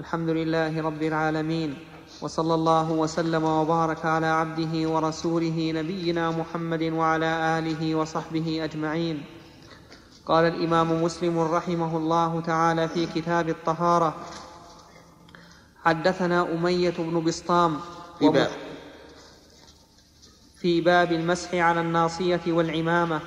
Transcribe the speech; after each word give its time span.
الحمد 0.00 0.28
لله 0.28 0.80
رب 0.80 1.02
العالمين 1.02 1.70
وصلى 2.20 2.54
الله 2.54 2.90
وسلم 2.92 3.44
وبارك 3.44 4.04
على 4.04 4.26
عبده 4.26 4.88
ورسوله 4.88 5.72
نبينا 5.76 6.30
محمد 6.30 6.82
وعلى 6.82 7.58
آله 7.58 7.94
وصحبه 7.94 8.64
أجمعين. 8.64 9.24
قال 10.26 10.44
الإمام 10.44 11.02
مسلم 11.04 11.38
رحمه 11.38 11.96
الله 11.96 12.40
تعالى 12.40 12.88
في 12.88 13.06
كتاب 13.06 13.48
الطهارة 13.48 14.14
حدثنا 15.84 16.42
أمية 16.54 16.96
بن 16.98 17.24
بسطام 17.24 17.76
في 18.18 18.28
باب. 18.28 18.50
في 20.60 20.80
باب 20.80 21.12
المسح 21.12 21.54
على 21.54 21.80
الناصية 21.80 22.44
والعمامة. 22.48 23.20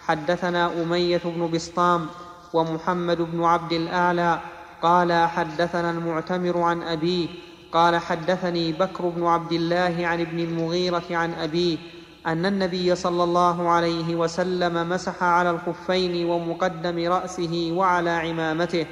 حدثنا 0.00 0.82
أمية 0.82 1.22
بن 1.24 1.50
بسطام 1.50 2.06
ومحمد 2.52 3.18
بن 3.22 3.44
عبد 3.44 3.72
الأعلى 3.72 4.57
قال 4.82 5.12
حدثنا 5.12 5.90
المعتمر 5.90 6.58
عن 6.58 6.82
أبيه 6.82 7.28
قال 7.72 7.96
حدثني 7.96 8.72
بكر 8.72 9.08
بن 9.08 9.26
عبد 9.26 9.52
الله 9.52 10.06
عن 10.06 10.20
ابن 10.20 10.38
المغيرة 10.38 11.04
عن 11.10 11.34
أبيه 11.34 11.78
أن 12.26 12.46
النبي 12.46 12.94
صلى 12.94 13.24
الله 13.24 13.68
عليه 13.68 14.14
وسلم 14.14 14.88
مسح 14.88 15.22
على 15.22 15.50
الخفين 15.50 16.26
ومقدم 16.26 17.12
رأسه 17.12 17.70
وعلى 17.72 18.10
عمامته. 18.10 18.86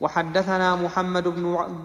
وحدثنا 0.00 0.76
محمد 0.76 1.28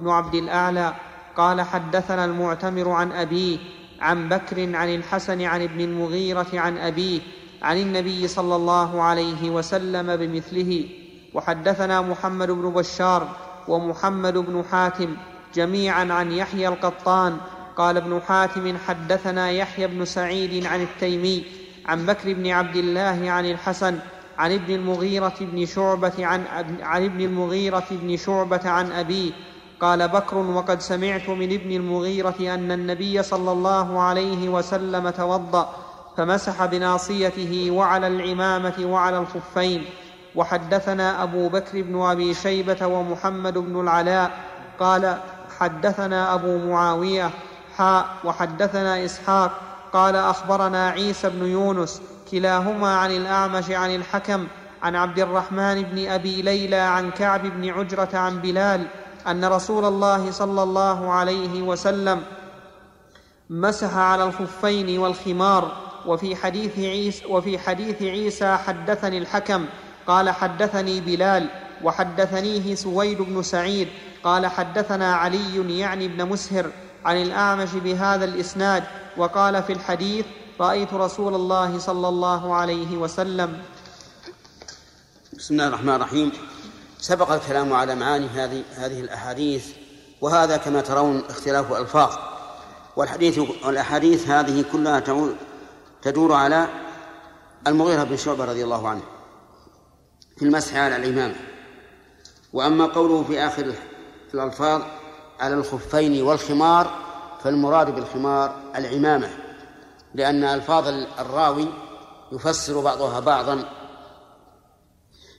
بن 0.02 0.09
عبد 0.09 0.36
الأعلى 0.36 0.94
قال 1.38 1.62
حدثنا 1.62 2.26
المعتمر 2.26 2.90
عن 2.90 3.12
أبيه 3.12 3.58
عن 4.02 4.30
بكر 4.30 4.76
عن 4.76 4.95
الحسن 4.95 5.42
عن 5.42 5.62
ابن 5.62 5.81
المغيرة 5.81 6.48
عن 6.53 6.78
أبيه 6.78 7.22
عن 7.62 7.78
النبي 7.78 8.28
صلى 8.28 8.55
الله 8.55 9.02
عليه 9.02 9.50
وسلم 9.50 10.16
بمثله. 10.16 11.02
وحدثنا 11.34 12.02
محمد 12.02 12.52
بن 12.52 12.70
بشار 12.70 13.28
ومحمد 13.68 14.38
بن 14.38 14.64
حاتم 14.72 15.16
جميعا 15.56 16.14
عن 16.14 16.32
يحيى 16.32 16.68
القطان. 16.68 17.38
قال 17.78 17.98
ابن 17.98 18.22
حاتم 18.28 18.78
حدثنا 18.88 19.52
يحيى 19.52 19.88
بن 19.88 20.06
سعيد 20.06 20.66
عن 20.66 20.81
التيمي 20.81 21.45
عن 21.86 22.06
بكر 22.06 22.34
بن 22.34 22.48
عبد 22.48 22.75
الله 22.75 23.31
عن 23.31 23.45
الحسن 23.45 24.00
عن 24.38 24.52
ابن 24.52 24.75
المغيرة 24.75 25.34
بن 25.42 25.66
شعبة 25.66 26.25
عن, 26.25 26.44
عن 26.81 27.06
ابن 27.06 27.22
المغيرة 27.22 27.84
بن 27.92 28.18
شعبة 28.18 28.70
عن 28.70 28.92
أبيه. 28.92 29.31
قال 29.80 30.08
بكر 30.08 30.38
وقد 30.38 30.81
سمعت 30.81 31.30
من 31.30 31.53
ابن 31.53 31.72
المغيرة 31.72 32.36
أن 32.40 32.72
النبي 32.72 33.23
صلى 33.23 33.52
الله 33.52 34.02
عليه 34.02 34.50
وسلم 34.50 35.09
توضأ 35.09 35.70
فمسح 36.18 36.66
بناصيته 36.66 37.72
وعلى 37.72 38.08
العمامة 38.08 38.73
وعلى 38.80 39.18
الخفين. 39.18 39.86
وحدثنا 40.36 41.23
أبو 41.23 41.50
بكر 41.50 41.81
بن 41.81 42.02
أبي 42.02 42.34
شيبة 42.34 42.88
ومحمد 42.88 43.58
بن 43.58 43.81
العلاء 43.81 44.31
قال 44.80 45.17
حدثنا 45.59 46.34
أبو 46.34 46.58
معاوية 46.58 47.30
حاء 47.78 48.06
وحدثنا 48.23 49.06
إسحاق 49.06 49.52
قال 49.94 50.16
أخبرنا 50.16 50.90
عيسى 50.90 51.30
بن 51.30 51.45
يونس 51.45 52.02
كلاهما 52.31 52.95
عن 52.98 53.12
الأعمش 53.12 53.72
عن 53.72 53.95
الحكم 53.95 54.48
عن 54.84 54.95
عبد 54.95 55.20
الرحمن 55.20 55.81
بن 55.81 56.08
أبي 56.08 56.42
ليلى 56.42 56.75
عن 56.75 57.12
كعب 57.12 57.42
بن 57.42 57.70
عجرة 57.70 58.18
عن 58.18 58.40
بلال 58.40 58.86
أن 59.28 59.45
رسول 59.45 59.86
الله 59.86 60.31
صلى 60.31 60.64
الله 60.64 61.12
عليه 61.12 61.62
وسلم 61.62 62.23
مسح 63.50 63.95
على 63.95 64.23
الخفين 64.23 65.00
والخمار 65.00 65.72
وفي 66.06 66.36
حديث 66.36 66.80
عيسى 66.80 67.25
وفي 67.25 67.59
حديث 67.59 68.02
عيسى 68.02 68.58
حدثني 68.58 69.18
الحكم 69.18 69.66
قال 70.08 70.30
حدثني 70.30 71.02
بلال 71.02 71.50
وحدثنيه 71.84 72.76
سويد 72.76 73.22
بن 73.22 73.44
سعيد 73.44 73.88
قال 74.23 74.48
حدثنا 74.48 75.16
علي 75.16 75.80
يعني 75.80 76.06
ابن 76.06 76.26
مسهر 76.26 76.72
عن 77.06 77.22
الأعمش 77.22 77.70
بهذا 77.73 78.26
الإسناد 78.26 78.84
وقال 79.18 79.64
في 79.64 79.74
الحديث 79.74 80.26
رأيت 80.59 80.94
رسول 80.94 81.36
الله 81.36 81.80
صلى 81.80 82.08
الله 82.08 82.56
عليه 82.56 82.97
وسلم. 82.97 83.62
بسم 85.34 85.53
الله 85.53 85.68
الرحمن 85.68 85.96
الرحيم. 85.96 86.31
سبق 87.00 87.31
الكلام 87.31 87.74
على 87.74 87.96
معاني 87.96 88.28
هذه 88.28 88.63
هذه 88.75 89.00
الأحاديث 89.00 89.66
وهذا 90.22 90.58
كما 90.58 90.81
ترون 90.81 91.24
اختلاف 91.30 91.74
ألفاظ. 91.74 92.12
والحديث 92.96 93.40
والأحاديث 93.66 94.30
هذه 94.30 94.66
كلها 94.72 95.00
تدور 96.02 96.34
على 96.34 96.68
المغيرة 97.68 98.03
بن 98.03 98.18
شعبة 98.18 98.46
رضي 98.46 98.63
الله 98.63 98.90
عنه. 98.90 99.02
في 100.38 100.45
المسح 100.45 100.75
على 100.75 100.95
الإمامة 100.95 101.35
وأما 102.53 102.85
قوله 102.85 103.23
في 103.23 103.39
آخر 103.39 103.73
الألفاظ 104.33 104.81
على 105.39 105.55
الخفين 105.55 106.21
والخمار 106.21 107.03
فالمراد 107.44 107.95
بالخمار 107.95 108.61
العمامة 108.75 109.29
لأن 110.16 110.44
ألفاظ 110.44 110.88
الراوي 111.19 111.67
يفسر 112.31 112.81
بعضها 112.81 113.19
بعضا. 113.19 113.69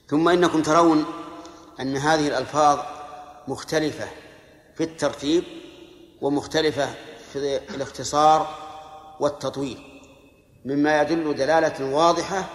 ثم 0.07 0.29
إنكم 0.29 0.61
ترون 0.61 1.05
أن 1.79 1.97
هذه 1.97 2.27
الألفاظ 2.27 2.79
مختلفة 3.47 4.07
في 4.75 4.83
الترتيب 4.83 5.43
ومختلفة 6.21 6.89
في 7.33 7.59
الاختصار 7.75 8.47
والتطويل 9.19 10.01
مما 10.65 11.01
يدل 11.01 11.35
دلالة 11.35 11.95
واضحة 11.95 12.49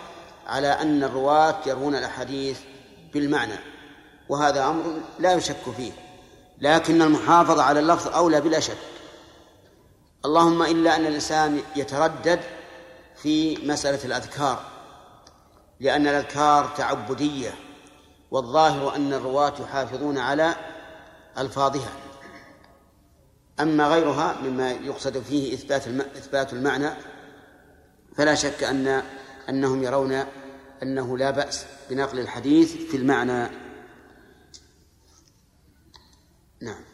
على 0.51 0.69
أن 0.69 1.05
الرواة 1.05 1.57
يروون 1.67 1.95
الأحاديث 1.95 2.61
بالمعنى 3.15 3.55
وهذا 4.29 4.67
أمر 4.67 5.01
لا 5.19 5.33
يشك 5.33 5.71
فيه 5.77 5.93
لكن 6.61 7.03
المحافظة 7.03 7.63
على 7.63 7.81
اللفظ 7.81 8.15
أولى 8.15 8.41
بلا 8.41 8.61
شك. 8.61 8.77
اللهم 10.25 10.63
إلا 10.63 10.97
أن 10.97 11.07
الإنسان 11.07 11.61
يتردد 11.77 12.41
في 13.17 13.67
مسألة 13.67 14.05
الأذكار 14.05 14.63
لأن 15.81 16.07
الأذكار 16.07 16.73
تعبدية 16.77 17.55
والظاهر 18.31 18.97
أن 18.97 19.13
الرواة 19.13 19.55
يحافظون 19.61 20.19
على 20.19 20.55
ألفاظها. 21.39 21.93
أما 23.61 23.89
غيرها 23.89 24.37
مما 24.43 24.71
يقصد 24.71 25.19
فيه 25.19 25.55
إثبات 25.55 25.89
إثبات 26.17 26.53
المعنى 26.53 26.91
فلا 28.17 28.35
شك 28.35 28.65
أن 28.65 29.03
أنهم 29.49 29.83
يرون 29.83 30.25
أنه 30.83 31.19
لا 31.19 31.31
بأس 31.31 31.67
بنقل 31.91 32.19
الحديث 32.19 32.77
في 32.91 32.97
المعنى. 32.97 33.51
نعم. 36.63 36.85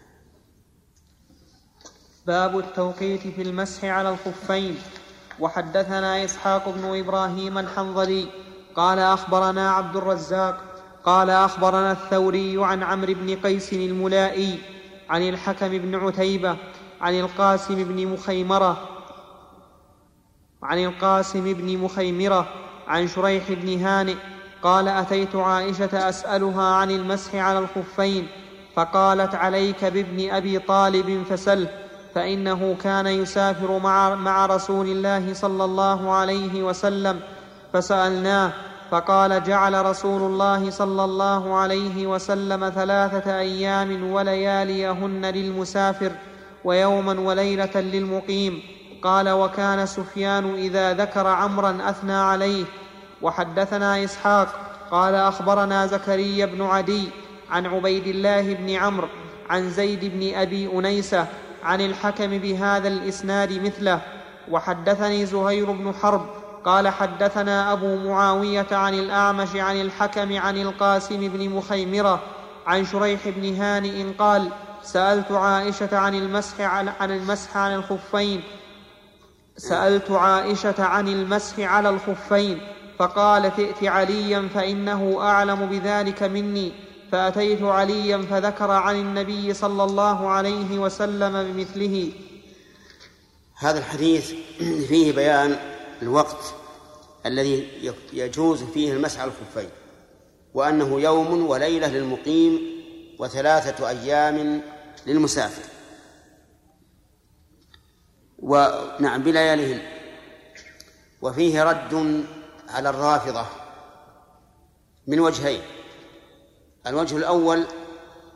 باب 2.27 2.59
التوقيت 2.59 3.21
في 3.21 3.43
المسح 3.43 3.85
على 3.85 4.09
الخفين. 4.11 4.79
وحدثنا 5.41 6.25
إسحاق 6.25 6.69
بن 6.69 6.99
إبراهيم 6.99 7.59
الحنظلي. 7.59 8.29
قال 8.75 8.99
أخبرنا 8.99 9.71
عبد 9.71 9.97
الرزاق. 9.97 10.63
قال 11.05 11.31
أخبرنا 11.31 11.93
الثوري 11.93 12.65
عن 12.65 12.83
عمرو 12.83 13.15
بن 13.15 13.37
قيس 13.37 13.73
الملائي 13.73 14.59
عن 15.09 15.29
الحكم 15.29 15.69
بن 15.69 15.95
عتيبة 15.95 16.57
عن 17.01 17.21
القاسم 17.21 17.85
بن 17.85 18.07
مخيمرة 18.07 18.89
عن 20.63 20.85
القاسم 20.85 21.53
بن 21.53 21.79
مخيمرة 21.79 22.66
عن 22.89 23.09
شريح 23.09 23.53
بن 23.53 23.81
هانئ 23.85 24.15
قال 24.63 24.89
أتيت 24.89 25.37
عائشة 25.37 26.09
أسألها 26.09 26.65
عن 26.65 26.91
المسح 26.91 27.35
على 27.35 27.59
الخفين 27.59 28.27
فقالت 28.77 29.35
عليك 29.35 29.85
بابن 29.85 30.31
أبي 30.31 30.59
طالب 30.59 31.25
فسله 31.31 31.69
فإنه 32.15 32.77
كان 32.85 33.07
يسافر 33.07 33.79
مع, 33.79 34.15
مع 34.15 34.47
رسول 34.47 34.87
الله 34.87 35.35
صلى 35.35 35.65
الله 35.65 36.13
عليه 36.13 36.63
وسلم 36.63 37.21
فسألناه 37.73 38.53
فقال 38.91 39.43
جعل 39.45 39.87
رسول 39.87 40.23
الله 40.23 40.71
صلى 40.71 41.05
الله 41.05 41.55
عليه 41.55 42.07
وسلم 42.07 42.71
ثلاثة 42.71 43.39
أيام 43.39 44.13
ولياليهن 44.13 45.27
للمسافر 45.27 46.13
ويوما 46.65 47.21
وليلة 47.21 47.81
للمقيم 47.81 48.63
قال 49.03 49.31
وكان 49.31 49.87
سفيان 49.87 50.55
إذا 50.55 50.95
ذكر 50.95 51.27
عمرا 51.27 51.79
أثنى 51.91 52.13
عليه 52.13 52.65
وحدثنا 53.23 54.05
إسحاق. 54.05 54.49
قال 54.91 55.15
أخبرنا 55.15 55.87
زكريا 55.87 56.47
بن 56.47 56.63
عدي 56.63 57.09
عن 57.51 57.67
عبيد 57.67 58.07
الله 58.07 58.55
بن 58.55 58.71
عمرو 58.71 59.09
عن 59.51 59.71
زيد 59.71 60.05
بن 60.05 60.35
أبي 60.35 60.71
أنيسة 60.73 61.27
عن 61.65 61.81
الحكم 61.81 62.39
بهذا 62.39 62.89
الإسناد 62.89 63.53
مثله. 63.63 64.01
وحدثني 64.51 65.27
زهير 65.27 65.71
بن 65.73 65.95
حرب. 65.95 66.27
قال 66.65 66.89
حدثنا 66.89 67.73
أبو 67.73 67.97
معاوية 67.97 68.67
عن 68.73 68.95
الأعمش 68.95 69.57
عن 69.57 69.81
الحكم 69.81 70.37
عن 70.37 70.57
القاسم 70.57 71.29
بن 71.29 71.51
مخيمرة 71.51 72.21
عن 72.67 72.85
شريح 72.85 73.29
بن 73.29 73.55
هانئ 73.55 74.13
قال 74.19 74.51
سألت 74.83 75.33
عائشة 75.33 75.99
عن 75.99 76.15
المسح 76.15 76.61
عن 77.01 77.11
المسح 77.11 77.57
عن 77.57 77.75
الخفين 77.75 78.43
سألت 79.57 80.11
عائشة 80.11 80.83
عن 80.85 81.09
المسح 81.09 81.59
على 81.59 81.89
الخفين 81.89 82.61
فقالت 82.99 83.59
ائت 83.59 83.85
عليا 83.85 84.49
فإنه 84.55 85.17
أعلم 85.21 85.67
بذلك 85.67 86.23
مني. 86.23 86.73
فأتيت 87.13 87.63
عليا 87.63 88.19
فذكر 88.31 88.71
عن 88.71 88.97
النبي 88.97 89.55
صلى 89.55 89.85
الله 89.85 90.29
عليه 90.29 90.79
وسلم 90.79 91.53
بمثله. 91.53 92.13
هذا 93.59 93.79
الحديث 93.79 94.33
فيه 94.89 95.13
بيان 95.13 95.57
الوقت 96.03 96.55
الذي 97.27 97.69
يجوز 98.13 98.63
فيه 98.63 98.93
المسح 98.93 99.21
على 99.21 99.31
الخفين 99.31 99.71
وأنه 100.55 101.01
يوم 101.01 101.47
وليلة 101.47 101.89
للمقيم 101.89 102.61
وثلاثة 103.19 103.89
أيام 103.89 104.63
للمسافر. 105.07 105.76
ونعم 108.39 109.23
بلياليهن 109.23 109.81
وفيه 111.23 111.63
رد 111.65 112.25
على 112.69 112.89
الرافضة 112.89 113.47
من 115.07 115.21
وجهين. 115.21 115.61
الوجه 116.87 117.17
الأول 117.17 117.65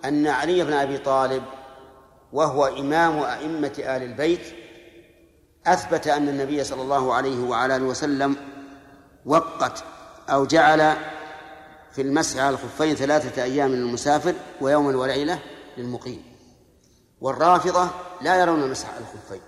أن 0.04 0.26
علي 0.26 0.64
بن 0.64 0.72
أبي 0.72 0.98
طالب 0.98 1.42
وهو 2.32 2.66
إمام 2.66 3.18
أئمة 3.18 3.72
آل 3.78 4.02
البيت 4.02 4.40
أثبت 5.66 6.06
أن 6.06 6.28
النبي 6.28 6.64
صلى 6.64 6.82
الله 6.82 7.14
عليه 7.14 7.44
وعلى 7.44 7.76
آله 7.76 7.84
وسلم 7.84 8.36
وقت 9.26 9.84
أو 10.28 10.46
جعل 10.46 10.96
في 11.92 12.02
المسح 12.02 12.40
على 12.40 12.50
الخفين 12.50 12.94
ثلاثة 12.94 13.42
أيام 13.42 13.74
للمسافر 13.74 14.34
ويوما 14.60 14.96
وليلة 14.96 15.38
للمقيم. 15.78 16.22
والرافضة 17.20 17.88
لا 18.20 18.40
يرون 18.40 18.62
المسح 18.62 18.88
على 18.88 18.98
الخفين. 19.00 19.40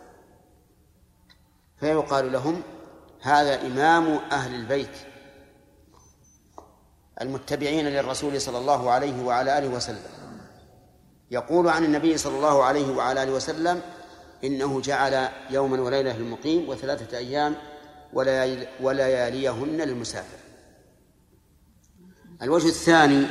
فيقال 1.83 2.33
لهم 2.33 2.63
هذا 3.21 3.67
إمام 3.67 4.21
أهل 4.33 4.55
البيت 4.55 4.97
المتبعين 7.21 7.87
للرسول 7.87 8.41
صلى 8.41 8.59
الله 8.59 8.91
عليه 8.91 9.23
وعلى 9.23 9.59
آله 9.59 9.69
وسلم. 9.69 10.03
يقول 11.31 11.69
عن 11.69 11.85
النبي 11.85 12.19
صلى 12.19 12.37
الله 12.37 12.65
عليه 12.65 12.97
وعلى 12.97 13.23
آله 13.23 13.33
وسلم 13.33 13.81
إنه 14.45 14.81
جعل 14.81 15.29
يوما 15.51 15.81
وليلة 15.81 16.17
للمقيم 16.19 16.69
وثلاثة 16.69 17.19
أيام 17.19 17.57
ولياليهن 18.81 19.77
للمسافر. 19.77 20.39
الوجه 22.43 22.67
الثاني 22.67 23.27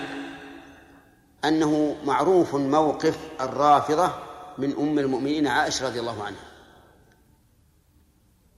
أنه 1.45 1.95
معروف 2.06 2.56
موقف 2.56 3.18
الرافضة 3.42 4.12
من 4.57 4.75
أم 4.80 5.00
المؤمنين 5.00 5.48
عائشة 5.48 5.88
رضي 5.88 6.00
الله 6.00 6.24
عنها. 6.24 6.50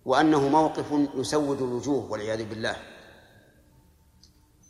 وأنه 0.06 0.50
موقف 0.50 0.86
يسود 1.16 1.62
الوجوه 1.62 2.12
والعياذ 2.12 2.50
بالله. 2.50 2.76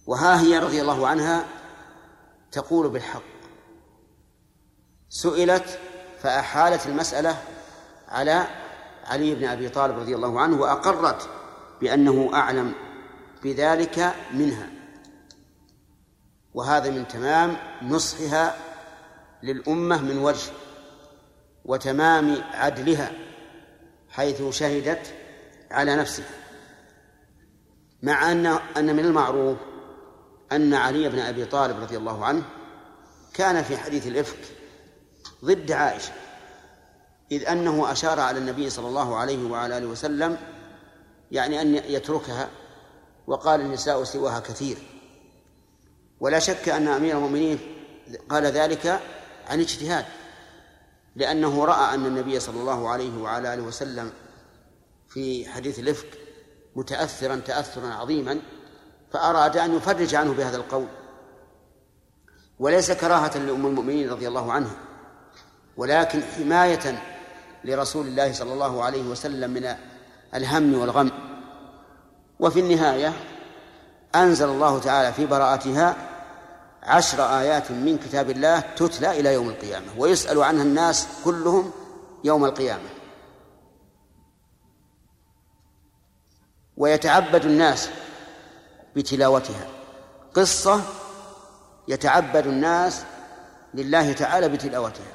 وها 0.05 0.41
هي 0.41 0.59
رضي 0.59 0.81
الله 0.81 1.07
عنها 1.07 1.45
تقول 2.51 2.89
بالحق. 2.89 3.23
سئلت 5.09 5.79
فأحالت 6.19 6.85
المسألة 6.85 7.37
على 8.07 8.47
علي 9.05 9.35
بن 9.35 9.45
أبي 9.45 9.69
طالب 9.69 9.99
رضي 9.99 10.15
الله 10.15 10.41
عنه 10.41 10.61
وأقرت 10.61 11.29
بأنه 11.81 12.29
أعلم 12.33 12.73
بذلك 13.43 14.13
منها. 14.33 14.69
وهذا 16.53 16.89
من 16.89 17.07
تمام 17.07 17.57
نصحها 17.81 18.55
للأمة 19.43 20.01
من 20.01 20.17
وجه 20.17 20.51
وتمام 21.65 22.43
عدلها 22.53 23.11
حيث 24.09 24.49
شهدت 24.49 25.13
على 25.73 25.95
نفسها 25.95 26.25
مع 28.03 28.31
أن 28.31 28.45
أن 28.77 28.95
من 28.95 29.05
المعروف 29.05 29.57
أن 30.51 30.73
علي 30.73 31.09
بن 31.09 31.19
أبي 31.19 31.45
طالب 31.45 31.79
رضي 31.79 31.97
الله 31.97 32.25
عنه 32.25 32.43
كان 33.33 33.63
في 33.63 33.77
حديث 33.77 34.07
الإفك 34.07 34.39
ضد 35.45 35.71
عائشة 35.71 36.11
إذ 37.31 37.47
أنه 37.47 37.91
أشار 37.91 38.19
على 38.19 38.39
النبي 38.39 38.69
صلى 38.69 38.87
الله 38.87 39.15
عليه 39.15 39.49
وعلى 39.49 39.77
آله 39.77 39.87
وسلم 39.87 40.37
يعني 41.31 41.61
أن 41.61 41.75
يتركها 41.75 42.49
وقال 43.27 43.61
النساء 43.61 44.03
سواها 44.03 44.39
كثير. 44.39 44.77
ولا 46.19 46.39
شك 46.39 46.69
أن 46.69 46.87
أمير 46.87 47.17
المؤمنين 47.17 47.59
قال 48.29 48.45
ذلك 48.45 48.99
عن 49.47 49.59
اجتهاد 49.59 50.05
لأنه 51.15 51.65
رأى 51.65 51.95
أن 51.95 52.05
النبي 52.05 52.39
صلى 52.39 52.59
الله 52.59 52.89
عليه 52.89 53.21
وعلى 53.21 53.53
آله 53.53 53.63
وسلم 53.63 54.11
في 55.13 55.49
حديث 55.49 55.79
الإفك 55.79 56.07
متأثرا 56.75 57.35
تأثرا 57.35 57.87
عظيما 57.87 58.39
فأراد 59.11 59.57
أن 59.57 59.75
يفرج 59.75 60.15
عنه 60.15 60.33
بهذا 60.33 60.57
القول. 60.57 60.87
وليس 62.59 62.91
كراهة 62.91 63.37
لأم 63.37 63.65
المؤمنين 63.65 64.09
رضي 64.09 64.27
الله 64.27 64.51
عنها 64.51 64.75
ولكن 65.77 66.21
حماية 66.23 67.03
لرسول 67.63 68.07
الله 68.07 68.33
صلى 68.33 68.53
الله 68.53 68.83
عليه 68.83 69.03
وسلم 69.03 69.51
من 69.51 69.75
الهم 70.35 70.79
والغم. 70.79 71.11
وفي 72.39 72.59
النهاية 72.59 73.13
أنزل 74.15 74.49
الله 74.49 74.79
تعالى 74.79 75.13
في 75.13 75.25
براءتها 75.25 75.95
عشر 76.83 77.39
آيات 77.39 77.71
من 77.71 77.97
كتاب 77.97 78.29
الله 78.29 78.59
تتلى 78.59 79.19
إلى 79.19 79.33
يوم 79.33 79.49
القيامة 79.49 79.87
ويسأل 79.97 80.43
عنها 80.43 80.63
الناس 80.63 81.07
كلهم 81.25 81.71
يوم 82.23 82.45
القيامة. 82.45 82.92
ويتعبد 86.77 87.45
الناس 87.45 87.89
بتلاوتها. 88.95 89.67
قصة 90.33 90.81
يتعبد 91.87 92.47
الناس 92.47 93.03
لله 93.73 94.13
تعالى 94.13 94.49
بتلاوتها. 94.49 95.13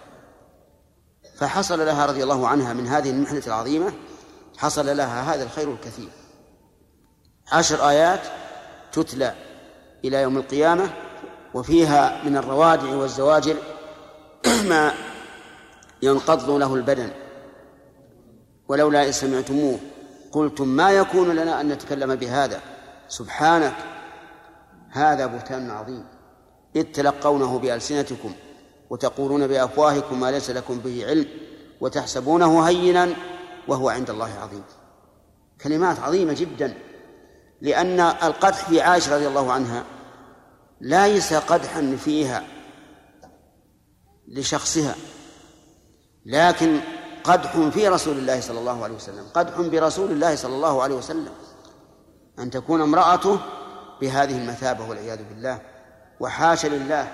فحصل 1.39 1.87
لها 1.87 2.07
رضي 2.07 2.23
الله 2.23 2.49
عنها 2.49 2.73
من 2.73 2.87
هذه 2.87 3.11
المحنة 3.11 3.43
العظيمة 3.47 3.93
حصل 4.59 4.97
لها 4.97 5.35
هذا 5.35 5.43
الخير 5.43 5.73
الكثير. 5.73 6.09
عشر 7.53 7.89
آيات 7.89 8.21
تتلى 8.93 9.35
إلى 10.05 10.23
يوم 10.23 10.37
القيامة 10.37 10.91
وفيها 11.55 12.25
من 12.25 12.37
الروادع 12.37 12.97
والزواجر 12.97 13.57
ما 14.71 14.95
ينقض 16.03 16.51
له 16.51 16.75
البدن. 16.75 17.11
ولولا 18.69 19.07
إن 19.07 19.13
سمعتموه 19.13 19.79
قلتم 20.33 20.69
ما 20.69 20.91
يكون 20.91 21.31
لنا 21.37 21.61
أن 21.61 21.69
نتكلم 21.69 22.15
بهذا؟ 22.15 22.61
سبحانك 23.09 23.75
هذا 24.91 25.27
بهتان 25.27 25.71
عظيم. 25.71 26.05
إذ 26.77 26.83
تلقونه 26.83 27.59
بألسنتكم 27.59 28.33
وتقولون 28.91 29.47
بأفواهكم 29.47 30.21
ما 30.21 30.31
ليس 30.31 30.51
لكم 30.51 30.79
به 30.79 31.07
علم 31.07 31.27
وتحسبونه 31.81 32.61
هينا 32.63 33.09
وهو 33.69 33.89
عند 33.89 34.11
الله 34.11 34.31
عظيم. 34.43 34.65
كلمات 35.63 36.01
عظيمة 36.01 36.33
جدا 36.33 36.75
لأن 37.61 38.01
القدح 38.01 38.69
في 38.69 38.81
عائشة 38.81 39.17
رضي 39.17 39.29
الله 39.29 39.53
عنها 39.53 39.85
ليس 40.81 41.35
قدحا 41.35 41.97
فيها 42.05 42.45
لشخصها 44.29 44.95
لكن 46.27 46.81
قدح 47.25 47.69
في 47.69 47.89
رسول 47.89 48.19
الله 48.19 48.41
صلى 48.41 48.59
الله 48.59 48.85
عليه 48.85 48.95
وسلم. 48.95 49.25
قدح 49.35 49.61
برسول 49.61 50.11
الله 50.11 50.37
صلى 50.37 50.55
الله 50.55 50.83
عليه 50.83 50.95
وسلم. 50.95 51.29
أن 52.39 52.51
تكون 52.51 52.81
امرأته 52.81 53.39
بهذه 54.01 54.39
المثابة 54.39 54.89
والعياذ 54.89 55.19
بالله. 55.29 55.59
وحاشا 56.21 56.67
لله 56.67 57.09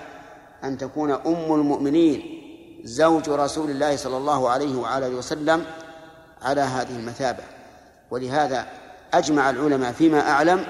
أن 0.63 0.77
تكون 0.77 1.11
أم 1.11 1.53
المؤمنين 1.53 2.41
زوج 2.83 3.29
رسول 3.29 3.69
الله 3.69 3.95
صلى 3.95 4.17
الله 4.17 4.49
عليه 4.49 4.75
وعلى 4.75 5.07
آله 5.07 5.15
وسلم 5.15 5.65
على 6.41 6.61
هذه 6.61 6.95
المثابة. 6.95 7.43
ولهذا 8.11 8.67
أجمع 9.13 9.49
العلماء 9.49 9.91
فيما 9.91 10.29
أعلم 10.29 10.65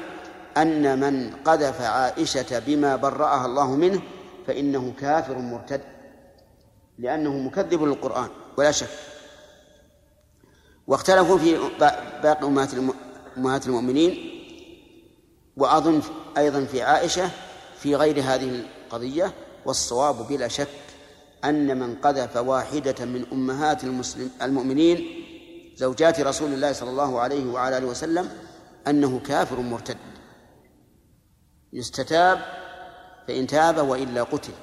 أن 0.58 1.00
من 1.00 1.36
قذف 1.46 1.82
عائشة 1.82 2.60
بما 2.60 2.96
برأها 2.96 3.46
الله 3.46 3.76
منه 3.76 4.02
فإنه 4.48 4.94
كافر 5.00 5.38
مرتد. 5.38 5.82
لأنه 7.00 7.38
مكذب 7.38 7.84
للقرآن 7.84 8.30
ولا 8.58 8.72
شك. 8.72 8.88
واختلفوا 10.88 11.38
في 11.38 11.58
باقي 12.24 12.48
أمهات 13.38 13.68
المؤمنين 13.68 14.32
وأظن 15.58 16.02
أيضا 16.38 16.66
في 16.66 16.82
عائشة 16.82 17.30
في 17.80 17.96
غير 17.96 18.20
هذه 18.20 18.66
القضية 18.86 19.34
والصواب 19.66 20.28
بلا 20.28 20.48
شك 20.48 20.68
أن 21.46 21.80
من 21.80 21.96
قذف 21.96 22.38
واحدة 22.38 23.06
من 23.06 23.26
أمهات 23.32 23.84
المسلم 23.84 24.32
المؤمنين 24.42 25.26
زوجات 25.76 26.20
رسول 26.20 26.54
الله 26.54 26.74
صلى 26.74 26.90
الله 26.90 27.20
عليه 27.20 27.46
وعلى 27.46 27.78
آله 27.78 27.88
وسلم 27.88 28.30
أنه 28.88 29.20
كافر 29.20 29.60
مرتد. 29.60 29.98
يستتاب 31.74 32.40
فإن 33.28 33.48
تاب 33.48 33.90
وإلا 33.90 34.24
قتل 34.24 34.54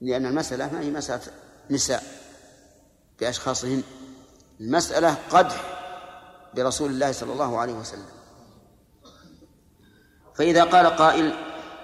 لأن 0.00 0.26
المسألة 0.26 0.72
ما 0.72 0.80
هي 0.80 0.90
مسألة 0.90 1.22
نساء 1.70 2.02
بأشخاصهن. 3.20 3.82
المسألة 4.60 5.16
قدح 5.30 5.64
برسول 6.54 6.90
الله 6.90 7.12
صلى 7.12 7.32
الله 7.32 7.58
عليه 7.58 7.72
وسلم. 7.72 8.06
فإذا 10.34 10.64
قال 10.64 10.86
قائل 10.86 11.34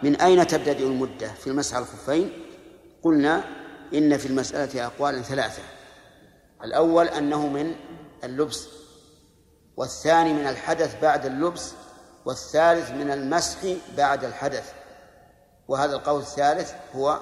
من 0.02 0.20
أين 0.20 0.46
تبتدئ 0.46 0.86
المدة 0.86 1.28
في 1.28 1.46
المسح 1.46 1.76
الخفين؟ 1.76 2.32
قلنا 3.02 3.44
إن 3.94 4.18
في 4.18 4.26
المسألة 4.26 4.86
أقوالا 4.86 5.22
ثلاثة. 5.22 5.62
الأول 6.64 7.08
أنه 7.08 7.46
من 7.46 7.74
اللبس 8.24 8.68
والثاني 9.76 10.32
من 10.32 10.46
الحدث 10.46 11.00
بعد 11.02 11.26
اللبس 11.26 11.72
والثالث 12.24 12.90
من 12.90 13.10
المسح 13.10 13.58
بعد 13.96 14.24
الحدث. 14.24 14.72
وهذا 15.68 15.96
القول 15.96 16.20
الثالث 16.20 16.72
هو 16.96 17.20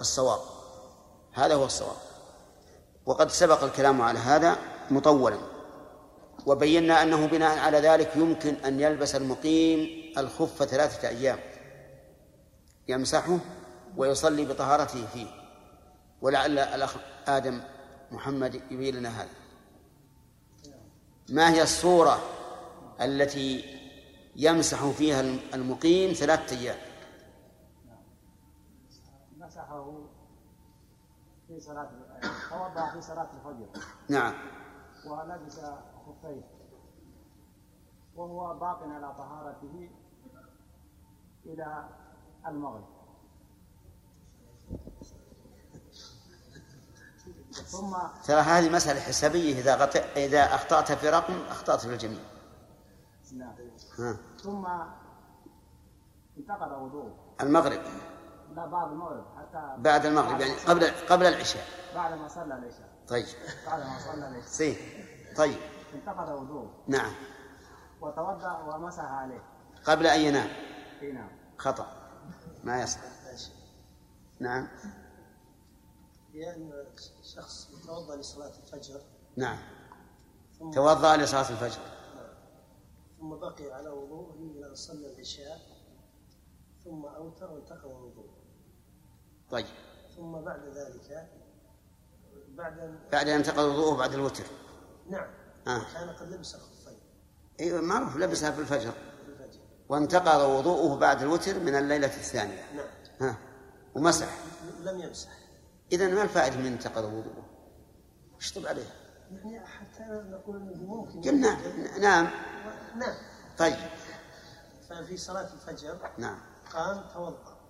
الصواب. 0.00 0.40
هذا 1.32 1.54
هو 1.54 1.64
الصواب. 1.64 1.96
وقد 3.06 3.30
سبق 3.30 3.64
الكلام 3.64 4.02
على 4.02 4.18
هذا. 4.18 4.56
مطولا. 4.92 5.38
وبينا 6.46 7.02
أنه 7.02 7.26
بناء 7.26 7.58
على 7.58 7.78
ذلك 7.78 8.16
يمكن 8.16 8.54
أن 8.54 8.80
يلبس 8.80 9.14
المقيم 9.14 10.12
الخف 10.18 10.64
ثلاثة 10.64 11.08
أيام. 11.08 11.38
يمسحه 12.88 13.38
ويصلي 13.96 14.44
بطهارته 14.44 15.06
فيه. 15.06 15.26
ولعل 16.22 16.58
الأخ 16.58 16.96
آدم 17.28 17.60
محمد 18.10 18.54
يبين 18.70 18.96
لنا 18.96 19.08
هذا. 19.08 19.30
ما 21.28 21.50
هي 21.50 21.62
الصورة 21.62 22.18
التي 23.00 23.80
يمسح 24.36 24.84
فيها 24.90 25.20
المقيم 25.54 26.12
ثلاثة 26.12 26.58
أيام؟ 26.58 26.76
مسحه 29.36 29.92
في 31.48 31.60
صلاة 31.60 31.90
توضأ 32.50 32.90
في 32.90 33.00
صلاة 33.00 33.30
الفجر. 33.34 33.84
نعم. 34.08 34.34
ولبس 35.10 35.60
خفيه 36.06 36.42
وهو 38.16 38.58
باق 38.58 38.82
على 38.82 39.14
طهارته 39.14 39.90
إلى 41.46 41.88
المغرب. 42.46 42.88
ثم 47.52 47.96
ترى 48.24 48.40
هذه 48.40 48.70
مسألة 48.70 49.00
حسابية 49.00 49.60
إذا 49.60 49.76
غط... 49.76 49.96
إذا 50.16 50.54
أخطأت 50.54 50.92
في 50.92 51.08
رقم 51.08 51.34
أخطأت 51.48 51.80
في 51.80 51.92
الجميع. 51.92 52.20
نعم. 53.32 53.54
ثم 54.42 54.66
انتقض 56.38 56.82
وضوءه. 56.82 57.14
المغرب. 57.40 57.80
لا 58.54 58.66
بعد 58.66 58.90
المغرب 58.90 59.24
حتى 59.38 59.74
بعد 59.78 60.06
المغرب 60.06 60.40
يعني 60.40 60.54
قبل 60.54 60.86
قبل 61.08 61.26
العشاء. 61.26 61.64
بعد 61.94 62.12
ما 62.12 62.28
صلى 62.28 62.54
العشاء. 62.54 62.89
طيب. 63.10 63.26
بعد 63.66 63.80
ما 63.80 63.98
صلى 63.98 64.28
العشاء 64.28 64.76
طيب. 65.40 65.58
انتقض 65.94 66.28
وضوءه 66.28 66.84
نعم. 66.88 67.12
وتوضأ 68.00 68.58
ومسح 68.58 69.04
عليه. 69.04 69.42
قبل 69.84 70.06
أن 70.06 70.20
ينام. 70.20 70.50
نعم. 71.14 71.30
خطأ. 71.58 71.86
ما 72.64 72.82
يصح 72.82 73.00
نعم. 74.40 74.68
بأن 76.32 76.84
شخص 77.22 77.70
يتوضأ 77.70 78.16
لصلاة 78.16 78.52
الفجر. 78.58 79.00
نعم. 79.36 79.58
توضأ 80.74 81.16
لصلاة 81.16 81.50
الفجر. 81.50 81.80
ثم 83.18 83.36
بقي 83.36 83.72
على 83.72 83.88
وضوءه 83.88 84.34
إلى 84.34 84.66
أن 84.68 84.74
صلى 84.74 85.12
العشاء. 85.12 85.60
ثم 86.84 87.04
أوتر 87.04 87.50
وانتقض 87.52 87.90
وضوءه. 87.90 88.36
طيب. 89.50 89.66
ثم 90.16 90.32
بعد 90.32 90.60
ذلك 90.68 91.39
بعد 92.60 92.78
أن 92.78 92.98
بعد 93.12 93.28
أن 93.28 93.36
انتقل 93.36 93.64
وضوءه 93.64 93.96
بعد 93.96 94.14
الوتر. 94.14 94.44
نعم. 95.10 95.26
آه. 95.66 95.82
كان 95.94 96.10
قد 96.10 96.32
لبس 96.32 96.54
الخفين 96.54 96.98
أيوة 97.60 97.80
معروف 97.80 98.16
لبسها 98.16 98.50
في 98.50 98.60
الفجر. 98.60 98.92
في 98.92 99.28
الفجر. 99.28 99.60
وانتقض 99.88 100.40
وضوءه 100.50 100.98
بعد 100.98 101.22
الوتر 101.22 101.58
من 101.60 101.74
الليلة 101.74 102.06
الثانية. 102.06 102.64
نعم. 102.74 102.86
ها. 103.20 103.36
ومسح. 103.94 104.28
لم 104.80 105.00
يمسح. 105.00 105.28
إذا 105.92 106.08
ما 106.08 106.22
الفائدة 106.22 106.56
من 106.56 106.66
انتقض 106.66 107.04
وضوءه؟ 107.04 107.46
اشطب 108.38 108.66
عليه؟ 108.66 108.86
يعني 109.30 109.66
حتى 109.66 110.02
نقول 110.08 110.56
إنه 110.56 110.82
ممكن. 110.82 111.20
قلنا 111.20 111.56
نعم. 111.98 112.28
نعم. 112.96 113.14
طيب. 113.58 113.76
ففي 114.88 115.16
صلاة 115.16 115.48
الفجر 115.52 115.98
نعم. 116.18 116.38
قام 116.72 117.04
توضأ 117.14 117.60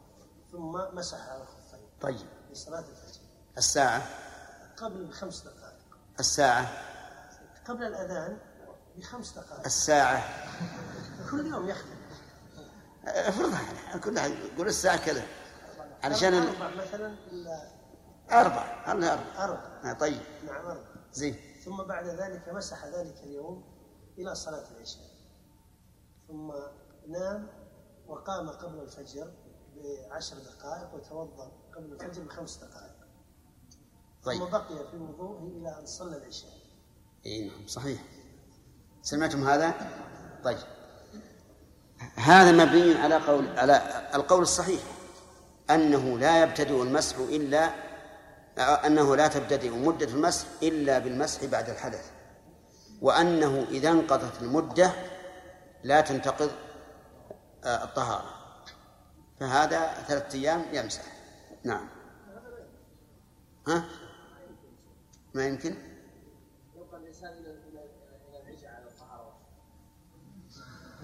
ثم 0.53 0.97
مسح 0.97 1.29
على 1.29 1.43
الخفين 1.43 1.81
طيب. 2.01 2.27
في 2.49 2.55
صلاة 2.55 2.81
الفجر. 2.81 3.21
الساعة؟ 3.59 4.03
قبل 4.81 5.05
بخمس 5.05 5.43
دقائق. 5.43 5.77
الساعة؟ 6.21 6.69
قبل 7.65 7.83
الأذان 7.83 8.39
بخمس 8.97 9.33
دقائق. 9.33 9.65
الساعة. 9.65 10.23
كل 11.31 11.47
يوم 11.47 11.69
يختلف 11.69 12.01
افرضها 13.05 13.99
كلها 13.99 14.57
قول 14.57 14.67
الساعة 14.67 15.07
كذا. 15.07 15.23
علشان 16.05 16.35
أربع 16.35 16.75
مثلا 16.75 17.17
أربع. 18.33 18.87
خلنا 18.87 19.13
أربع. 19.13 19.45
أربع. 19.45 19.91
آه، 19.91 19.93
طيب. 19.93 20.23
نعم 20.47 20.67
أربع. 20.67 20.85
زين. 21.13 21.37
ثم 21.65 21.83
بعد 21.83 22.07
ذلك 22.07 22.49
مسح 22.49 22.85
ذلك 22.85 23.17
اليوم 23.23 23.65
إلى 24.19 24.35
صلاة 24.35 24.71
العشاء. 24.71 25.11
ثم 26.29 26.53
نام 27.09 27.49
وقام 28.07 28.51
قبل 28.51 28.81
الفجر 28.81 29.33
بعشر 29.77 30.37
دقائق 30.37 30.95
وتوضأ 30.95 31.53
قبل 31.77 31.93
الفجر 31.93 32.23
بخمس 32.23 32.57
دقائق. 32.57 33.00
ثم 34.25 34.31
طيب. 34.31 34.51
بقي 34.51 34.91
في 34.91 34.97
وضوءه 34.97 35.53
إلى 35.57 35.81
أن 35.81 35.87
صلى 35.87 36.17
العشاء. 36.17 36.51
إي 37.27 37.49
نعم 37.49 37.67
صحيح. 37.67 38.01
سمعتم 39.03 39.49
هذا؟ 39.49 39.75
طيب. 40.45 40.59
هذا 42.15 42.53
مبني 42.53 42.95
على 42.95 43.15
قول 43.17 43.59
على 43.59 44.09
القول 44.15 44.43
الصحيح 44.43 44.81
أنه 45.71 46.19
لا 46.19 46.43
يبتدئ 46.43 46.83
المسح 46.83 47.17
إلا 47.19 47.71
أنه 48.59 49.17
لا 49.17 49.29
تبتدئ 49.29 49.71
مدة 49.71 50.07
المسح 50.07 50.47
إلا 50.63 50.99
بالمسح 50.99 51.45
بعد 51.45 51.71
الحدث 51.71 52.11
وأنه 53.03 53.67
إذا 53.71 53.91
انقضت 53.91 54.43
المدة 54.43 54.93
لا 55.85 56.01
تنتقض 56.01 56.51
آه، 57.65 57.85
الطهارة. 57.85 58.35
فهذا 59.41 60.05
ثلاثة 60.09 60.39
أيام 60.39 60.65
يمسح. 60.73 61.03
نعم. 61.65 61.89
ها؟ 63.69 63.85
ما 65.35 65.47
يمكن؟ 65.47 65.75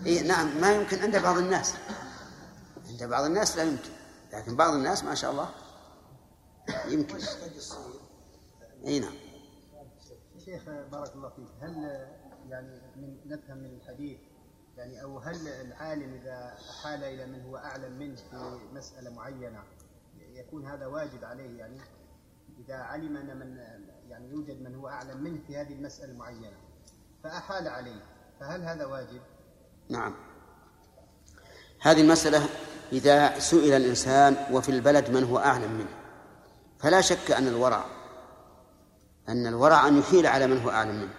إيه 0.07 0.23
نعم 0.23 0.61
ما 0.61 0.75
يمكن 0.75 0.99
عند 0.99 1.17
بعض 1.17 1.39
الناس. 1.39 1.75
عند 2.89 3.05
بعض 3.05 3.25
الناس 3.25 3.57
لا 3.57 3.63
يمكن 3.63 3.91
لكن 4.33 4.57
بعض 4.57 4.75
الناس 4.75 5.05
ما 5.05 5.15
شاء 5.15 5.31
الله 5.31 5.51
يمكن. 6.89 7.15
قد 7.15 7.57
يصير 7.57 8.01
إي 8.87 9.01
نعم. 9.01 9.15
شيخ 10.45 10.65
بارك 10.65 11.15
الله 11.15 11.29
فيك 11.29 11.49
هل 11.61 12.07
يعني 12.49 12.81
من 12.97 13.17
نفهم 13.27 13.59
من 13.59 13.75
الحديث 13.75 14.19
يعني 14.77 15.03
أو 15.03 15.19
هل 15.19 15.49
العالم 15.49 16.15
إذا 16.15 16.57
حال 16.83 17.05
إلى 17.05 17.27
من 17.27 17.43
هو 17.43 17.57
أعلم 17.57 17.99
منه 17.99 18.17
في 18.17 18.59
مسألة 18.73 19.11
معينة 19.11 19.63
يكون 20.19 20.67
هذا 20.67 20.87
واجب 20.87 21.25
عليه 21.25 21.59
يعني؟ 21.59 21.81
إذا 22.65 22.75
علم 22.75 23.17
أن 23.17 23.39
من 23.39 23.57
يعني 24.09 24.31
يوجد 24.31 24.63
من 24.63 24.75
هو 24.75 24.89
أعلم 24.89 25.23
منه 25.25 25.41
في 25.47 25.57
هذه 25.57 25.73
المسألة 25.73 26.13
المعينه 26.13 26.53
فأحال 27.25 27.69
عليه. 27.69 28.03
فهل 28.41 28.63
هذا 28.63 28.87
واجب؟ 28.87 29.21
نعم. 29.89 30.15
هذه 31.81 32.01
المسألة 32.01 32.49
إذا 32.93 33.39
سئل 33.39 33.73
الإنسان 33.73 34.37
وفي 34.53 34.69
البلد 34.69 35.11
من 35.11 35.25
هو 35.25 35.39
أعلم 35.39 35.73
منه 35.73 35.95
فلا 36.79 37.01
شك 37.01 37.31
أن 37.31 37.49
الورع 37.49 37.85
أن 39.29 39.47
الورع 39.47 39.89
أن 39.89 39.99
يحيل 39.99 40.27
على 40.27 40.47
من 40.47 40.61
هو 40.61 40.71
أعلم 40.71 40.95
منه. 40.95 41.15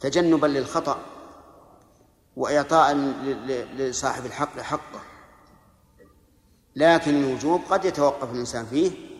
تجنبا 0.00 0.46
للخطأ 0.46 0.98
وإعطاء 2.36 2.94
لصاحب 3.76 4.26
الحق 4.26 4.58
حقه. 4.58 5.00
لكن 6.76 7.14
الوجوب 7.14 7.60
قد 7.70 7.84
يتوقف 7.84 8.32
الإنسان 8.32 8.66
فيه 8.66 9.13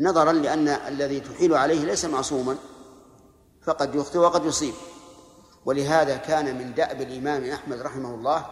نظرا 0.00 0.32
لأن 0.32 0.68
الذي 0.68 1.20
تحيل 1.20 1.54
عليه 1.54 1.84
ليس 1.84 2.04
معصوما 2.04 2.56
فقد 3.62 3.94
يخطئ 3.94 4.18
وقد 4.18 4.44
يصيب. 4.44 4.74
ولهذا 5.64 6.16
كان 6.16 6.58
من 6.58 6.74
دأب 6.74 7.00
الإمام 7.00 7.44
أحمد 7.44 7.80
رحمه 7.80 8.14
الله 8.14 8.46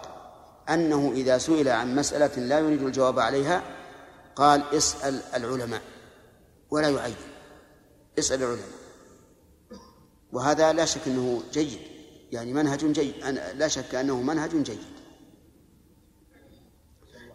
أنه 0.68 1.12
إذا 1.12 1.38
سئل 1.38 1.68
عن 1.68 1.94
مسألة 1.94 2.36
لا 2.36 2.58
يريد 2.58 2.82
الجواب 2.82 3.18
عليها 3.18 3.62
قال 4.36 4.62
اسأل 4.74 5.22
العلماء 5.34 5.82
ولا 6.70 6.88
يعين 6.88 7.16
اسأل 8.18 8.42
العلماء. 8.42 8.68
وهذا 10.32 10.72
لا 10.72 10.84
شك 10.84 11.00
أنه 11.06 11.42
جيد 11.52 11.78
يعني 12.32 12.52
منهج 12.52 12.92
جيد 12.92 13.14
لا 13.54 13.68
شك 13.68 13.94
أنه 13.94 14.22
منهج 14.22 14.62
جيد. 14.62 14.78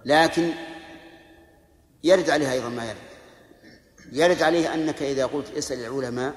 لكن 0.06 0.52
يرد 2.04 2.30
عليه 2.30 2.52
أيضا 2.52 2.70
ما 2.70 2.86
يرد. 2.86 3.17
يرد 4.12 4.42
عليه 4.42 4.74
أنك 4.74 5.02
إذا 5.02 5.26
قلت 5.26 5.50
اسأل 5.50 5.80
العلماء 5.80 6.36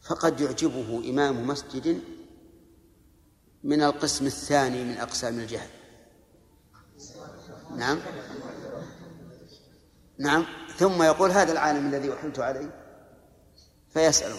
فقد 0.00 0.40
يعجبه 0.40 1.10
إمام 1.10 1.46
مسجد 1.46 2.00
من 3.64 3.82
القسم 3.82 4.26
الثاني 4.26 4.84
من 4.84 4.98
أقسام 4.98 5.38
الجهل. 5.38 5.68
نعم. 7.76 7.98
نعم. 10.18 10.46
ثم 10.76 11.02
يقول 11.02 11.30
هذا 11.30 11.52
العالم 11.52 11.86
الذي 11.86 12.08
وحلت 12.10 12.38
عليه 12.38 12.70
فيسأله. 13.88 14.38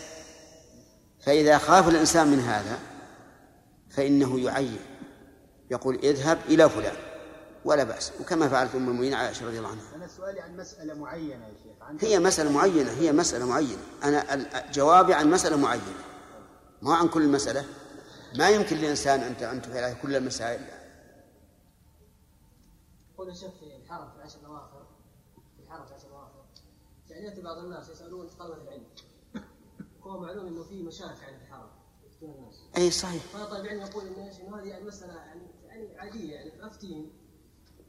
فإذا 1.25 1.57
خاف 1.57 1.88
الإنسان 1.88 2.27
من 2.27 2.39
هذا 2.39 2.79
فإنه 3.89 4.39
يعين. 4.39 4.79
يقول 5.71 5.95
اذهب 5.95 6.39
إلى 6.50 6.69
فلان. 6.69 7.06
ولا 7.67 7.83
بأس. 7.83 8.12
وكما 8.21 8.50
فعلت 8.50 8.75
أم 8.75 8.81
المؤمنين 8.81 9.13
عائشة 9.13 9.47
رضي 9.47 9.57
الله 9.57 9.69
عنها. 9.69 9.95
أنا 9.95 10.07
سؤالي 10.07 10.39
عن 10.39 10.57
مسألة 10.57 10.93
معينة 10.93 11.47
يا 11.47 11.53
شيخ. 11.63 11.81
عن 11.81 11.97
هي 12.01 12.19
مسألة 12.19 12.51
معينة 12.51 12.91
هي 12.91 13.12
مسألة 13.12 13.45
معينة. 13.45 13.81
أنا 14.03 14.71
جوابي 14.71 15.13
عن 15.13 15.31
مسألة 15.31 15.57
معينة. 15.57 15.93
ما 16.81 16.95
عن 16.95 17.07
كل 17.07 17.21
المسألة 17.21 17.65
ما 18.38 18.50
يمكن 18.50 18.77
للإنسان 18.77 19.19
أن 19.19 19.33
أن 19.33 19.62
تفعل 19.62 20.01
كل 20.01 20.15
المسائل. 20.15 20.62
يقول 23.13 23.29
الشيخ 23.29 23.51
في 23.59 23.75
الحرم 23.83 24.09
في 24.09 24.15
العشر 24.15 24.39
الأواخر. 24.39 24.86
في 25.57 25.63
الحرم 25.63 25.86
في 25.86 25.91
العشر 25.91 26.07
الأواخر. 26.07 26.45
يعني 27.09 27.41
بعض 27.41 27.57
الناس 27.57 27.89
يسألون 27.89 28.29
طلبة 28.39 28.62
العلم. 28.63 28.83
هو 30.01 30.19
معلوم 30.19 30.47
إنه 30.47 30.63
في 30.63 30.75
يعني 30.75 31.38
في 31.38 31.43
الحرم 31.43 31.69
أي 32.77 32.91
صحيح. 32.91 33.24
فطالب 33.24 33.65
العلم 33.65 33.81
يقول 33.81 34.07
إن 34.07 34.53
هذه 34.53 34.83
مساله 34.83 35.15
يعني 35.15 35.41
يعني 35.67 36.00
عادية 36.00 36.33
يعني 36.33 36.65
أفتين. 36.67 37.12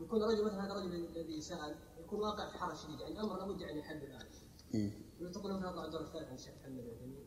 يكون 0.00 0.22
رجل 0.22 0.44
مثلا 0.44 0.64
هذا 0.64 0.72
الرجل 0.72 0.94
الذي 0.94 1.40
سال 1.40 1.76
يكون 1.98 2.20
واقع 2.20 2.48
في 2.50 2.58
حرج 2.58 2.76
شديد. 2.76 3.00
يعني 3.00 3.12
الأمر 3.12 3.38
لابد 3.38 3.60
يعني 3.60 3.78
يحل 3.78 3.96
الآن. 3.96 4.26
مم. 4.74 4.90
وتقول 5.20 5.52
مثلا 5.52 5.70
اطلع 5.70 5.84
الدور 5.84 6.00
الثالث 6.00 6.28
عن 6.28 6.34
الشيخ 6.34 6.54
محمد 6.60 6.78
العثيمين 6.78 7.26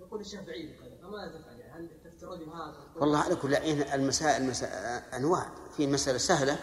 يقول 0.00 0.20
الشيخ 0.20 0.40
بعيد 0.40 0.76
وكذا 0.76 0.96
فماذا 1.02 1.38
تفعل؟ 1.38 1.58
يعني 1.58 1.72
هل 1.72 1.90
تفتي 2.04 2.24
الرجل 2.26 2.48
هذا؟ 2.48 2.76
والله 2.96 3.18
على 3.18 3.36
كل 3.36 3.54
المسائل 3.54 4.42
المسائل 4.42 5.02
أنواع. 5.14 5.50
في 5.76 5.86
مسألة 5.86 6.18
سهلة. 6.18 6.58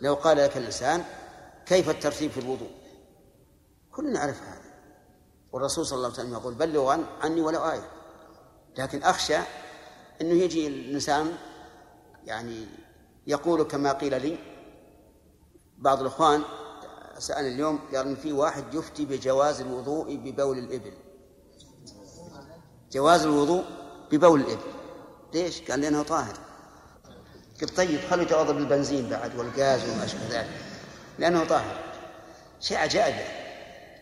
لو 0.00 0.14
قال 0.14 0.36
لك 0.36 0.56
الإنسان 0.56 1.04
كيف 1.66 1.90
الترتيب 1.90 2.30
في 2.30 2.40
الوضوء؟ 2.40 2.70
كلنا 3.92 4.10
نعرف 4.10 4.42
هذا. 4.42 4.66
والرسول 5.52 5.86
صلى 5.86 5.96
الله 5.96 6.08
عليه 6.08 6.18
وسلم 6.18 6.32
يقول 6.32 6.54
بلغوا 6.54 6.92
عن 6.92 7.04
عني 7.20 7.40
ولو 7.40 7.60
آية. 7.60 7.90
لكن 8.78 9.02
أخشى 9.02 9.38
أنه 10.20 10.34
يجي 10.34 10.66
الإنسان 10.66 11.36
يعني 12.24 12.66
يقول 13.26 13.62
كما 13.62 13.92
قيل 13.92 14.22
لي 14.22 14.38
بعض 15.78 16.00
الإخوان 16.00 16.42
سألني 17.18 17.48
اليوم 17.48 17.78
قال 17.94 18.06
إن 18.06 18.16
في 18.16 18.32
واحد 18.32 18.74
يفتي 18.74 19.04
بجواز 19.04 19.60
الوضوء 19.60 20.16
ببول 20.16 20.58
الإبل. 20.58 20.92
جواز 22.92 23.22
الوضوء 23.22 23.64
ببول 24.12 24.40
الإبل. 24.40 24.72
ليش؟ 25.34 25.70
قال 25.70 25.80
لأنه 25.80 26.02
طاهر. 26.02 26.36
قلت 27.60 27.76
طيب 27.76 28.00
خلوا 28.10 28.22
يتوضأ 28.22 28.52
بالبنزين 28.52 29.08
بعد 29.08 29.36
والغاز 29.36 29.90
وما 29.90 30.04
أشبه 30.04 30.28
ذلك؟ 30.30 30.50
لأنه 31.18 31.44
طاهر. 31.44 31.82
شيء 32.60 32.78
عجائب. 32.78 33.46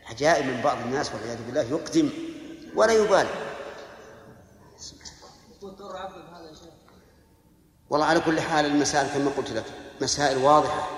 عجائب 0.07 0.47
من 0.47 0.63
بعض 0.63 0.79
الناس 0.79 1.15
والعياذ 1.15 1.47
بالله 1.47 1.63
يقدم 1.63 2.11
ولا 2.77 2.93
يبالي 2.93 3.29
يكون 5.57 5.77
دور 5.77 5.97
عفو 5.97 6.21
هذا 6.21 6.49
يا 6.49 6.55
شيخ 6.55 6.75
والله 7.91 8.07
على 8.07 8.21
كل 8.21 8.41
حال 8.41 8.67
المسائل 8.67 9.09
كما 9.09 9.31
قلت 9.37 9.51
لك 9.51 9.65
مسائل 10.01 10.37
واضحة 10.39 10.89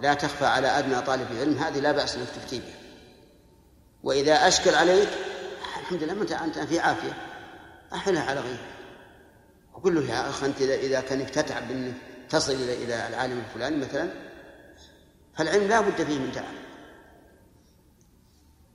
لا 0.00 0.14
تخفى 0.14 0.46
على 0.46 0.66
أدنى 0.68 1.00
طالب 1.00 1.26
علم 1.40 1.58
هذه 1.58 1.78
لا 1.80 1.92
بأس 1.92 2.16
أنك 2.16 2.28
تفتي 2.28 2.58
بها 2.60 2.74
وإذا 4.02 4.48
أشكل 4.48 4.74
عليك 4.74 5.08
الحمد 5.80 6.02
لله 6.02 6.44
أنت 6.44 6.58
في 6.58 6.80
عافية. 6.80 7.12
أحلها 7.94 8.22
على 8.30 8.40
غيرك. 8.40 8.74
وقل 9.74 9.94
له 9.94 10.00
يا 10.14 10.28
أخ 10.28 10.44
أنت 10.44 10.60
إذا 10.60 10.74
إذا 10.74 11.00
كان 11.00 11.26
تتعب 11.26 11.70
أنك 11.70 11.94
تصل 12.30 12.52
إلى 12.52 12.84
إلى 12.84 13.08
العالم 13.08 13.38
الفلاني 13.38 13.76
مثلا 13.76 14.10
فالعلم 15.34 15.68
لا 15.68 15.80
بد 15.80 16.02
فيه 16.04 16.18
من 16.18 16.32
تعب. 16.32 16.54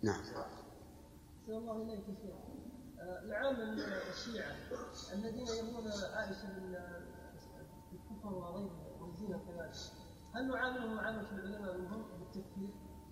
نعم. 0.04 0.22
الله 1.50 1.74
آه، 3.01 3.20
العامة 3.25 3.66
من 3.72 3.79
الشيعة 3.79 4.55
الذين 5.14 5.48
يرمون 5.48 5.92
عائشة 6.16 6.48
بال- 6.55 6.86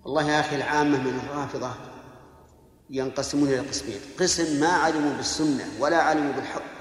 والله 0.06 0.24
يا 0.32 0.40
أخي 0.40 0.56
العامة 0.56 0.98
من 1.04 1.20
الرافضة 1.20 1.72
ينقسمون 2.90 3.48
إلى 3.48 3.60
قسمين. 3.60 4.00
قسم 4.20 4.60
ما 4.60 4.68
علموا 4.68 5.14
بالسنة 5.18 5.64
ولا 5.80 5.98
علموا 5.98 6.34
بالحق. 6.34 6.76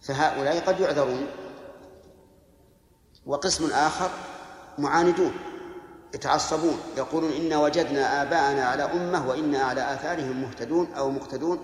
فهؤلاء 0.00 0.60
قد 0.66 0.80
يعذرون 0.80 1.26
وقسم 3.26 3.70
آخر 3.72 4.10
معاندون 4.78 5.32
يتعصبون 6.14 6.78
يقولون 6.96 7.32
إنا 7.32 7.58
وجدنا 7.58 8.22
آباءنا 8.22 8.64
على 8.64 8.82
أمة 8.82 9.28
وإنا 9.28 9.58
على 9.58 9.94
آثارهم 9.94 10.42
مهتدون 10.42 10.92
أو 10.92 11.10
مقتدون 11.10 11.58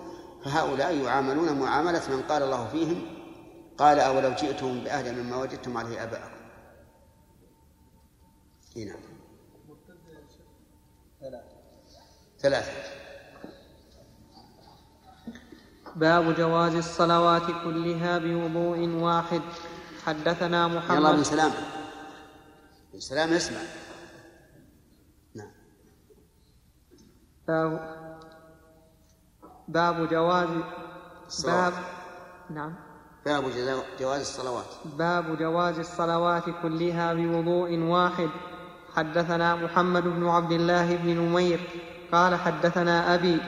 فهؤلاء 0.45 0.95
يعاملون 0.95 1.61
معاملة 1.61 2.03
من 2.11 2.23
قال 2.23 2.43
الله 2.43 2.69
فيهم 2.69 3.16
قال 3.79 4.01
أولو 4.01 4.31
جئتم 4.31 4.85
بأهل 4.85 5.23
مما 5.23 5.37
وجدتم 5.37 5.77
عليه 5.77 6.03
آباءكم. 6.03 6.37
نعم. 8.77 9.01
ثلاثة. 12.39 12.73
باب 15.97 16.35
جواز 16.35 16.75
الصلوات 16.75 17.47
كلها 17.65 18.19
بوضوء 18.19 18.89
واحد. 18.89 19.41
حدثنا 20.05 20.67
يلا 20.67 20.79
محمد 20.79 21.17
بن 21.17 21.25
سلام. 21.25 21.53
بن 22.93 23.01
سلام 23.01 23.33
اسمع 23.33 23.61
نعم. 25.35 25.53
باب 27.49 27.97
باب 29.69 30.09
جواز. 30.09 30.49
باب 31.45 31.73
نعم. 32.51 32.86
باب 33.27 33.45
جواز 34.01 34.21
الصلوات. 34.21 34.65
باب 34.99 35.39
جواز 35.39 35.79
الصلوات 35.79 36.43
كلها 36.63 37.15
بوضوء 37.15 37.79
واحد. 37.79 38.29
حدثنا 38.97 39.55
محمد 39.55 40.03
بن 40.03 40.29
عبد 40.29 40.53
الله 40.53 40.97
بن 40.97 41.09
نمير. 41.11 41.61
قال 42.13 42.35
حدثنا 42.35 43.15
أبي. 43.15 43.39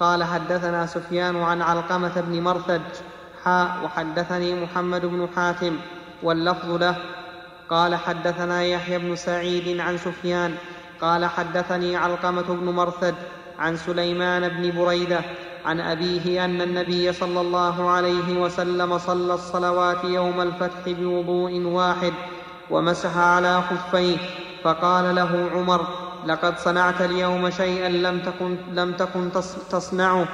قال 0.00 0.24
حدثنا 0.24 0.86
سفيان 0.86 1.42
عن 1.42 1.62
علقمة 1.62 2.20
بن 2.20 2.40
مرثد. 2.40 2.82
حاء 3.44 3.84
وحدثني 3.84 4.62
محمد 4.62 5.06
بن 5.06 5.28
حاتم. 5.36 5.76
واللفظ 6.22 6.70
له. 6.70 6.96
قال 7.70 7.96
حدثنا 7.96 8.62
يحيى 8.62 8.98
بن 8.98 9.16
سعيد 9.16 9.80
عن 9.80 9.98
سفيان. 9.98 10.54
قال 11.00 11.24
حدثني 11.24 11.96
علقمة 11.96 12.48
بن 12.48 12.68
مرثد 12.68 13.14
عن 13.58 13.76
سليمان 13.76 14.48
بن 14.48 14.78
بريدة 14.78 15.20
عن 15.64 15.80
أبيه 15.80 16.44
أن 16.44 16.60
النبي 16.62 17.12
صلى 17.12 17.40
الله 17.40 17.90
عليه 17.90 18.38
وسلم 18.40 18.98
صلى 18.98 19.34
الصلوات 19.34 20.04
يوم 20.04 20.40
الفتح 20.40 20.82
بوضوء 20.86 21.60
واحد 21.62 22.12
ومسح 22.70 23.16
على 23.16 23.62
خفيه 23.62 24.16
فقال 24.64 25.14
له 25.14 25.50
عمر 25.54 25.86
لقد 26.26 26.58
صنعت 26.58 27.00
اليوم 27.00 27.50
شيئا 27.50 27.88
لم 27.88 28.20
تكن 28.20 28.56
لم 28.72 28.92
تكن 28.92 29.30
تص- 29.32 29.70
تصنعه. 29.70 30.28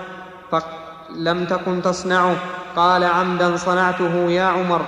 لم 1.11 1.45
تكن 1.47 1.83
تصنعه. 1.83 2.37
قال 2.77 3.05
عمدا 3.05 3.57
صنعته 3.57 4.15
يا 4.31 4.45
عمر. 4.45 4.87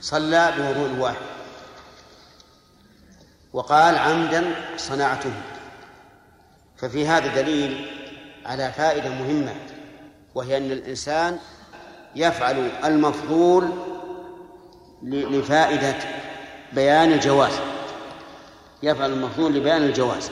صلى 0.00 0.52
بوضوء 0.58 0.98
واحد. 0.98 1.26
وقال 3.52 3.98
عمدا 3.98 4.54
صنعته. 4.76 5.32
ففي 6.78 7.06
هذا 7.06 7.42
دليل 7.42 7.86
على 8.46 8.72
فائدة 8.72 9.08
مهمة 9.08 9.54
وهي 10.34 10.56
أن 10.56 10.72
الإنسان 10.72 11.38
يفعل 12.16 12.70
المفضول 12.84 13.68
لفائدة 15.02 15.94
بيان 16.72 17.12
الجواز. 17.12 17.52
يفعل 18.82 19.12
المفضول 19.12 19.54
لبيان 19.54 19.82
الجواز. 19.82 20.30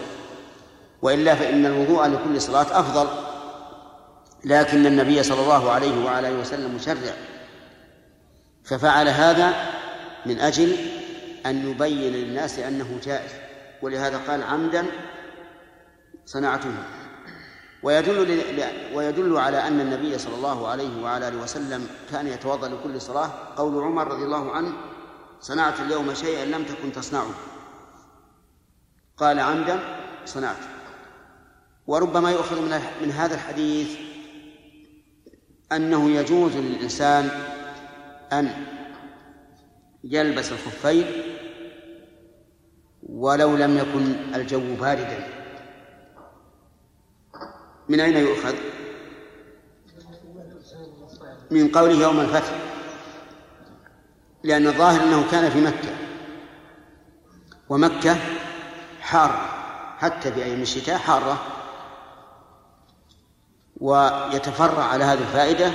وإلا 1.03 1.35
فإن 1.35 1.67
الوضوء 1.67 2.07
لكل 2.07 2.41
صلاة 2.41 2.81
أفضل 2.81 3.09
لكن 4.45 4.87
النبي 4.87 5.23
صلى 5.23 5.41
الله 5.41 5.71
عليه 5.71 6.05
وعلى 6.05 6.29
آله 6.29 6.41
وسلم 6.41 6.75
مشرع. 6.75 7.15
ففعل 8.65 9.09
هذا 9.09 9.55
من 10.27 10.41
أجل 10.41 10.77
أن 11.47 11.71
يبين 11.71 12.13
للناس 12.13 12.59
أنه 12.59 12.99
جائز. 13.05 13.31
ولهذا 13.83 14.21
قال 14.29 14.43
عمدا 14.43 14.87
صنعته. 16.27 16.75
ويدل 17.83 18.19
ويدل 18.95 19.37
على 19.37 19.69
أن 19.69 19.81
النبي 19.81 20.19
صلى 20.19 20.35
الله 20.35 20.69
عليه 20.69 21.03
وعلى 21.03 21.29
آله 21.29 21.43
وسلم 21.43 21.87
كان 22.11 22.27
يتوضأ 22.27 22.69
لكل 22.69 23.01
صلاة. 23.01 23.31
قول 23.57 23.85
عمر 23.85 24.09
رضي 24.09 24.25
الله 24.25 24.53
عنه 24.53 24.73
صنعت 25.41 25.81
اليوم 25.81 26.15
شيئا 26.15 26.45
لم 26.45 26.65
تكن 26.65 26.93
تصنعه. 26.93 27.31
قال 29.17 29.41
عمدا 29.41 29.79
صنعت. 30.25 30.57
وربما 31.87 32.31
يؤخذ 32.31 32.61
من 32.61 32.81
من 33.03 33.11
هذا 33.11 33.35
الحديث 33.35 33.99
أنه 35.73 36.11
يجوز 36.11 36.57
للإنسان 36.57 37.31
أن 38.33 38.67
يلبس 40.05 40.53
الخفين 40.53 41.07
ولو 43.03 43.57
لم 43.57 43.79
يكن 43.79 44.35
الجو 44.35 44.75
باردا. 44.75 45.46
من 47.89 48.01
أين 48.01 48.17
يؤخذ؟ 48.17 48.55
من 51.51 51.69
قوله 51.69 52.03
يوم 52.03 52.21
الفتح. 52.21 52.55
لأن 54.45 54.67
الظاهر 54.67 55.03
أنه 55.03 55.31
كان 55.31 55.51
في 55.51 55.61
مكة. 55.61 55.97
ومكة 57.69 58.17
حارة 59.01 59.41
حتى 59.99 60.33
في 60.33 60.45
أيام 60.45 60.63
الشتاء 60.63 60.99
حارة. 60.99 61.43
ويتفرع 63.81 64.85
على 64.85 65.05
هذه 65.05 65.19
الفائدة 65.19 65.73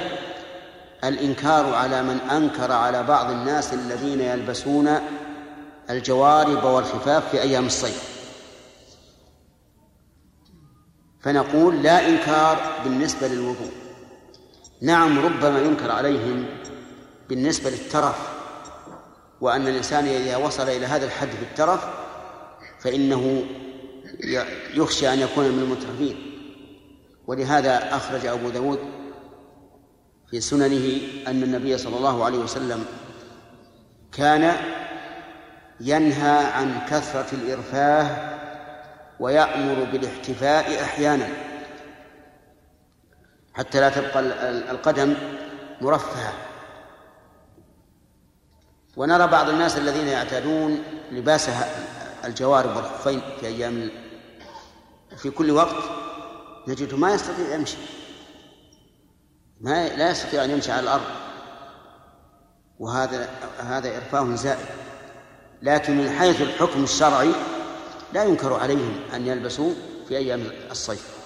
الإنكار 1.04 1.74
على 1.74 2.04
من 2.04 2.18
أنكر 2.32 2.72
على 2.72 3.04
بعض 3.04 3.32
الناس 3.32 3.74
الذين 3.74 4.22
يلبسون 4.22 5.00
الجوارب 5.90 6.64
والخفاف 6.64 7.30
في 7.32 7.42
أيام 7.42 7.66
الصيف. 7.66 8.11
فنقول 11.24 11.84
لا 11.84 12.10
إنكار 12.10 12.82
بالنسبة 12.84 13.28
للوضوء. 13.28 13.72
نعم 14.82 15.20
ربما 15.20 15.60
ينكر 15.60 15.92
عليهم 15.92 16.46
بالنسبة 17.30 17.70
للترف 17.70 18.30
وأن 19.42 19.68
الإنسان 19.68 20.06
إذا 20.06 20.38
وصل 20.38 20.70
إلى 20.70 20.86
هذا 20.86 21.06
الحد 21.06 21.28
في 21.28 21.44
الترف 21.44 21.86
فإنه 22.80 23.44
يخشى 24.74 25.14
أن 25.14 25.20
يكون 25.20 25.46
من 25.46 25.60
المترفين. 25.60 26.32
ولهذا 27.28 27.96
أخرج 27.96 28.26
أبو 28.26 28.50
داود 28.50 28.80
في 30.32 30.42
سننه 30.42 31.02
أن 31.28 31.44
النبي 31.44 31.78
صلى 31.78 31.98
الله 31.98 32.26
عليه 32.26 32.38
وسلم 32.38 32.86
كان 34.12 34.56
ينهى 35.80 36.46
عن 36.46 36.82
كثرة 36.90 37.28
الإرفاه 37.34 38.41
ويأمر 39.22 39.84
بالاحتفاء 39.84 40.84
أحيانا. 40.84 41.28
حتى 43.54 43.80
لا 43.80 43.90
تبقى 43.90 44.20
القدم 44.72 45.16
مرفهة. 45.82 46.34
ونرى 48.98 49.28
بعض 49.28 49.50
الناس 49.50 49.78
الذين 49.78 50.08
يعتادون 50.08 50.84
لباس 51.12 51.50
الجوارب 52.26 52.76
والخفين 52.76 53.22
في 53.40 53.48
أيام 53.48 53.92
في 55.18 55.30
كل 55.30 55.52
وقت 55.52 55.84
نجده 56.68 56.98
ما 56.98 57.14
يستطيع 57.14 57.56
يمشي. 57.56 57.78
ما 59.62 59.88
لا 59.88 60.10
يستطيع 60.10 60.44
أن 60.44 60.50
يمشي 60.50 60.72
على 60.72 60.82
الأرض. 60.84 61.06
وهذا 62.80 63.30
هذا 63.60 63.98
إرفاه 63.98 64.36
زائد. 64.36 64.66
لكن 65.62 65.98
من 65.98 66.10
حيث 66.10 66.42
الحكم 66.42 66.84
الشرعي 66.84 67.32
لا 68.14 68.24
ينكر 68.24 68.54
عليهم 68.54 69.00
أن 69.14 69.28
يلبسوا 69.28 69.74
في 70.08 70.18
أيام 70.18 70.52
الصيف. 70.72 71.18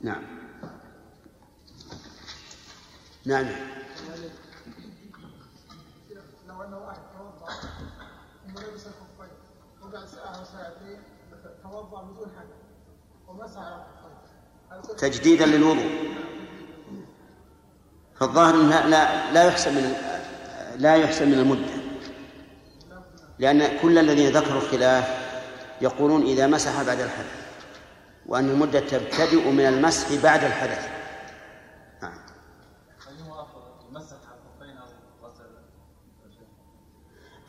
نعم. 0.00 0.22
نعم. 3.26 3.46
لو 6.48 6.62
أن 6.62 6.74
واحد 6.74 7.00
توضأ 7.18 7.52
ثم 8.46 8.58
لبس 8.58 8.86
الخفين 8.86 9.36
وبعد 9.82 10.06
ساعة 10.06 10.38
أو 10.38 10.44
ساعتين 10.44 11.02
توضأ 11.62 12.02
بدون 12.02 12.28
ومسح 13.28 13.60
الخفين 14.72 14.96
تجديدا 14.96 15.46
للوضوء. 15.46 16.10
فالظاهر 18.20 18.56
لا 18.56 18.88
لا 18.88 19.32
لا 19.32 19.70
من 19.70 19.94
لا 20.76 20.96
يحسب 20.96 21.26
من 21.26 21.38
المدة. 21.38 21.80
لأن 23.38 23.78
كل 23.82 23.98
الذين 23.98 24.36
ذكروا 24.36 24.62
الخلاف 24.62 25.19
يقولون 25.80 26.22
إذا 26.22 26.46
مسح 26.46 26.82
بعد 26.82 27.00
الحدث 27.00 27.50
وأن 28.26 28.50
المدة 28.50 28.80
تبتدئ 28.80 29.50
من 29.50 29.66
المسح 29.66 30.22
بعد 30.22 30.44
الحدث. 30.44 30.88
نعم. 32.02 32.18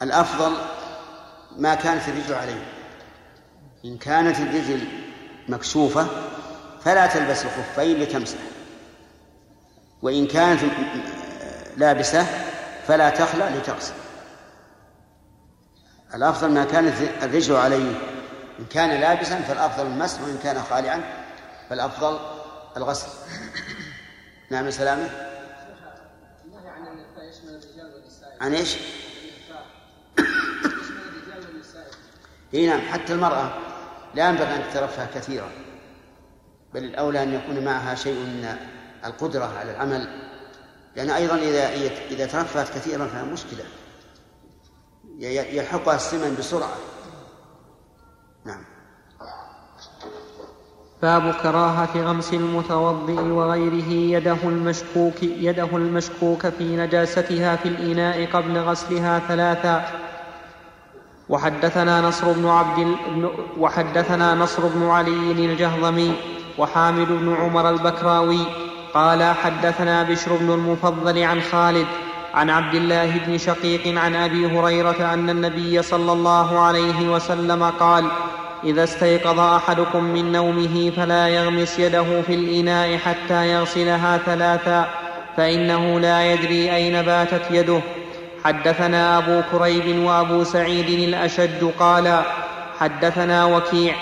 الأفضل 0.01 0.55
ما 1.57 1.75
كانت 1.75 2.07
الرجل 2.07 2.33
عليه. 2.33 2.65
إن 3.85 3.97
كانت 3.97 4.39
الرجل 4.39 4.87
مكشوفه 5.49 6.07
فلا 6.81 7.07
تلبس 7.07 7.45
الخفين 7.45 7.99
لتمسح. 7.99 8.37
وإن 10.01 10.27
كانت 10.27 10.61
لابسة 11.77 12.25
فلا 12.87 13.09
تخلع 13.09 13.49
لتغسل. 13.49 13.93
الأفضل 16.15 16.51
ما 16.51 16.63
كانت 16.63 16.93
الرجل 17.23 17.55
عليه 17.55 17.93
إن 18.61 18.65
كان 18.65 19.01
لابسا 19.01 19.41
فالأفضل 19.41 19.85
المسح 19.85 20.21
وإن 20.21 20.39
كان 20.43 20.61
خالعا 20.63 21.03
فالأفضل 21.69 22.19
الغسل. 22.77 23.07
نعم 24.49 24.71
سلامة. 24.71 25.09
عن 28.41 28.53
إيش؟ 28.53 28.77
إي 32.53 32.67
نعم 32.67 32.81
حتى 32.81 33.13
المرأة 33.13 33.51
لا 34.15 34.29
ينبغي 34.29 34.55
أن 34.55 34.63
تترفه 34.71 35.05
كثيرا 35.05 35.51
بل 36.73 36.83
الأولى 36.83 37.23
أن 37.23 37.33
يكون 37.33 37.65
معها 37.65 37.95
شيء 37.95 38.13
من 38.13 38.57
القدرة 39.05 39.57
على 39.59 39.71
العمل. 39.71 40.31
لأن 40.95 41.09
أيضا 41.09 41.35
إذا 41.35 41.69
إذا 42.11 42.25
ترفهت 42.25 42.69
كثيرا 42.69 43.07
فهي 43.07 43.23
مشكلة. 43.23 43.63
يلحقها 45.19 45.95
السمن 45.95 46.35
بسرعة. 46.39 46.77
نعم. 48.45 48.63
باب 51.01 51.33
كراهة 51.43 52.01
غمس 52.01 52.33
المتوضئ 52.33 53.21
وغيره 53.21 53.91
يده 53.91 54.37
المشكوك 54.43 55.23
يده 55.23 55.69
المشكوك 55.73 56.47
في 56.47 56.77
نجاستها 56.77 57.55
في 57.55 57.69
الإناء 57.69 58.25
قبل 58.25 58.57
غسلها 58.57 59.19
ثلاثا. 59.19 59.85
وحدثنا 61.29 62.01
نصر 62.01 62.31
بن 62.31 62.47
عبد 62.47 62.95
وحدثنا 63.57 64.35
نصر 64.35 64.67
بن 64.67 64.87
علي 64.87 65.31
الجهضمي 65.31 66.13
وحامد 66.57 67.07
بن 67.07 67.35
عمر 67.35 67.69
البكراوي 67.69 68.45
قال 68.93 69.23
حدثنا 69.23 70.03
بشر 70.03 70.35
بن 70.35 70.53
المفضل 70.53 71.23
عن 71.23 71.41
خالد 71.41 71.87
عن 72.33 72.49
عبد 72.49 72.75
الله 72.75 73.17
بن 73.27 73.37
شقيق 73.37 73.99
عن 73.99 74.15
أبي 74.15 74.45
هريرة 74.45 75.13
أن 75.13 75.29
النبي 75.29 75.81
صلى 75.81 76.11
الله 76.11 76.59
عليه 76.59 77.09
وسلم 77.09 77.63
قال 77.63 78.05
إذا 78.63 78.83
استيقظ 78.83 79.39
أحدكم 79.39 80.03
من 80.03 80.31
نومه 80.31 80.91
فلا 80.97 81.27
يغمس 81.27 81.79
يده 81.79 82.21
في 82.21 82.35
الإناء 82.35 82.97
حتى 82.97 83.51
يغسلها 83.51 84.17
ثلاثا 84.17 84.89
فإنه 85.37 85.99
لا 85.99 86.33
يدري 86.33 86.75
أين 86.75 87.01
باتت 87.01 87.41
يده. 87.51 87.81
حدثنا 88.43 89.17
أبو 89.17 89.41
كريب 89.51 90.03
وأبو 90.03 90.43
سعيد 90.43 90.89
الاشج 90.89 91.65
قال 91.79 92.21
حدثنا 92.79 93.45
وكيع. 93.45 93.95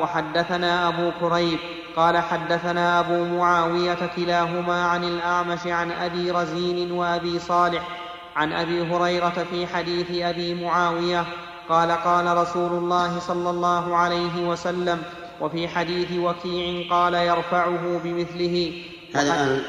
وحدثنا 0.00 0.88
أبو 0.88 1.10
كريب. 1.20 1.58
قال 1.98 2.18
حدثنا 2.18 3.00
أبو 3.00 3.24
معاوية 3.24 4.10
كلاهما 4.16 4.84
عن 4.84 5.04
الأعمش 5.04 5.66
عن 5.66 5.92
أبي 5.92 6.30
رزين 6.30 6.92
وأبي 6.92 7.38
صالح 7.38 7.88
عن 8.36 8.52
أبي 8.52 8.82
هريرة 8.82 9.46
في 9.50 9.66
حديث 9.66 10.06
أبي 10.10 10.54
معاوية 10.54 11.26
قال 11.68 11.90
قال 11.90 12.36
رسول 12.36 12.72
الله 12.72 13.18
صلى 13.18 13.50
الله 13.50 13.96
عليه 13.96 14.48
وسلم 14.48 15.02
وفي 15.40 15.68
حديث 15.68 16.12
وكيع 16.12 16.90
قال 16.90 17.14
يرفعه 17.14 18.00
بمثله 18.04 18.84
هذا 19.14 19.60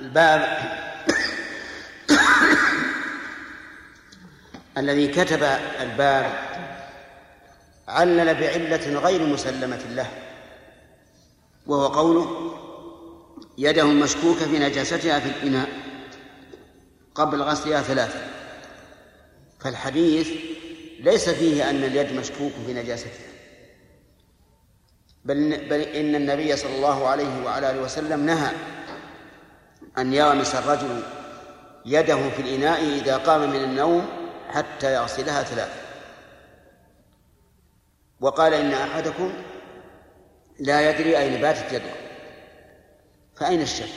الباب 0.00 0.58
الذي 4.78 5.08
كتب 5.08 5.42
الباب 5.80 6.26
علل 7.88 8.34
بعلة 8.34 8.98
غير 8.98 9.26
مسلمة 9.26 9.80
له. 9.90 10.06
وهو 11.66 11.86
قوله 11.86 12.52
يده 13.58 13.82
المشكوكة 13.82 14.46
في 14.46 14.58
نجاستها 14.58 15.18
في 15.18 15.28
الإناء 15.28 15.68
قبل 17.14 17.42
غسلها 17.42 17.82
ثلاثة. 17.82 18.20
فالحديث 19.60 20.28
ليس 21.00 21.28
فيه 21.28 21.70
أن 21.70 21.76
اليد 21.84 22.12
مشكوك 22.12 22.52
في 22.66 22.74
نجاستها. 22.74 23.32
بل, 25.24 25.68
بل 25.68 25.80
إن 25.80 26.14
النبي 26.14 26.56
صلى 26.56 26.76
الله 26.76 27.06
عليه 27.08 27.44
وعلى 27.44 27.70
آله 27.70 27.82
وسلم 27.82 28.26
نهى 28.26 28.52
أن 29.98 30.12
يغمس 30.12 30.54
الرجل 30.54 31.02
يده 31.86 32.30
في 32.30 32.42
الإناء 32.42 32.84
إذا 32.84 33.16
قام 33.16 33.50
من 33.50 33.64
النوم 33.64 34.06
حتى 34.48 34.94
يغسلها 34.94 35.42
ثلاثة. 35.42 35.82
وقال 38.20 38.54
إن 38.54 38.72
أحدكم 38.72 39.32
لا 40.62 40.90
يدري 40.90 41.18
أين 41.18 41.40
باتت 41.40 41.72
يده. 41.72 41.92
فأين 43.36 43.60
الشك؟ 43.62 43.88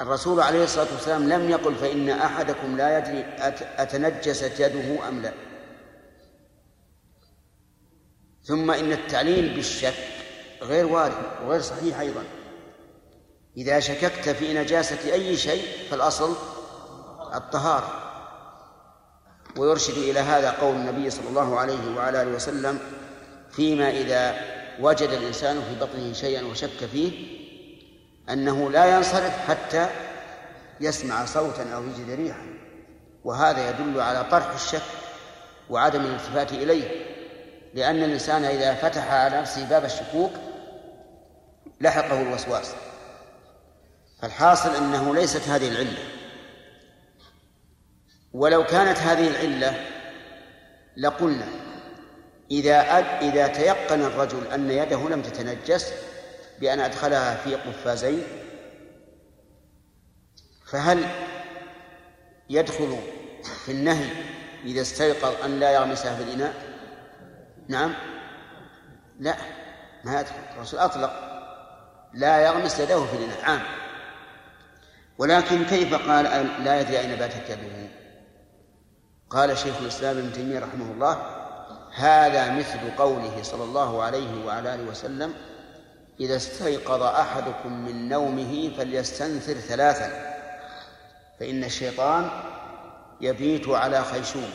الرسول 0.00 0.40
عليه 0.40 0.64
الصلاة 0.64 0.86
والسلام 0.92 1.28
لم 1.28 1.50
يقل 1.50 1.74
فإن 1.74 2.08
أحدكم 2.10 2.76
لا 2.76 2.98
يدري 2.98 3.22
أت- 3.38 3.80
أتنجست 3.80 4.60
يده 4.60 5.08
أم 5.08 5.22
لا. 5.22 5.32
ثم 8.42 8.70
إن 8.70 8.92
التعليل 8.92 9.54
بالشك 9.54 9.94
غير 10.62 10.86
وارد 10.86 11.14
وغير 11.44 11.60
صحيح 11.60 12.00
أيضا. 12.00 12.22
إذا 13.56 13.80
شككت 13.80 14.28
في 14.28 14.54
نجاسة 14.54 15.12
أي 15.12 15.36
شيء 15.36 15.64
فالأصل 15.90 16.36
الطهارة. 17.34 18.06
ويرشد 19.56 19.96
إلى 19.98 20.20
هذا 20.20 20.50
قول 20.50 20.74
النبي 20.76 21.10
صلى 21.10 21.28
الله 21.28 21.58
عليه 21.58 21.96
وعلى 21.96 22.22
آله 22.22 22.30
وسلم 22.30 22.78
فيما 23.50 23.90
إذا 23.90 24.59
وجد 24.80 25.08
الإنسان 25.08 25.62
في 25.62 25.80
بطنه 25.80 26.12
شيئا 26.12 26.42
وشك 26.42 26.86
فيه 26.92 27.40
أنه 28.30 28.70
لا 28.70 28.96
ينصرف 28.96 29.48
حتى 29.48 29.88
يسمع 30.80 31.24
صوتا 31.24 31.74
أو 31.74 31.84
يجد 31.84 32.10
ريحا 32.10 32.46
وهذا 33.24 33.70
يدل 33.70 34.00
على 34.00 34.24
طرح 34.24 34.52
الشك 34.54 34.82
وعدم 35.70 36.00
الالتفات 36.00 36.52
إليه 36.52 36.88
لأن 37.74 37.96
الإنسان 38.02 38.44
إذا 38.44 38.74
فتح 38.74 39.12
على 39.12 39.40
نفسه 39.40 39.68
باب 39.68 39.84
الشكوك 39.84 40.30
لحقه 41.80 42.22
الوسواس. 42.22 42.72
فالحاصل 44.22 44.74
أنه 44.74 45.14
ليست 45.14 45.48
هذه 45.48 45.68
العلة. 45.68 46.04
ولو 48.32 48.64
كانت 48.64 48.98
هذه 48.98 49.28
العلة 49.28 49.86
لقلنا 50.96 51.46
إذا 52.50 52.98
أد 52.98 53.04
إذا 53.22 53.46
تيقن 53.46 54.00
الرجل 54.00 54.46
أن 54.46 54.70
يده 54.70 55.08
لم 55.08 55.22
تتنجس 55.22 55.92
بأن 56.60 56.80
أدخلها 56.80 57.34
في 57.34 57.54
قفازين 57.54 58.22
فهل 60.66 61.06
يدخل 62.50 62.96
في 63.64 63.72
النهي 63.72 64.08
إذا 64.64 64.80
استيقظ 64.80 65.44
أن 65.44 65.60
لا 65.60 65.70
يغمسها 65.70 66.16
في 66.16 66.22
الإناء 66.22 66.54
نعم. 67.68 67.94
لا 69.20 69.36
ما 70.04 70.20
يدخل. 70.20 70.34
الرسول 70.56 70.80
أطلق 70.80 71.12
لا 72.14 72.40
يغمس 72.40 72.80
يده 72.80 73.04
في 73.04 73.16
الإناء 73.16 73.44
عام. 73.44 73.62
ولكن 75.18 75.64
كيف 75.64 75.94
قال 75.94 76.24
لا 76.64 76.80
يدري 76.80 77.00
أين 77.00 77.16
باتت 77.16 77.50
يده؟ 77.50 77.88
قال 79.30 79.58
شيخ 79.58 79.76
الإسلام 79.80 80.18
ابن 80.18 80.32
تيمية 80.32 80.58
رحمه 80.58 80.92
الله 80.92 81.39
هذا 81.94 82.50
مثل 82.50 82.96
قوله 82.98 83.42
صلى 83.42 83.64
الله 83.64 84.02
عليه 84.02 84.46
وعلى 84.46 84.74
آله 84.74 84.90
وسلم 84.90 85.34
إذا 86.20 86.36
استيقظ 86.36 87.02
أحدكم 87.02 87.72
من 87.72 88.08
نومه 88.08 88.70
فليستنثر 88.76 89.54
ثلاثا 89.54 90.36
فإن 91.40 91.64
الشيطان 91.64 92.30
يبيت 93.20 93.68
على 93.68 94.04
خيشوم. 94.04 94.50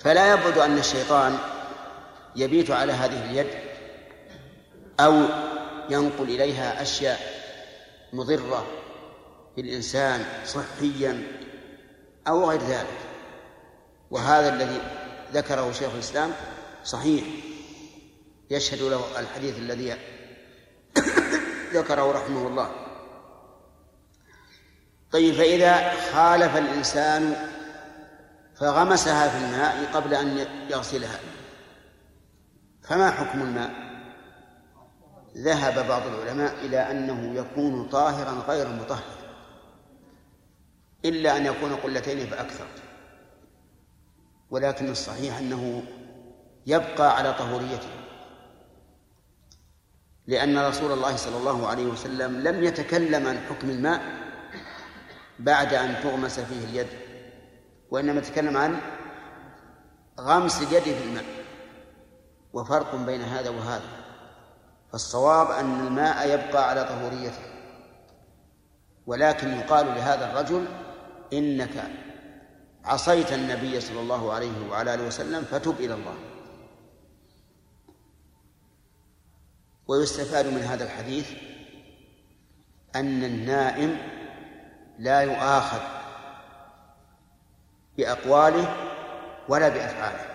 فلا 0.00 0.32
يبعد 0.32 0.58
أن 0.58 0.78
الشيطان 0.78 1.38
يبيت 2.36 2.70
على 2.70 2.92
هذه 2.92 3.30
اليد 3.30 3.46
أو 5.00 5.24
ينقل 5.90 6.24
إليها 6.24 6.82
أشياء 6.82 7.20
مضرة 8.12 8.66
بالإنسان 9.56 10.24
صحيا 10.46 11.22
أو 12.28 12.50
غير 12.50 12.60
ذلك. 12.60 12.98
وهذا 14.10 14.54
الذي 14.54 14.80
ذكره 15.32 15.72
شيخ 15.72 15.94
الإسلام 15.94 16.32
صحيح. 16.84 17.24
يشهد 18.50 18.82
له 18.82 19.20
الحديث 19.20 19.58
الذي 19.58 19.96
ذكره 21.78 22.12
رحمه 22.12 22.46
الله. 22.46 22.70
طيب 25.12 25.34
فإذا 25.34 25.94
خالف 26.12 26.56
الإنسان 26.56 27.36
فغمسها 28.60 29.28
في 29.28 29.36
الماء 29.36 29.90
قبل 29.94 30.14
أن 30.14 30.46
يغسلها 30.70 31.20
فما 32.82 33.10
حكم 33.10 33.42
الماء؟ 33.42 33.90
ذهب 35.36 35.88
بعض 35.88 36.02
العلماء 36.06 36.54
إلى 36.64 36.90
أنه 36.90 37.34
يكون 37.34 37.88
طاهرا 37.88 38.44
غير 38.48 38.68
مطهر 38.68 39.20
إلا 41.04 41.36
أن 41.36 41.46
يكون 41.46 41.76
قلتين 41.76 42.26
فأكثر. 42.26 42.66
ولكن 44.50 44.90
الصحيح 44.90 45.38
أنه 45.38 45.82
يبقى 46.66 47.16
على 47.16 47.32
طهوريته. 47.32 47.88
لأن 50.26 50.58
رسول 50.58 50.92
الله 50.92 51.16
صلى 51.16 51.36
الله 51.36 51.66
عليه 51.66 51.86
وسلم 51.86 52.40
لم 52.40 52.64
يتكلم 52.64 53.26
عن 53.26 53.38
حكم 53.38 53.70
الماء 53.70 54.02
بعد 55.38 55.74
أن 55.74 56.02
تغمس 56.02 56.40
فيه 56.40 56.64
اليد 56.64 56.86
وإنما 57.90 58.20
تكلم 58.20 58.56
عن 58.56 58.80
غمس 60.20 60.62
اليد 60.62 60.82
في 60.82 61.04
الماء 61.04 61.24
وفرق 62.52 62.94
بين 62.94 63.20
هذا 63.20 63.50
وهذا. 63.50 63.88
فالصواب 64.92 65.50
أن 65.50 65.86
الماء 65.86 66.28
يبقى 66.28 66.68
على 66.70 66.84
طهوريته. 66.84 67.42
ولكن 69.06 69.48
يقال 69.48 69.86
لهذا 69.86 70.30
الرجل 70.30 70.66
إنك 71.32 71.84
عصيت 72.90 73.32
النبي 73.32 73.80
صلى 73.80 74.00
الله 74.00 74.32
عليه 74.32 74.70
وعلى 74.70 74.94
آله 74.94 75.06
وسلم 75.06 75.44
فتب 75.44 75.80
إلى 75.80 75.94
الله. 75.94 76.14
ويستفاد 79.88 80.46
من 80.46 80.62
هذا 80.62 80.84
الحديث 80.84 81.30
أن 82.96 83.24
النائم 83.24 83.98
لا 84.98 85.20
يؤاخذ 85.20 85.80
بأقواله 87.96 88.76
ولا 89.48 89.68
بأفعاله. 89.68 90.26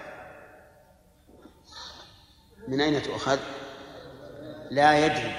من 2.67 2.81
أين 2.81 3.03
تؤخذ؟ 3.03 3.39
لا 4.71 5.05
يدري. 5.05 5.35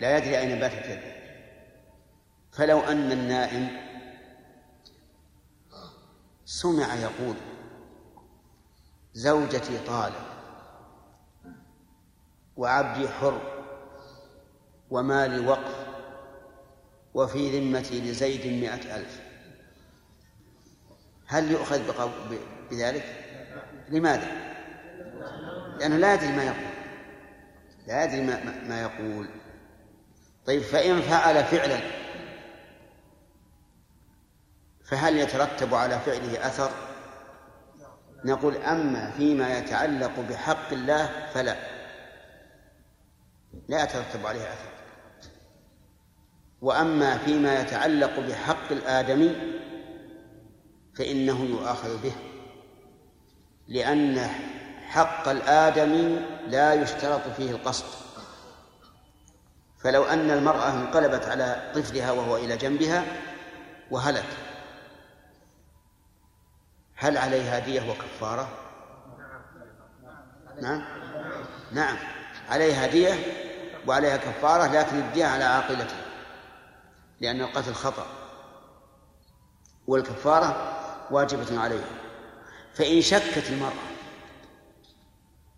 لا 0.00 0.18
يدري 0.18 0.38
أين 0.38 0.60
باتت 0.60 0.86
يده 0.86 1.14
فلو 2.52 2.80
أن 2.80 3.12
النائم 3.12 3.93
سمع 6.44 6.94
يقول 6.94 7.36
زوجتي 9.12 9.78
طالب 9.86 10.34
وعبدي 12.56 13.08
حر 13.08 13.40
ومالي 14.90 15.46
وقف 15.46 15.86
وفي 17.14 17.60
ذمتي 17.60 18.00
لزيد 18.00 18.62
مئة 18.62 18.96
ألف. 18.96 19.20
هل 21.26 21.50
يؤخذ 21.50 22.10
بذلك؟ 22.70 23.04
لماذا؟ 23.88 24.26
لأنه 25.78 25.96
لا 25.96 26.14
يدري 26.14 26.32
ما 26.32 26.44
يقول. 26.44 26.74
لا 27.86 28.04
يدري 28.04 28.22
ما, 28.22 28.62
ما 28.68 28.82
يقول. 28.82 29.28
طيب 30.46 30.62
فإن 30.62 31.00
فعل 31.00 31.44
فعلا 31.44 32.03
فهل 34.84 35.16
يترتب 35.18 35.74
على 35.74 35.98
فعله 35.98 36.46
أثر؟ 36.46 36.70
نقول 38.24 38.56
أما 38.56 39.10
فيما 39.10 39.58
يتعلق 39.58 40.20
بحق 40.28 40.72
الله 40.72 41.26
فلا. 41.34 41.56
لا 43.68 43.82
يترتب 43.82 44.26
عليه 44.26 44.42
أثر. 44.42 44.68
وأما 46.60 47.18
فيما 47.18 47.60
يتعلق 47.60 48.20
بحق 48.20 48.72
الآدمي 48.72 49.36
فإنه 50.96 51.44
يؤاخذ 51.44 52.02
به 52.02 52.12
لأن 53.68 54.30
حق 54.88 55.28
الآدمي 55.28 56.20
لا 56.46 56.74
يشترط 56.74 57.28
فيه 57.36 57.50
القصد. 57.50 57.84
فلو 59.78 60.04
أن 60.04 60.30
المرأة 60.30 60.72
انقلبت 60.72 61.24
على 61.24 61.72
طفلها 61.74 62.12
وهو 62.12 62.36
إلى 62.36 62.56
جنبها 62.56 63.04
وهلك 63.90 64.43
هل 66.96 67.18
عليها 67.18 67.58
دية 67.58 67.90
وكفارة؟ 67.90 68.48
نعم. 70.62 70.84
نعم. 71.72 71.96
عليها 72.48 72.86
دية 72.86 73.14
وعليها 73.86 74.16
كفارة 74.16 74.72
لكن 74.72 74.98
الدية 74.98 75.26
على 75.26 75.44
عاقلته 75.44 75.96
لأن 77.20 77.40
القتل 77.40 77.74
خطأ 77.74 78.06
والكفارة 79.86 80.76
واجبة 81.10 81.60
عليها. 81.60 81.88
فإن 82.74 83.02
شكت 83.02 83.50
المرأة 83.50 83.94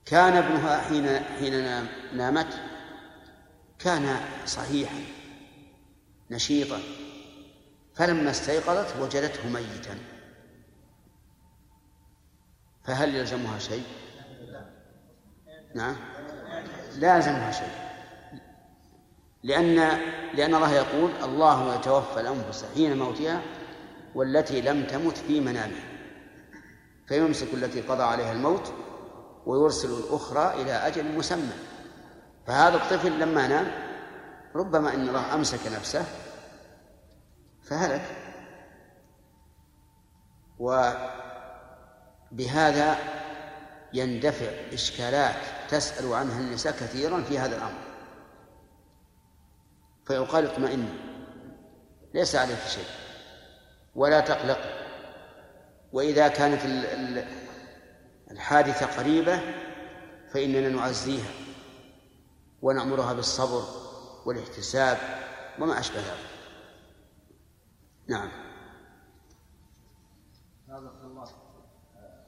كان 0.07 0.33
ابنها 0.37 0.81
حين 0.81 1.21
حين 1.39 1.87
نامت 2.13 2.61
كان 3.79 4.21
صحيحا 4.47 5.05
نشيطا 6.31 6.81
فلما 7.95 8.31
استيقظت 8.31 8.97
وجدته 9.01 9.49
ميتا. 9.49 10.16
فهل 12.87 13.15
يلزمها 13.15 13.59
شيء؟ 13.59 13.85
نعم. 15.75 15.97
لا 16.99 17.17
يلزمها 17.17 17.51
شيء. 17.51 17.73
لأن 19.43 19.75
لأن 20.35 20.55
الله 20.55 20.73
يقول 20.73 21.11
الله 21.25 21.75
يتوفى 21.75 22.21
الأنفس 22.21 22.65
حين 22.75 22.99
موتها 22.99 23.43
والتي 24.15 24.61
لم 24.61 24.87
تمت 24.87 25.17
في 25.17 25.41
منامها. 25.41 25.85
فيمسك 27.09 27.55
التي 27.55 27.81
قضى 27.81 28.03
عليها 28.03 28.33
الموت 28.33 28.73
ويرسل 29.47 29.89
الأخرى 29.89 30.63
إلى 30.63 30.73
أجل 30.73 31.17
مسمى. 31.19 31.57
فهذا 32.47 32.77
الطفل 32.77 33.19
لما 33.21 33.47
نام 33.47 33.67
ربما 34.55 34.95
أن 34.95 35.09
الله 35.09 35.35
أمسك 35.35 35.73
نفسه 35.73 36.05
فهلك. 37.63 38.03
وبهذا 42.33 42.99
يندفع 43.93 44.47
إشكالات 44.73 45.37
تسأل 45.71 46.13
عنها 46.13 46.41
النساء 46.41 46.73
كثيرا 46.73 47.23
في 47.23 47.39
هذا 47.39 47.57
الأمر. 47.57 47.83
فيقال 50.07 50.47
اطمئني. 50.47 50.89
ليس 52.15 52.37
عليك 52.37 52.59
شيء. 52.69 52.89
ولا 53.95 54.21
تقلق. 54.21 54.59
وإذا 55.93 56.29
كانت 56.29 56.61
الحادثة 58.31 58.87
قريبة 58.87 59.41
فإننا 60.35 60.69
نعزيها 60.69 61.31
ونأمرها 62.63 63.13
بالصبر 63.13 63.65
والاحتساب 64.27 64.99
وما 65.59 65.81
أشبه 65.81 65.99
ذلك. 65.99 66.31
نعم 68.09 68.31
هذا 70.69 70.93
الله 71.05 71.29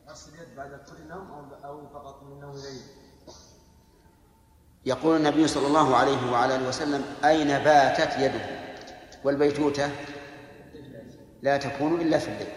غسل 0.08 0.34
اليد 0.34 0.47
بعد 0.58 0.70
كل 0.70 1.08
نوم 1.08 1.52
أو 1.64 1.86
فقط 1.86 2.22
من 2.22 2.40
نوم 2.40 2.50
الليل 2.50 2.82
يقول 4.86 5.16
النبي 5.16 5.48
صلى 5.48 5.66
الله 5.66 5.96
عليه 5.96 6.32
وعلى 6.32 6.56
آله 6.56 6.68
وسلم 6.68 7.04
أين 7.24 7.48
باتت 7.48 8.18
يده؟ 8.18 8.40
والبيتوتة؟ 9.24 9.90
لا 11.42 11.56
تكون 11.56 12.00
إلا 12.00 12.18
في 12.18 12.28
الليل. 12.28 12.52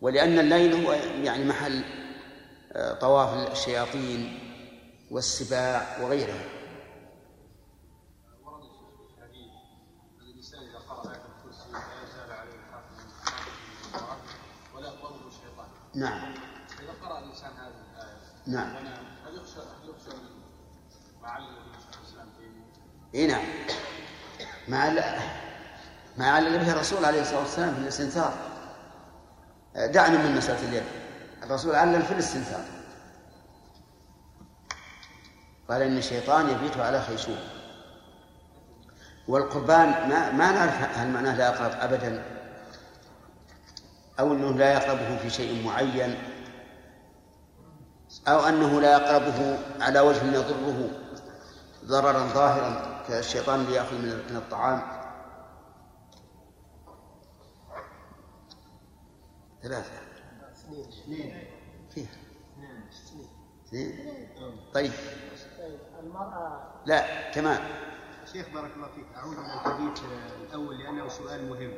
ولأن 0.00 0.38
الليل 0.38 0.86
هو 0.86 0.92
يعني 1.24 1.44
محل 1.44 1.84
آه، 2.72 2.94
طواف 2.94 3.52
الشياطين 3.52 4.38
والسباع 5.10 5.98
الشيطان 15.26 15.66
نعم 15.94 16.34
اذا 16.80 16.92
قرا 17.02 17.18
الانسان 17.18 17.50
هذه 17.52 17.74
الايه 17.92 18.31
نعم. 18.46 18.76
هل 18.76 19.36
يخشى 19.36 19.60
يخشى 19.84 20.16
من 20.16 20.30
معلم 21.22 21.46
النبي 21.46 21.78
صلى 21.80 21.88
الله 21.90 21.98
عليه 21.98 22.08
وسلم 22.08 22.28
في 23.12 23.18
اي 23.18 23.26
نعم. 23.26 23.44
مع 24.68 24.88
مع 26.16 26.40
به 26.40 26.72
الرسول 26.72 27.04
عليه 27.04 27.22
الصلاة 27.22 27.40
والسلام 27.40 27.74
في 27.74 27.80
الاستنثار. 27.80 28.34
دعنا 29.76 30.18
من 30.18 30.36
مساله 30.36 30.68
اليد. 30.68 30.82
الرسول 31.42 31.74
علل 31.74 32.02
في 32.02 32.12
الاستنثار. 32.12 32.64
قال 35.68 35.82
إن 35.82 35.98
الشيطان 35.98 36.50
يبيت 36.50 36.76
على 36.76 37.02
خيشوم. 37.02 37.38
والقربان 39.28 40.08
ما 40.08 40.32
ما 40.32 40.52
نعرف 40.52 40.98
هل 40.98 41.08
معناه 41.08 41.36
لا 41.36 41.46
يقرب 41.46 41.72
ابدا 41.80 42.24
أو 44.20 44.32
إنه 44.32 44.50
لا 44.50 44.72
يقربه 44.72 45.16
في 45.16 45.30
شيء 45.30 45.66
معين. 45.66 46.31
أو 48.28 48.40
أنه 48.40 48.80
لا 48.80 48.92
يقربه 48.92 49.58
على 49.80 50.00
وجه 50.00 50.24
يضره 50.24 50.90
ضررا 51.84 52.26
ظاهرا 52.26 53.02
كالشيطان 53.08 53.70
ياكل 53.70 53.94
من 54.30 54.36
الطعام. 54.36 54.82
ثلاثة. 59.62 59.90
اثنين. 60.70 61.44
فيها. 61.94 62.10
اثنين. 63.66 64.28
طيب 64.74 64.92
طيب. 65.58 65.78
المرأة. 66.00 66.82
لا 66.86 67.30
تمام. 67.30 67.60
شيخ 68.32 68.48
بارك 68.48 68.70
الله 68.76 68.88
فيك. 68.88 69.06
أعود 69.16 69.36
إلى 69.38 69.54
الحديث 69.54 70.04
آه، 70.04 70.44
الأول 70.48 70.78
لأنه 70.78 71.08
سؤال 71.08 71.48
مهم. 71.50 71.72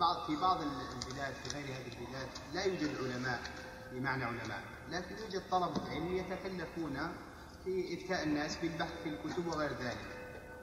بعض 0.00 0.26
في 0.26 0.36
بعض 0.36 0.58
البلاد 0.60 1.34
في 1.34 1.56
غير 1.56 1.64
هذه 1.64 1.92
البلاد 2.00 2.28
لا 2.54 2.64
يوجد 2.64 2.90
علماء 3.02 3.40
بمعنى 3.92 4.24
علماء. 4.24 4.73
لكن 4.90 5.16
يوجد 5.24 5.42
طلبة 5.50 5.90
علم 5.90 6.16
يتكلفون 6.16 6.98
في 7.64 7.98
إفتاء 7.98 8.22
الناس 8.22 8.56
بالبحث 8.56 8.92
في 9.02 9.08
الكتب 9.08 9.46
وغير 9.46 9.70
ذلك. 9.70 9.98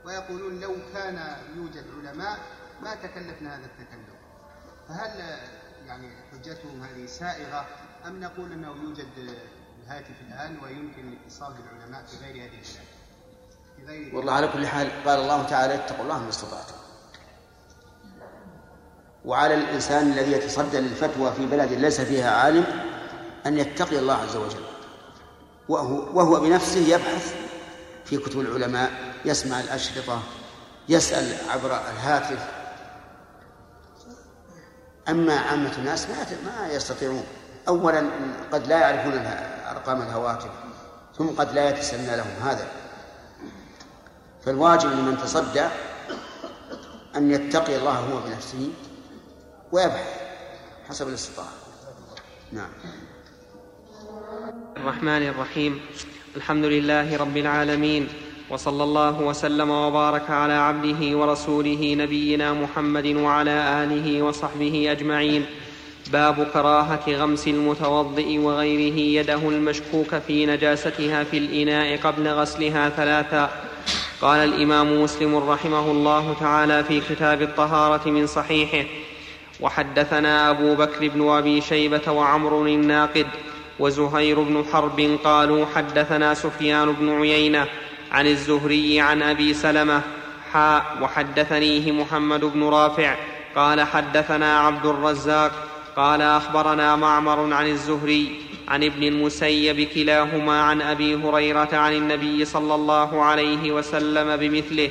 ويقولون 0.05 0.60
لو 0.60 0.75
كان 0.93 1.38
يوجد 1.55 1.86
علماء 1.97 2.39
ما 2.81 2.95
تكلفنا 2.95 3.55
هذا 3.55 3.65
التكلف. 3.65 4.21
فهل 4.89 5.39
يعني 5.88 6.07
حجتهم 6.31 6.84
هذه 6.84 7.05
سائغة 7.05 7.65
أم 8.07 8.19
نقول 8.19 8.51
أنه 8.51 8.75
يوجد 8.84 9.07
الهاتف 9.84 10.21
الآن 10.27 10.57
ويمكن 10.63 11.07
الاتصال 11.07 11.53
بالعلماء 11.53 12.03
في 12.05 12.17
غير 12.25 12.36
هذه 12.36 12.60
البلاد؟ 13.79 14.13
والله 14.13 14.34
على 14.34 14.47
كل 14.47 14.67
حال 14.67 15.03
قال 15.05 15.19
الله 15.19 15.43
تعالى 15.43 15.75
اتقوا 15.75 16.03
الله 16.03 16.19
ما 16.23 16.29
استطعتم. 16.29 16.75
وعلى 19.25 19.53
الإنسان 19.53 20.12
الذي 20.12 20.31
يتصدى 20.31 20.79
للفتوى 20.79 21.31
في 21.31 21.45
بلد 21.45 21.71
ليس 21.71 22.01
فيها 22.01 22.31
عالم 22.31 22.90
أن 23.45 23.58
يتقي 23.58 23.99
الله 23.99 24.13
عز 24.13 24.36
وجل. 24.36 24.63
وهو, 25.69 26.19
وهو 26.19 26.39
بنفسه 26.39 26.80
يبحث 26.80 27.36
في 28.06 28.17
كتب 28.17 28.39
العلماء 28.39 28.91
يسمع 29.25 29.60
الأشرطة 29.60 30.21
يسأل 30.89 31.49
عبر 31.49 31.71
الهاتف. 31.71 32.47
أما 35.10 35.39
عامة 35.39 35.77
الناس 35.77 36.08
ما 36.10 36.25
ما 36.45 36.73
يستطيعون. 36.73 37.23
أولا 37.67 38.10
قد 38.51 38.67
لا 38.67 38.80
يعرفون 38.80 39.13
أرقام 39.71 40.01
الهواتف 40.01 40.49
ثم 41.17 41.27
قد 41.27 41.54
لا 41.54 41.69
يتسنى 41.69 42.15
لهم 42.15 42.34
هذا. 42.43 42.67
فالواجب 44.45 44.89
لمن 44.89 45.17
تصدى 45.17 45.67
أن 47.15 47.32
يتقي 47.32 47.75
الله 47.75 47.99
هو 47.99 48.19
بنفسه 48.19 48.69
ويبحث 49.71 50.21
حسب 50.89 51.08
الاستطاعة. 51.08 51.51
نعم. 52.51 52.69
الرحمن 54.77 55.27
الرحيم. 55.27 55.79
الحمد 56.36 56.65
لله 56.65 57.17
رب 57.17 57.38
العالمين 57.38 58.07
وصلى 58.49 58.84
الله 58.84 59.21
وسلم 59.21 59.69
وبارك 59.69 60.29
على 60.29 60.53
عبده 60.53 61.17
ورسوله 61.17 61.95
نبينا 61.97 62.53
محمد 62.53 63.05
وعلى 63.05 63.84
آله 63.84 64.21
وصحبه 64.21 64.91
أجمعين. 64.91 65.45
باب 66.12 66.47
كراهة 66.53 67.05
غمس 67.10 67.47
المتوضئ 67.47 68.38
وغيره 68.38 68.97
يده 69.19 69.49
المشكوك 69.49 70.15
في 70.27 70.45
نجاستها 70.45 71.23
في 71.23 71.38
الإناء 71.38 71.97
قبل 71.97 72.27
غسلها 72.27 72.89
ثلاثا. 72.89 73.49
قال 74.21 74.39
الإمام 74.53 75.03
مسلم 75.03 75.36
رحمه 75.36 75.91
الله 75.91 76.36
تعالى 76.39 76.84
في 76.84 77.01
كتاب 77.10 77.41
الطهارة 77.41 78.10
من 78.10 78.27
صحيحه 78.27 78.88
وحدثنا 79.60 80.49
أبو 80.49 80.75
بكر 80.75 81.07
بن 81.07 81.29
أبي 81.29 81.62
شيبة 81.62 82.12
وعمر 82.12 82.65
الناقد 82.65 83.27
وزهير 83.82 84.39
بن 84.39 84.65
حرب 84.74 85.17
قالوا 85.24 85.65
حدثنا 85.76 86.34
سفيان 86.34 86.91
بن 86.91 87.22
عيينة 87.22 87.67
عن 88.12 88.28
الزهري 88.28 89.00
عن 89.00 89.22
أبي 89.22 89.54
سلمة 89.54 90.02
حاء 90.54 90.98
وحدثنيه 91.02 91.91
محمد 91.91 92.46
بن 92.46 92.63
رافع 92.63 93.15
قال 93.56 93.82
حدثنا 93.82 94.60
عبد 94.60 94.86
الرزاق 94.86 95.52
قال 95.96 96.22
أخبرنا 96.22 96.96
معمر 96.96 97.54
عن 97.54 97.67
الزهري 97.67 98.39
عن 98.67 98.84
ابن 98.84 99.04
المسيب 99.04 99.88
كلاهما 99.96 100.62
عن 100.62 100.82
أبي 100.82 101.15
هريرة 101.15 101.70
عن 101.74 101.94
النبي 101.94 102.46
صلى 102.46 102.76
الله 102.76 103.24
عليه 103.24 103.72
وسلم 103.72 104.38
بمثله. 104.38 104.89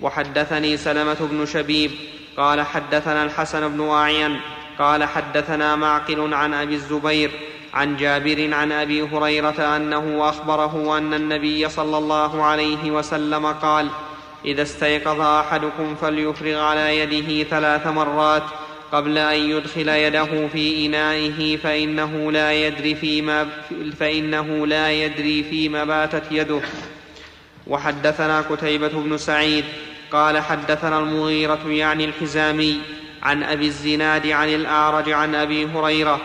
وحدثني 0.00 0.76
سلمة 0.76 1.16
بن 1.20 1.46
شبيب 1.46 1.90
قال 2.36 2.62
حدثنا 2.62 3.24
الحسن 3.24 3.68
بن 3.68 3.88
اعين 3.88 4.40
قال 4.78 5.04
حدثنا 5.04 5.76
معقل 5.76 6.34
عن 6.34 6.54
أبي 6.54 6.74
الزبير 6.74 7.30
عن 7.74 7.96
جابر 7.96 8.54
عن 8.54 8.72
أبي 8.72 9.02
هريرة 9.02 9.76
أنه 9.76 10.28
أخبره 10.28 10.98
أن 10.98 11.14
النبي 11.14 11.68
صلى 11.68 11.98
الله 11.98 12.42
عليه 12.42 12.90
وسلم 12.90 13.46
قال 13.46 13.88
إذا 14.44 14.62
استيقظ 14.62 15.20
أحدكم 15.20 15.94
فليفرغ 15.94 16.60
على 16.60 16.98
يده 16.98 17.48
ثلاث 17.48 17.86
مرات 17.86 18.42
قبل 18.92 19.18
أن 19.18 19.50
يدخل 19.50 19.88
يده 19.88 20.48
في 20.48 20.86
إنائه 20.86 21.56
فإنه 21.56 22.32
لا 22.32 22.52
يدري 22.52 22.94
فيما 22.94 23.48
فإنه 23.98 24.66
لا 24.66 24.90
يدري 24.90 25.42
فيما 25.42 25.84
باتت 25.84 26.22
يده. 26.30 26.60
وحدثنا 27.66 28.40
قتيبة 28.40 28.88
بن 28.88 29.18
سعيد 29.18 29.64
قال 30.12 30.38
حدثنا 30.38 30.98
المغيرة 30.98 31.60
يعني 31.66 32.04
الحزامي 32.04 32.80
عن 33.22 33.42
أبي 33.42 33.66
الزناد 33.66 34.26
عن 34.26 34.48
الأعرج 34.48 35.10
عن 35.10 35.34
أبي 35.34 35.66
هريرة 35.66 36.20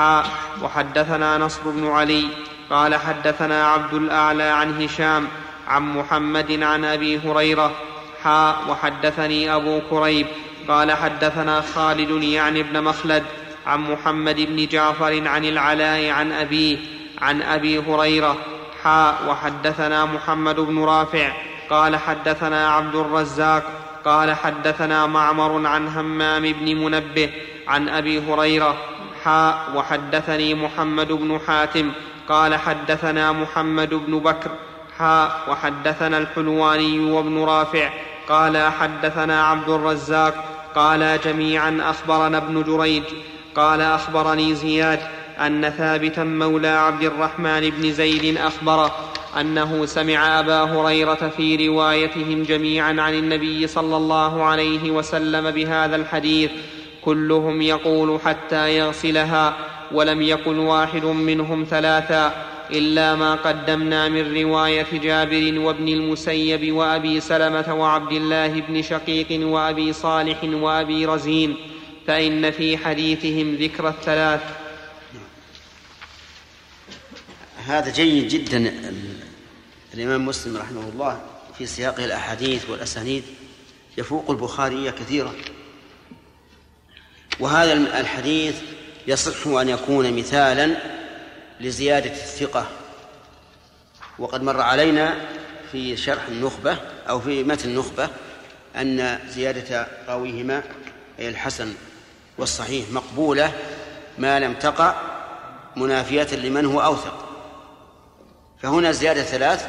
حاء 0.00 0.26
وحدثنا 0.62 1.38
نصر 1.38 1.60
بن 1.64 1.86
علي 1.86 2.24
قال 2.70 2.94
حدثنا 2.94 3.66
عبد 3.66 3.94
الأعلى 3.94 4.42
عن 4.42 4.82
هشام 4.82 5.28
عن 5.68 5.82
محمد 5.82 6.62
عن 6.62 6.84
أبي 6.84 7.18
هريرة 7.18 7.72
حاء 8.24 8.56
وحدثني 8.68 9.54
أبو 9.54 9.80
كريب 9.90 10.26
قال 10.68 10.92
حدثنا 10.92 11.60
خالد 11.60 12.22
يعني 12.22 12.60
ابن 12.60 12.82
مخلد 12.84 13.24
عن 13.66 13.80
محمد 13.80 14.36
بن 14.36 14.66
جعفر 14.66 15.28
عن 15.28 15.44
العلاء 15.44 16.10
عن 16.10 16.32
أبيه 16.32 16.78
عن 17.22 17.42
أبي 17.42 17.78
هريرة 17.78 18.36
حاء 18.84 19.14
وحدثنا 19.28 20.04
محمد 20.04 20.60
بن 20.60 20.84
رافع 20.84 21.32
قال 21.70 21.96
حدثنا 21.96 22.68
عبد 22.70 22.94
الرزاق 22.94 23.62
قال 24.04 24.34
حدثنا 24.34 25.06
معمر 25.06 25.66
عن 25.66 25.88
همام 25.88 26.42
بن 26.42 26.76
منبه 26.76 27.30
عن 27.68 27.88
أبي 27.88 28.18
هريرة 28.18 28.89
حاء 29.24 29.58
وحدثني 29.74 30.54
محمد 30.54 31.12
بن 31.12 31.40
حاتم 31.46 31.92
قال 32.28 32.54
حدثنا 32.54 33.32
محمد 33.32 33.94
بن 33.94 34.18
بكر 34.18 34.50
حاء 34.98 35.46
وحدثنا 35.50 36.18
الحلواني 36.18 37.12
وابن 37.12 37.44
رافع 37.44 37.90
قال 38.28 38.58
حدثنا 38.58 39.46
عبد 39.46 39.68
الرزاق 39.68 40.44
قال 40.74 41.20
جميعا 41.24 41.80
أخبرنا 41.82 42.38
ابن 42.38 42.62
جريج 42.62 43.02
قال 43.54 43.80
أخبرني 43.80 44.54
زياد 44.54 45.00
أن 45.40 45.70
ثابتا 45.70 46.24
مولى 46.24 46.68
عبد 46.68 47.02
الرحمن 47.02 47.70
بن 47.70 47.92
زيد 47.92 48.36
أخبره 48.36 48.94
أنه 49.40 49.86
سمع 49.86 50.40
أبا 50.40 50.62
هريرة 50.62 51.32
في 51.36 51.68
روايتهم 51.68 52.42
جميعا 52.42 52.88
عن 53.00 53.14
النبي 53.14 53.66
صلى 53.66 53.96
الله 53.96 54.44
عليه 54.44 54.90
وسلم 54.90 55.50
بهذا 55.50 55.96
الحديث 55.96 56.50
كلهم 57.04 57.62
يقول 57.62 58.20
حتى 58.20 58.78
يغسلها 58.78 59.56
ولم 59.92 60.22
يقل 60.22 60.58
واحد 60.58 61.04
منهم 61.04 61.66
ثلاثا 61.70 62.46
إلا 62.70 63.14
ما 63.14 63.34
قدمنا 63.34 64.08
من 64.08 64.36
رواية 64.42 64.86
جابر 64.92 65.58
وابن 65.58 65.88
المسيب 65.88 66.74
وأبي 66.74 67.20
سلمة 67.20 67.74
وعبد 67.74 68.12
الله 68.12 68.60
بن 68.60 68.82
شقيق 68.82 69.26
وأبي 69.30 69.92
صالح 69.92 70.44
وأبي 70.44 71.06
رزين 71.06 71.56
فإن 72.06 72.50
في 72.50 72.76
حديثهم 72.76 73.54
ذكر 73.54 73.88
الثلاث. 73.88 74.40
هذا 77.66 77.92
جيد 77.92 78.28
جدا 78.28 78.72
الإمام 79.94 80.26
مسلم 80.26 80.56
رحمه 80.56 80.88
الله 80.92 81.20
في 81.58 81.66
سياق 81.66 82.00
الأحاديث 82.00 82.70
والأسانيد 82.70 83.22
يفوق 83.98 84.30
البخاري 84.30 84.92
كثيرا. 84.92 85.32
وهذا 87.40 87.72
الحديث 87.72 88.56
يصح 89.06 89.46
أن 89.46 89.68
يكون 89.68 90.12
مثالا 90.16 90.76
لزيادة 91.60 92.10
الثقة. 92.10 92.66
وقد 94.18 94.42
مر 94.42 94.60
علينا 94.60 95.14
في 95.72 95.96
شرح 95.96 96.22
النخبة 96.28 96.76
أو 97.08 97.20
في 97.20 97.44
متن 97.44 97.68
النخبة 97.68 98.08
أن 98.76 99.18
زيادة 99.28 99.86
راويهما 100.08 100.62
أي 101.18 101.28
الحسن 101.28 101.74
والصحيح 102.38 102.90
مقبولة 102.90 103.52
ما 104.18 104.40
لم 104.40 104.54
تقع 104.54 104.94
منافية 105.76 106.36
لمن 106.36 106.66
هو 106.66 106.80
أوثق. 106.80 107.28
فهنا 108.62 108.92
زيادة 108.92 109.22
ثلاث 109.22 109.68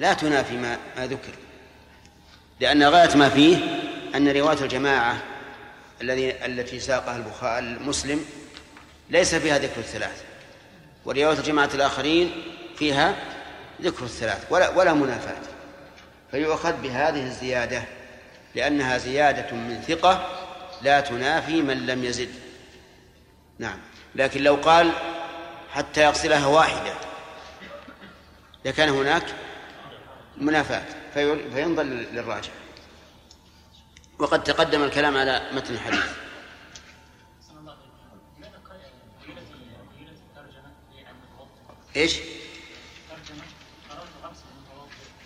لا 0.00 0.12
تنافي 0.12 0.56
ما, 0.56 0.78
ما 0.96 1.06
ذكر 1.06 1.32
لأن 2.60 2.82
غاية 2.82 3.16
ما 3.16 3.28
فيه 3.28 3.56
أن 4.14 4.28
رواية 4.28 4.62
الجماعة 4.62 5.16
الذي 6.02 6.46
التي 6.46 6.80
ساقها 6.80 7.16
البخاري 7.16 7.58
المسلم 7.58 8.24
ليس 9.10 9.34
فيها 9.34 9.58
ذكر 9.58 9.78
الثلاث 9.78 10.22
ورواية 11.04 11.38
الجماعة 11.38 11.70
الآخرين 11.74 12.42
فيها 12.76 13.16
ذكر 13.82 14.04
الثلاث 14.04 14.46
ولا 14.50 14.68
ولا 14.70 14.92
منافاة. 14.92 15.42
فيؤخذ 16.30 16.72
بهذه 16.72 17.22
الزيادة 17.26 17.82
لأنها 18.54 18.98
زيادة 18.98 19.56
من 19.56 19.82
ثقة 19.88 20.26
لا 20.82 21.00
تنافي 21.00 21.62
من 21.62 21.86
لم 21.86 22.04
يزد. 22.04 22.28
نعم. 23.58 23.78
لكن 24.14 24.42
لو 24.42 24.54
قال 24.54 24.92
حتى 25.72 26.02
يغسلها 26.02 26.46
واحدة 26.46 26.94
لكان 28.64 28.88
هناك 28.88 29.24
منافاة 30.36 30.84
فينظر 31.54 31.82
للراجح. 31.82 32.50
وقد 34.18 34.44
تقدم 34.44 34.82
الكلام 34.82 35.16
على 35.16 35.50
متن 35.52 35.74
الحديث. 35.74 36.04
إيش؟ 41.96 42.18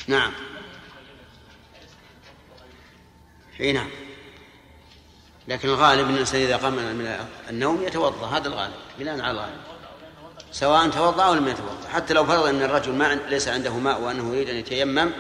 نعم. 0.07 0.33
إي 3.61 3.73
نعم. 3.73 3.91
لكن 5.49 5.69
الغالب 5.69 6.09
إن 6.09 6.15
الإنسان 6.15 6.41
إذا 6.41 6.57
قام 6.57 6.75
من 6.75 7.27
النوم 7.51 7.83
يتوضأ 7.83 8.27
هذا 8.27 8.49
الغالب 8.49 8.75
بناء 8.99 9.21
على 9.21 9.31
الغالب. 9.31 9.61
سواء 10.53 10.91
توضأ 10.91 11.25
أو 11.25 11.35
لم 11.35 11.49
يتوضأ. 11.49 11.89
حتى 11.89 12.15
لو 12.15 12.25
فرض 12.25 12.47
أن 12.47 12.63
الرجل 12.63 12.93
ما 12.93 13.15
ليس 13.15 13.49
عنده 13.49 13.75
ماء 13.75 14.01
وأنه 14.01 14.35
يريد 14.35 14.49
أن 14.49 14.57
يتيمم 14.57 15.11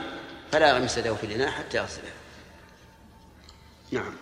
فلا 0.53 0.68
يغمس 0.68 0.99
يده 0.99 1.14
في 1.14 1.27
الإناء 1.27 1.51
حتى 1.51 1.77
يغسلها 1.77 2.20
نعم. 3.93 4.12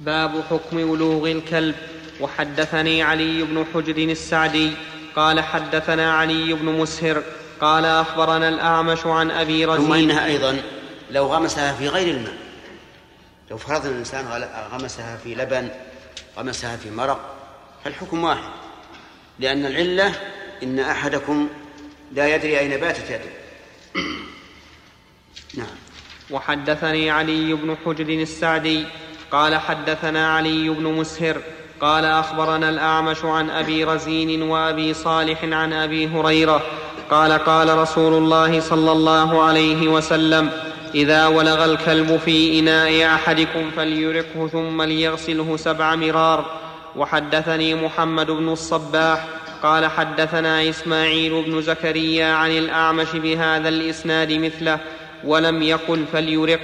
باب 0.00 0.44
حكم 0.50 0.90
ولوغ 0.90 1.30
الكلب. 1.30 1.74
وحدثني 2.20 3.02
علي 3.02 3.42
بن 3.42 3.64
حجر 3.74 3.96
السعدي 3.96 4.72
قال 5.16 5.40
حدثنا 5.40 6.14
علي 6.14 6.52
بن 6.52 6.64
مسهر 6.64 7.22
قال 7.60 7.84
أخبرنا 7.84 8.48
الأعمش 8.48 9.06
عن 9.06 9.30
أبي 9.30 9.64
رزين. 9.64 9.86
ثم 9.86 9.92
إنها 9.92 10.26
أيضا 10.26 10.62
لو 11.10 11.26
غمسها 11.26 11.72
في 11.72 11.88
غير 11.88 12.16
الماء. 12.16 12.36
لو 13.50 13.58
فرض 13.58 13.86
الإنسان 13.86 14.26
غمسها 14.72 15.16
في 15.16 15.34
لبن 15.34 15.68
غمسها 16.36 16.76
في 16.76 16.90
مرق 16.90 17.36
فالحكم 17.84 18.24
واحد. 18.24 18.50
لأن 19.38 19.66
العلة 19.66 20.14
إن 20.62 20.78
أحدكم 20.78 21.48
لا 22.12 22.34
يدري 22.34 22.58
أين 22.58 22.80
باتت 22.80 23.10
يده. 23.10 23.30
نعم. 25.54 25.76
وحدثني 26.30 27.10
علي 27.10 27.54
بن 27.54 27.76
حجر 27.84 28.08
السعدي 28.08 28.84
قال 29.32 29.56
حدثنا 29.56 30.34
علي 30.34 30.68
بن 30.68 30.84
مسهر 30.84 31.36
قال 31.80 32.04
أخبرنا 32.04 32.68
الأعمش 32.68 33.24
عن 33.24 33.50
أبي 33.50 33.84
رزين 33.84 34.42
وأبي 34.42 34.94
صالح 34.94 35.44
عن 35.44 35.72
أبي 35.72 36.08
هريرة 36.08 36.62
قال 37.10 37.32
قال 37.32 37.78
رسول 37.78 38.14
الله 38.14 38.60
صلى 38.60 38.92
الله 38.92 39.42
عليه 39.42 39.88
وسلم 39.88 40.50
إذا 40.94 41.26
ولغ 41.26 41.64
الكلب 41.64 42.16
في 42.24 42.58
إناء 42.58 43.14
أحدكم 43.14 43.70
فليرقه 43.76 44.48
ثم 44.52 44.82
ليغسله 44.82 45.56
سبع 45.56 45.94
مرار. 45.94 46.60
وحدثني 46.96 47.74
محمد 47.74 48.30
بن 48.30 48.48
الصباح 48.48 49.24
قال 49.62 49.86
حدثنا 49.86 50.68
إسماعيل 50.68 51.42
بن 51.42 51.62
زكريا 51.62 52.32
عن 52.32 52.50
الأعمش 52.50 53.12
بهذا 53.14 53.68
الإسناد 53.68 54.32
مثله 54.32 54.78
ولم 55.24 55.62
يقل 55.62 56.04
فليرق. 56.12 56.60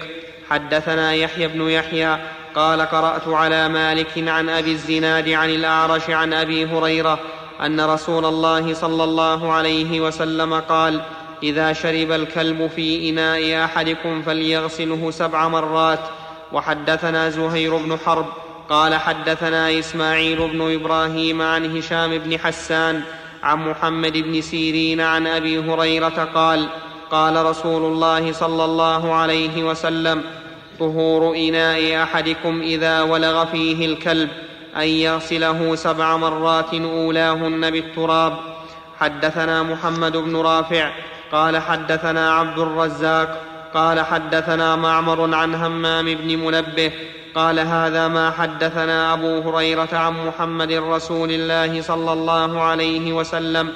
حدثنا 0.50 1.14
يحيى 1.14 1.48
بن 1.48 1.68
يحيى 1.68 2.18
قال 2.54 2.80
قرأت 2.80 3.28
على 3.28 3.68
مالك 3.68 4.28
عن 4.28 4.48
أبي 4.48 4.72
الزناد 4.72 5.28
عن 5.28 5.50
الاعرش 5.50 6.10
عن 6.10 6.32
أبي 6.32 6.66
هريرة 6.66 7.18
أن 7.66 7.80
رسول 7.80 8.24
الله 8.24 8.74
صلى 8.74 9.04
الله 9.04 9.52
عليه 9.52 10.00
وسلم 10.00 10.54
قال 10.54 11.00
إذا 11.42 11.72
شرب 11.72 12.12
الكلب 12.12 12.70
في 12.76 13.10
إناء 13.10 13.64
أحدكم 13.64 14.22
فليغسله 14.22 15.10
سبع 15.10 15.48
مرات. 15.48 16.00
وحدثنا 16.52 17.30
زهير 17.30 17.76
بن 17.76 17.98
حرب 18.06 18.26
قال 18.68 18.94
حدثنا 18.94 19.78
إسماعيل 19.78 20.48
بن 20.48 20.74
إبراهيم 20.74 21.42
عن 21.42 21.76
هشام 21.76 22.18
بن 22.18 22.38
حسان 22.38 23.02
عن 23.42 23.68
محمد 23.68 24.12
بن 24.12 24.40
سيرين 24.40 25.00
عن 25.00 25.26
أبي 25.26 25.58
هريرة 25.58 26.28
قال 26.34 26.68
قال 27.10 27.46
رسول 27.46 27.92
الله 27.92 28.32
صلى 28.32 28.64
الله 28.64 29.14
عليه 29.14 29.64
وسلم 29.64 30.22
طهور 30.78 31.36
إناء 31.36 32.02
أحدكم 32.02 32.60
إذا 32.60 33.02
ولغ 33.02 33.44
فيه 33.44 33.86
الكلب 33.86 34.28
أن 34.76 34.88
يغسله 34.88 35.74
سبع 35.74 36.16
مرات 36.16 36.74
أولاهن 36.74 37.70
بالتراب. 37.70 38.36
حدثنا 39.00 39.62
محمد 39.62 40.16
بن 40.16 40.36
رافع 40.36 40.90
قال 41.32 41.58
حدثنا 41.58 42.32
عبد 42.32 42.58
الرزاق 42.58 43.42
قال 43.74 44.00
حدثنا 44.00 44.76
معمر 44.76 45.34
عن 45.34 45.54
همام 45.54 46.14
بن 46.14 46.38
منبه 46.38 46.92
قال 47.34 47.60
هذا 47.60 48.08
ما 48.08 48.30
حدثنا 48.30 49.12
أبو 49.12 49.38
هريرة 49.38 49.88
عن 49.92 50.26
محمد 50.26 50.72
رسول 50.72 51.30
الله 51.30 51.82
صلى 51.82 52.12
الله 52.12 52.62
عليه 52.62 53.12
وسلم 53.12 53.72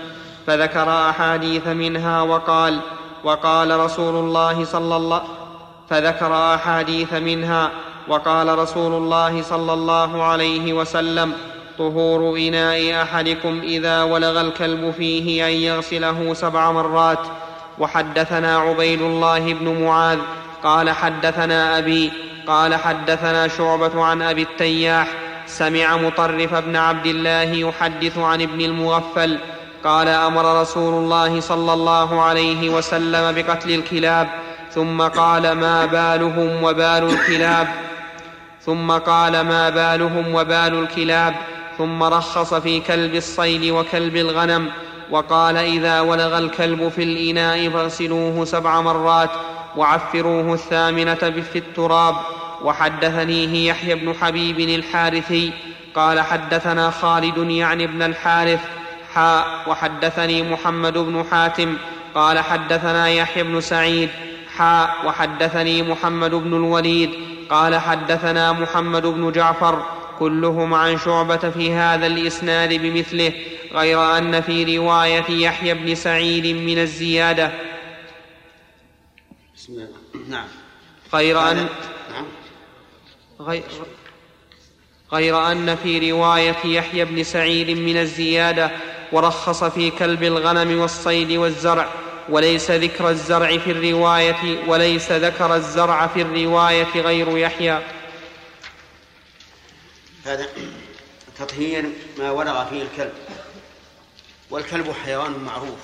فذكر 0.47 1.11
أحاديث 1.11 1.67
منها 1.67 2.23
وقال 2.23 2.81
وقال 3.25 3.81
رسول 3.81 4.15
الله 4.15 4.65
صلى 4.65 4.97
الله 4.97 5.23
فذكر 5.91 6.55
أحاديث 6.55 7.13
منها 7.13 7.71
وقال 8.09 8.59
رسول 8.59 8.93
الله 8.93 9.43
صلى 9.43 9.73
الله 9.73 10.23
عليه 10.23 10.73
وسلم 10.73 11.33
طهور 11.79 12.37
إناء 12.39 13.03
أحدكم 13.03 13.61
إذا 13.63 14.03
ولغ 14.03 14.41
الكلب 14.41 14.91
فيه 14.91 15.47
أن 15.47 15.53
يغسله 15.53 16.35
سبع 16.35 16.73
مرات. 16.73 17.19
وحدثنا 17.79 18.59
عبيد 18.59 19.03
الله 19.03 19.55
بن 19.55 19.83
معاذ 19.85 20.19
قال 20.63 20.91
حدثنا 20.91 21.79
أبي 21.79 22.13
قال 22.47 22.75
حدثنا 22.75 23.49
شعبة 23.49 24.05
عن 24.05 24.23
أبي 24.23 24.43
التياح 24.43 25.09
سمع 25.47 25.97
مطرف 25.97 26.55
بن 26.55 26.77
عبد 26.77 27.07
الله 27.07 27.43
يحدث 27.43 28.19
عن 28.19 28.43
ابن 28.43 28.61
المغفل 28.61 29.39
قال 29.85 30.09
أمر 30.09 30.61
رسول 30.61 30.95
الله 30.95 31.41
صلى 31.41 31.73
الله 31.73 32.23
عليه 32.23 32.71
وسلم 32.71 33.35
بقتل 33.35 33.71
الكلاب 33.71 34.29
ثم 34.71 35.03
قال 35.03 35.53
ما 35.53 35.87
بالهم 35.87 36.63
وبال 36.63 37.05
الكلاب 37.11 37.69
ثم 38.61 38.91
قال 38.93 39.41
ما 39.41 39.71
بالهم 39.71 40.35
وبال 40.35 40.75
الكلاب 40.79 41.35
ثم 41.79 42.03
رخص 42.03 42.55
في 42.55 42.81
كلب 42.81 43.15
الصيد 43.15 43.71
وكلب 43.71 44.17
الغنم 44.17 44.71
وقال 45.11 45.57
إذا 45.57 46.01
ولغ 46.01 46.39
الكلب 46.39 46.89
في 46.89 47.03
الإناء 47.03 47.71
فاغسلوه 47.71 48.45
سبع 48.45 48.81
مرات 48.81 49.31
وعفروه 49.77 50.55
الثامنة 50.55 51.15
في 51.53 51.59
التراب 51.59 52.17
وحدثنيه 52.63 53.71
يحيى 53.71 53.95
بن 53.95 54.15
حبيب 54.15 54.61
الحارثي 54.61 55.53
قال 55.95 56.21
حدثنا 56.21 56.91
خالد 56.91 57.51
يعني 57.51 57.85
ابن 57.85 58.03
الحارث 58.03 58.61
حاء 59.15 59.71
وحدثني 59.71 60.43
محمد 60.43 60.99
بن 60.99 61.25
حاتم 61.31 61.77
قال 62.15 62.39
حدثنا 62.39 63.09
يحيى 63.09 63.43
بن 63.43 63.61
سعيد 63.61 64.09
حاء 64.57 65.07
وحدثني 65.07 65.83
محمد 65.83 66.31
بن 66.31 66.55
الوليد 66.55 67.11
قال 67.51 67.77
حدثنا 67.77 68.53
محمد 68.53 69.07
بن 69.07 69.33
جعفر 69.33 69.87
كلهم 70.19 70.75
عن 70.75 70.99
شعبة 70.99 71.37
في 71.51 71.73
هذا 71.73 72.07
الإسناد 72.07 72.75
بمثله 72.75 73.33
غير 73.73 74.19
أن 74.19 74.41
في 74.41 74.79
رواية 74.79 75.31
يحيى 75.31 75.75
بن 75.75 75.95
سعيد 75.95 76.47
من 76.47 76.79
الزيادة. 76.79 77.53
بسم 79.57 79.73
الله. 79.73 79.89
نعم. 80.29 80.47
غير 81.15 81.51
أن 81.51 81.57
نعم. 82.11 82.27
غير 83.41 83.63
غير 85.13 85.53
أن 85.53 85.77
في 85.77 86.11
رواية 86.11 86.57
يحيى 86.65 87.05
بن 87.05 87.23
سعيد 87.23 87.71
من 87.71 87.97
الزيادة 87.97 88.71
ورخص 89.13 89.65
في 89.65 89.91
كلب 89.91 90.23
الغنم 90.23 90.81
والصيد 90.81 91.33
والزرع 91.33 91.89
وليس 92.29 92.71
ذكر 92.71 93.11
الزرع 93.11 93.59
في 93.59 93.71
الرواية 93.71 94.69
وليس 94.69 95.13
ذكر 95.13 95.55
الزرع 95.55 96.07
في 96.07 96.23
الرواية 96.23 97.01
غير 97.01 97.39
يحيى. 97.39 97.83
هذا 100.25 100.49
تطهير 101.39 101.91
ما 102.19 102.31
ولغ 102.31 102.65
فيه 102.65 102.83
الكلب. 102.83 103.13
والكلب 104.51 104.93
حيوان 104.93 105.33
معروف. 105.33 105.79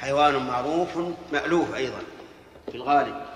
حيوان 0.00 0.46
معروف 0.46 0.88
مألوف 1.32 1.74
أيضا 1.74 2.02
في 2.70 2.74
الغالب. 2.74 3.34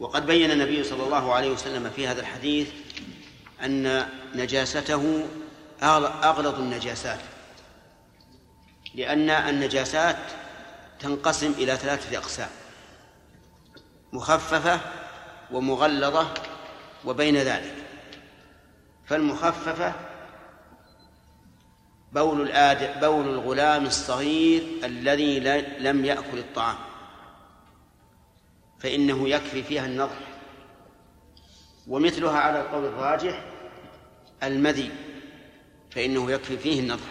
وقد 0.00 0.26
بين 0.26 0.50
النبي 0.50 0.84
صلى 0.84 1.04
الله 1.04 1.34
عليه 1.34 1.50
وسلم 1.50 1.90
في 1.96 2.06
هذا 2.06 2.20
الحديث 2.20 2.68
أن 3.62 4.08
نجاسته 4.36 5.26
أغلظ 5.82 6.60
النجاسات. 6.60 7.20
لأن 8.94 9.30
النجاسات 9.30 10.16
تنقسم 11.00 11.52
إلى 11.52 11.76
ثلاثة 11.76 12.18
أقسام 12.18 12.48
مخففة 14.12 14.80
ومغلظة 15.52 16.34
وبين 17.04 17.36
ذلك. 17.36 17.74
فالمخففة 19.06 19.92
بول 22.12 22.40
الآد 22.40 23.00
بول 23.00 23.28
الغلام 23.28 23.86
الصغير 23.86 24.66
الذي 24.84 25.40
لم 25.78 26.04
يأكل 26.04 26.38
الطعام 26.38 26.76
فإنه 28.78 29.28
يكفي 29.28 29.62
فيها 29.62 29.86
النضح. 29.86 30.18
ومثلها 31.88 32.38
على 32.38 32.60
القول 32.60 32.84
الراجح 32.84 33.44
المذي 34.42 34.90
فإنه 35.90 36.30
يكفي 36.30 36.58
فيه 36.58 36.80
النضح. 36.80 37.06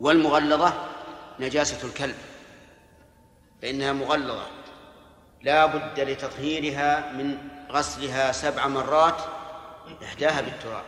والمغلظة 0.00 0.88
نجاسة 1.40 1.88
الكلب 1.88 2.16
فإنها 3.62 3.92
مغلظة. 3.92 4.46
لا 5.42 5.66
بد 5.66 6.00
لتطهيرها 6.00 7.12
من 7.12 7.38
غسلها 7.70 8.32
سبع 8.32 8.66
مرات 8.66 9.20
إحداها 10.02 10.40
بالتراب. 10.40 10.84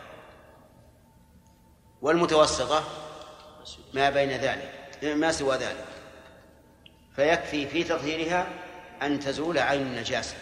والمتوسطة 2.02 2.84
ما 3.94 4.10
بين 4.10 4.30
ذلك 4.30 4.98
ما 5.02 5.32
سوى 5.32 5.56
ذلك. 5.56 5.86
فيكفي 7.16 7.66
في 7.66 7.84
تطهيرها 7.84 8.48
أن 9.02 9.20
تزول 9.20 9.58
عين 9.58 9.82
النجاسة. 9.82 10.36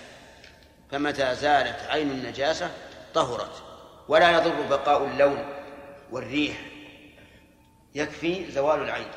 فمتى 0.90 1.34
زالت 1.34 1.80
عين 1.80 2.10
النجاسة 2.10 2.70
طهرت. 3.14 3.65
ولا 4.08 4.30
يضر 4.30 4.66
بقاء 4.70 5.06
اللون 5.06 5.44
والريح. 6.10 6.56
يكفي 7.94 8.50
زوال 8.50 8.80
العين. 8.80 9.08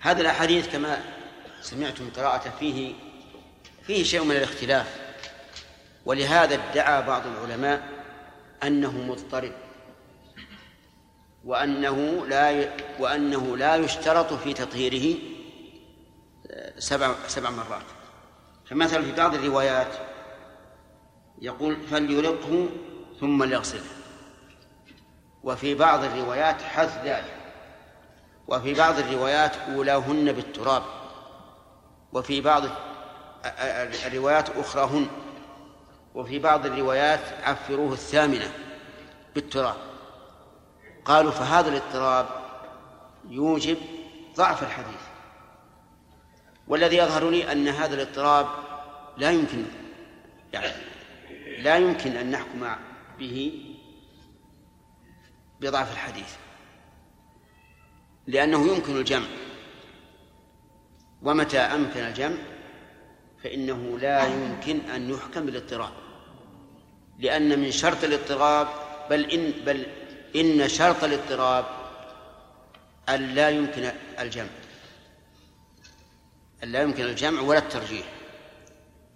هذا 0.00 0.20
الأحاديث 0.20 0.72
كما 0.72 1.02
سمعتم 1.60 2.10
قراءة 2.16 2.52
فيه 2.60 2.94
فيه 3.82 4.04
شيء 4.04 4.24
من 4.24 4.36
الاختلاف. 4.36 5.00
ولهذا 6.04 6.54
ادعى 6.54 7.02
بعض 7.02 7.22
العلماء 7.26 7.88
أنه 8.62 8.98
مضطرب. 8.98 9.52
وأنه 11.44 12.26
لا. 12.26 12.70
وأنه 12.98 13.56
لا 13.56 13.76
يشترط 13.76 14.32
في 14.32 14.54
تطهيره 14.54 15.18
سبع 16.78 17.14
سبع 17.26 17.50
مرات. 17.50 17.86
فمثلا 18.66 19.02
في 19.02 19.12
بعض 19.12 19.34
الروايات 19.34 19.92
يقول 21.42 21.76
فليرقه 21.76 22.68
ثم 23.20 23.44
ليغسله. 23.44 23.80
وفي 25.42 25.74
بعض 25.74 26.04
الروايات 26.04 26.62
حث 26.62 27.04
ذلك. 27.04 27.34
وفي 28.48 28.74
بعض 28.74 28.98
الروايات 28.98 29.56
أولاهن 29.56 30.32
بالتراب. 30.32 30.82
وفي 32.12 32.40
بعض 32.40 32.62
الروايات 34.06 34.50
أخراهن. 34.56 35.06
وفي 36.14 36.38
بعض 36.38 36.66
الروايات 36.66 37.20
عفروه 37.42 37.92
الثامنة 37.92 38.52
بالتراب. 39.34 39.76
قالوا 41.04 41.30
فهذا 41.30 41.68
الاضطراب 41.68 42.26
يوجب 43.28 43.76
ضعف 44.36 44.62
الحديث. 44.62 45.00
والذي 46.68 46.96
يظهر 46.96 47.30
لي 47.30 47.52
أن 47.52 47.68
هذا 47.68 47.94
الاضطراب 47.94 48.46
لا 49.16 49.30
يمكن 49.30 49.64
يعني 50.52 50.72
لا 51.58 51.76
يمكن 51.76 52.16
أن 52.16 52.30
نحكم 52.30 52.64
به 53.18 53.64
بضعف 55.60 55.92
الحديث 55.92 56.34
لأنه 58.26 58.66
يمكن 58.66 58.96
الجمع. 58.96 59.26
ومتى 61.22 61.58
أمكن 61.58 62.00
الجمع؟ 62.00 62.36
فإنه 63.44 63.98
لا 63.98 64.26
يمكن 64.26 64.80
أن 64.80 65.10
يحكم 65.10 65.46
بالاضطراب. 65.46 65.92
لأن 67.18 67.58
من 67.58 67.70
شرط 67.70 68.04
الاضطراب 68.04 68.68
بل 69.10 69.30
إن 69.30 69.52
بل 69.66 69.86
إن 70.36 70.68
شرط 70.68 71.04
الاضطراب 71.04 71.64
أن 73.08 73.34
لا 73.34 73.50
يمكن 73.50 73.92
الجمع. 74.18 74.50
أن 76.64 76.72
لا 76.72 76.82
يمكن 76.82 77.04
الجمع 77.04 77.40
ولا 77.40 77.58
الترجيح. 77.58 78.06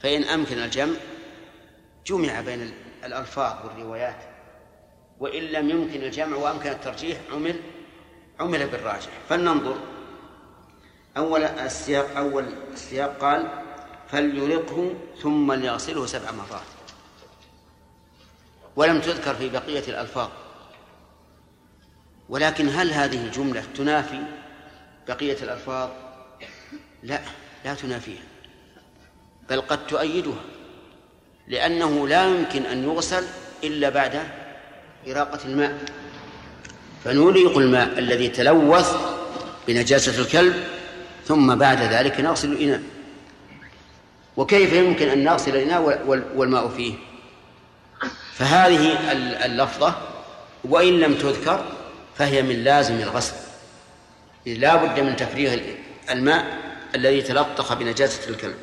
فإن 0.00 0.24
أمكن 0.24 0.58
الجمع 0.58 0.94
جمع 2.06 2.40
بين 2.40 2.74
الألفاظ 3.04 3.66
والروايات. 3.66 4.16
وإن 5.20 5.42
لم 5.42 5.70
يمكن 5.70 6.02
الجمع 6.02 6.36
وأمكن 6.36 6.70
الترجيح 6.70 7.18
عمل 7.32 7.60
عمل 8.40 8.68
بالراجح. 8.68 9.10
فلننظر. 9.28 9.76
أول 11.16 11.44
السياق 11.44 12.16
أول 12.16 12.44
السياق 12.72 13.18
قال 13.18 13.62
فليرقه 14.08 14.94
ثم 15.22 15.52
ليغسله 15.52 16.06
سبع 16.06 16.30
مرات. 16.30 16.66
ولم 18.76 19.00
تذكر 19.00 19.34
في 19.34 19.48
بقية 19.48 19.88
الألفاظ. 19.88 20.28
ولكن 22.28 22.68
هل 22.68 22.90
هذه 22.90 23.26
الجملة 23.26 23.64
تنافي 23.76 24.24
بقية 25.08 25.42
الألفاظ؟ 25.42 25.90
لا 27.02 27.20
لا 27.64 27.74
تنافيها. 27.74 28.22
بل 29.50 29.60
قد 29.60 29.86
تؤيدها. 29.86 30.40
لأنه 31.52 32.08
لا 32.08 32.26
يمكن 32.26 32.62
أن 32.66 32.84
يغسل 32.84 33.24
إلا 33.64 33.88
بعد 33.88 34.20
إراقة 35.08 35.38
الماء. 35.44 35.78
فنريق 37.04 37.58
الماء 37.58 37.98
الذي 37.98 38.28
تلوث 38.28 38.96
بنجاسة 39.68 40.22
الكلب 40.22 40.54
ثم 41.26 41.54
بعد 41.54 41.82
ذلك 41.82 42.20
نغسل 42.20 42.52
الإناء. 42.52 42.82
وكيف 44.36 44.72
يمكن 44.72 45.08
أن 45.08 45.24
نغسل 45.24 45.56
الإناء 45.56 45.82
وال- 46.06 46.24
والماء 46.36 46.68
فيه؟ 46.68 46.94
فهذه 48.32 49.12
ال- 49.12 49.34
اللفظة 49.34 49.94
وإن 50.64 51.00
لم 51.00 51.14
تذكر 51.14 51.64
فهي 52.18 52.42
من 52.42 52.64
لازم 52.64 52.94
الغسل. 52.94 53.34
لا 54.46 54.76
بد 54.76 55.00
من 55.00 55.16
تفريغ 55.16 55.60
الماء 56.10 56.58
الذي 56.94 57.22
تلطخ 57.22 57.74
بنجاسة 57.74 58.30
الكلب. 58.30 58.56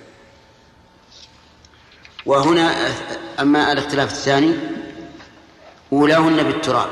وهنا 2.25 2.91
أما 3.39 3.71
الاختلاف 3.71 4.11
الثاني 4.11 4.53
أولاهن 5.93 6.43
بالتراب. 6.43 6.89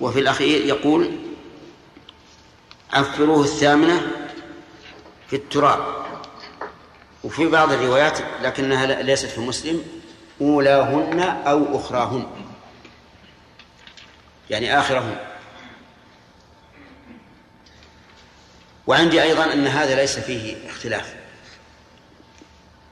وفي 0.00 0.18
الأخير 0.20 0.66
يقول 0.66 1.18
عفروه 2.92 3.44
الثامنة 3.44 4.10
في 5.28 5.36
التراب. 5.36 6.00
وفي 7.24 7.46
بعض 7.46 7.72
الروايات 7.72 8.18
لكنها 8.42 9.02
ليست 9.02 9.26
في 9.26 9.40
مسلم 9.40 9.84
أولاهن 10.40 11.20
أو 11.20 11.78
أخراهن. 11.78 12.26
يعني 14.50 14.78
آخرهن. 14.78 15.29
وعندي 18.86 19.22
أيضا 19.22 19.52
أن 19.52 19.66
هذا 19.66 19.94
ليس 19.94 20.18
فيه 20.18 20.56
اختلاف 20.68 21.14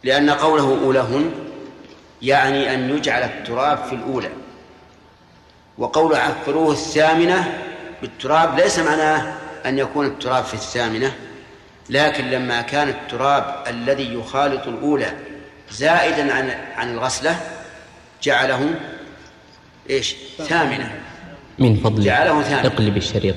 لأن 0.04 0.30
قوله 0.30 0.84
أولاهن 0.84 1.32
يعني 2.22 2.74
أن 2.74 2.90
يجعل 2.90 3.22
التراب 3.22 3.84
في 3.84 3.94
الأولى 3.94 4.30
وقول 5.78 6.14
عفروه 6.14 6.72
الثامنة 6.72 7.58
بالتراب 8.00 8.58
ليس 8.58 8.78
معناه 8.78 9.34
أن 9.66 9.78
يكون 9.78 10.06
التراب 10.06 10.44
في 10.44 10.54
الثامنة 10.54 11.12
لكن 11.90 12.30
لما 12.30 12.62
كان 12.62 12.88
التراب 12.88 13.64
الذي 13.66 14.14
يخالط 14.14 14.66
الأولى 14.66 15.12
زائدا 15.70 16.34
عن 16.34 16.50
عن 16.76 16.92
الغسلة 16.92 17.40
جعله 18.22 18.74
إيش؟ 19.90 20.16
ثامنة 20.38 21.00
من 21.58 21.76
فضلك 21.76 22.04
جعله 22.04 22.42
ثاني. 22.42 22.66
اقلب 22.66 22.96
الشريط 22.96 23.36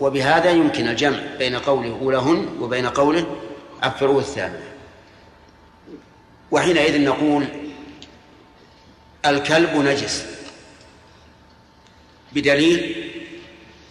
وبهذا 0.00 0.50
يمكن 0.50 0.88
الجمع 0.88 1.18
بين 1.38 1.56
قوله 1.56 1.98
أولهن 2.02 2.48
وبين 2.60 2.86
قوله 2.86 3.26
عفروه 3.82 4.18
الثامنة. 4.18 4.66
وحينئذ 6.50 7.04
نقول 7.04 7.44
الكلب 9.26 9.76
نجس 9.76 10.26
بدليل 12.32 13.10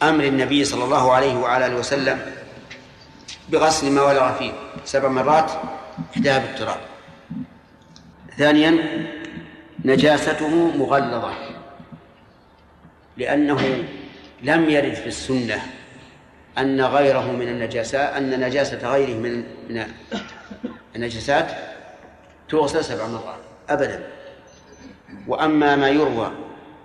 أمر 0.03 0.23
النبي 0.23 0.65
صلى 0.65 0.83
الله 0.83 1.13
عليه 1.13 1.35
وعلى 1.35 1.65
آله 1.65 1.75
وسلم 1.75 2.31
بغسل 3.49 3.91
ما 3.91 4.01
ولغ 4.01 4.37
فيه 4.37 4.51
سبع 4.85 5.09
مرات 5.09 5.51
إحداها 6.13 6.39
بالتراب. 6.39 6.79
ثانيا 8.37 8.79
نجاسته 9.85 10.77
مغلظة 10.77 11.33
لأنه 13.17 13.83
لم 14.45 14.69
يرد 14.69 14.93
في 14.93 15.07
السنة 15.07 15.61
أن 16.57 16.81
غيره 16.81 17.31
من 17.31 17.47
النجاسات 17.47 18.13
أن 18.13 18.39
نجاسة 18.39 18.91
غيره 18.91 19.17
من 19.17 19.43
من 19.69 19.87
النجاسات 20.95 21.51
تغسل 22.49 22.83
سبع 22.83 23.07
مرات 23.07 23.39
أبدا. 23.69 24.07
وأما 25.27 25.75
ما 25.75 25.89
يروى 25.89 26.31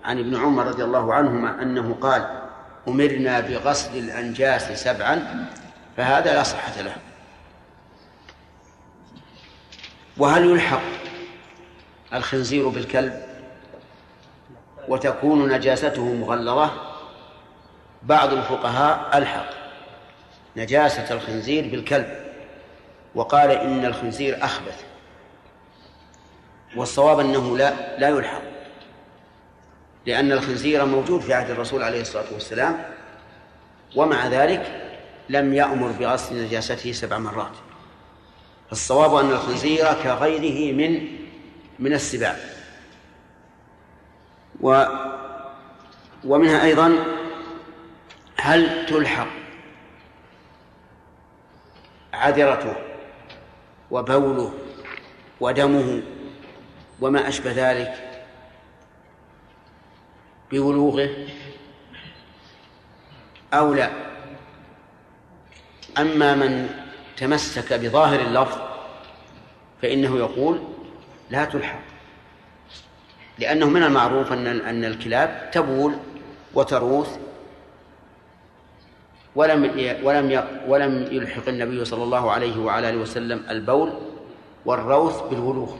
عن 0.05 0.19
ابن 0.19 0.37
عمر 0.37 0.67
رضي 0.67 0.85
الله 0.85 1.15
عنهما 1.15 1.63
أنه 1.63 1.95
قال 2.01 2.43
أمرنا 2.89 3.41
بغسل 3.41 3.99
الأنجاس 3.99 4.83
سبعا 4.83 5.47
فهذا 5.97 6.35
لا 6.35 6.43
صحة 6.43 6.83
له. 6.83 6.97
وهل 10.17 10.45
يلحق 10.45 10.83
الخنزير 12.15 12.69
بالكلب 12.69 13.23
وتكون 14.89 15.53
نجاسته 15.53 16.15
مغلظة؟ 16.15 16.90
بعض 18.03 18.33
الفقهاء 18.33 19.19
ألحق 19.19 19.47
نجاسة 20.57 21.15
الخنزير 21.15 21.69
بالكلب 21.69 22.21
وقال 23.15 23.51
إن 23.51 23.85
الخنزير 23.85 24.45
أخبث 24.45 24.85
والصواب 26.77 27.21
أنه 27.21 27.57
لا 27.59 27.99
لا 27.99 28.09
يلحق 28.09 28.43
لأن 30.07 30.33
الخنزير 30.33 30.85
موجود 30.85 31.21
في 31.21 31.35
عهد 31.35 31.51
الرسول 31.51 31.83
عليه 31.83 32.01
الصلاة 32.01 32.33
والسلام 32.33 32.85
ومع 33.97 34.27
ذلك 34.27 34.91
لم 35.29 35.55
يأمر 35.55 35.89
بغسل 35.89 36.45
نجاسته 36.45 36.93
سبع 36.93 37.19
مرات. 37.19 37.53
فالصواب 38.69 39.15
أن 39.15 39.31
الخنزير 39.31 39.93
كغيره 40.03 40.73
من 40.73 41.09
من 41.79 41.93
السباع 41.93 42.37
و 44.61 44.85
ومنها 46.25 46.65
أيضا 46.65 47.20
هل 48.43 48.87
تلحق 48.87 49.27
عذرته 52.15 52.75
وبوله 53.91 54.53
ودمه 55.41 56.03
وما 57.01 57.29
أشبه 57.29 57.53
ذلك 57.53 58.23
بولوغه 60.51 61.11
أو 63.55 63.75
لا؟ 63.75 63.91
أما 65.99 66.35
من 66.35 66.69
تمسك 67.17 67.73
بظاهر 67.73 68.21
اللفظ 68.21 68.59
فإنه 69.83 70.19
يقول 70.19 70.63
لا 71.31 71.45
تلحق 71.45 71.81
لأنه 73.39 73.67
من 73.69 73.83
المعروف 73.83 74.33
أن 74.33 74.47
أن 74.47 74.85
الكلاب 74.85 75.51
تبول 75.53 75.97
وتروث 76.55 77.19
ولم 79.37 79.63
ولم 80.03 80.45
ولم 80.67 81.09
يلحق 81.13 81.49
النبي 81.49 81.85
صلى 81.85 82.05
الله 82.05 82.31
عليه 82.31 82.59
وعلى 82.59 82.89
آله 82.89 82.99
وسلم 82.99 83.45
البول 83.51 83.93
والروث 84.65 85.21
بالولوغ. 85.21 85.77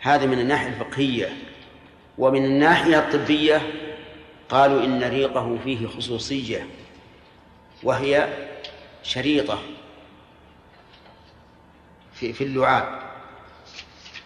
هذا 0.00 0.26
من 0.26 0.38
الناحية 0.38 0.68
الفقهية. 0.68 1.36
ومن 2.18 2.44
الناحية 2.44 2.98
الطبية 2.98 3.62
قالوا 4.48 4.84
إن 4.84 5.04
ريقه 5.04 5.58
فيه 5.64 5.86
خصوصية 5.86 6.66
وهي 7.82 8.28
شريطة 9.02 9.58
في 12.14 12.32
في 12.32 12.44
اللعاب. 12.44 12.98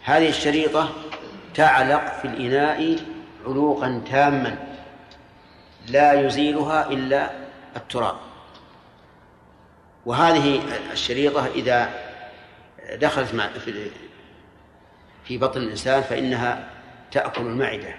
هذه 0.05 0.29
الشريطة 0.29 0.93
تعلق 1.55 2.19
في 2.21 2.25
الإناء 2.25 2.99
علوقا 3.47 4.03
تاما. 4.11 4.76
لا 5.89 6.13
يزيلها 6.13 6.91
إلا 6.91 7.31
التراب. 7.77 8.17
وهذه 10.07 10.63
الشريطة 10.93 11.47
إذا 11.47 11.91
دخلت 12.93 13.35
مع 13.35 13.49
في 13.49 13.91
في 15.25 15.39
بطن 15.39 15.61
الإنسان 15.61 16.03
فإنها 16.03 16.69
تأكل 17.13 17.43
المعدة. 17.43 17.95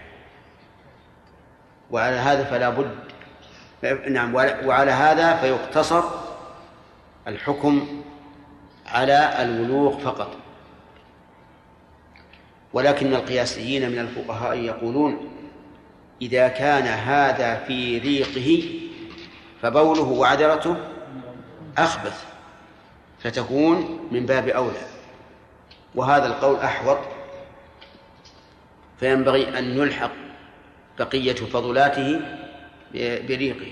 وعلى 1.92 2.16
هذا 2.16 2.44
فلا 2.44 2.70
بد 2.70 2.96
نعم 4.10 4.36
وعلى 4.36 4.92
هذا 4.92 5.36
فيقتصر 5.36 6.04
الحكم 7.28 8.04
على 8.86 9.42
الولوغ 9.42 10.00
فقط. 10.00 10.36
ولكن 12.74 13.14
القياسيين 13.14 13.92
من 13.92 14.00
الفقهاء 14.00 14.58
يقولون 14.58 15.37
إذا 16.22 16.47
كان 16.47 16.84
هذا 16.84 17.55
في 17.55 17.97
ريقه 17.97 18.63
فبوله 19.61 20.01
وعذرته 20.03 20.76
أخبث 21.78 22.26
فتكون 23.20 24.07
من 24.11 24.26
باب 24.26 24.47
أولى. 24.47 24.88
وهذا 25.95 26.26
القول 26.26 26.59
أحوط 26.59 26.97
فينبغي 28.99 29.59
أن 29.59 29.78
يلحق 29.78 30.11
بقية 30.99 31.34
فضلاته 31.34 32.22
بريقه 32.93 33.72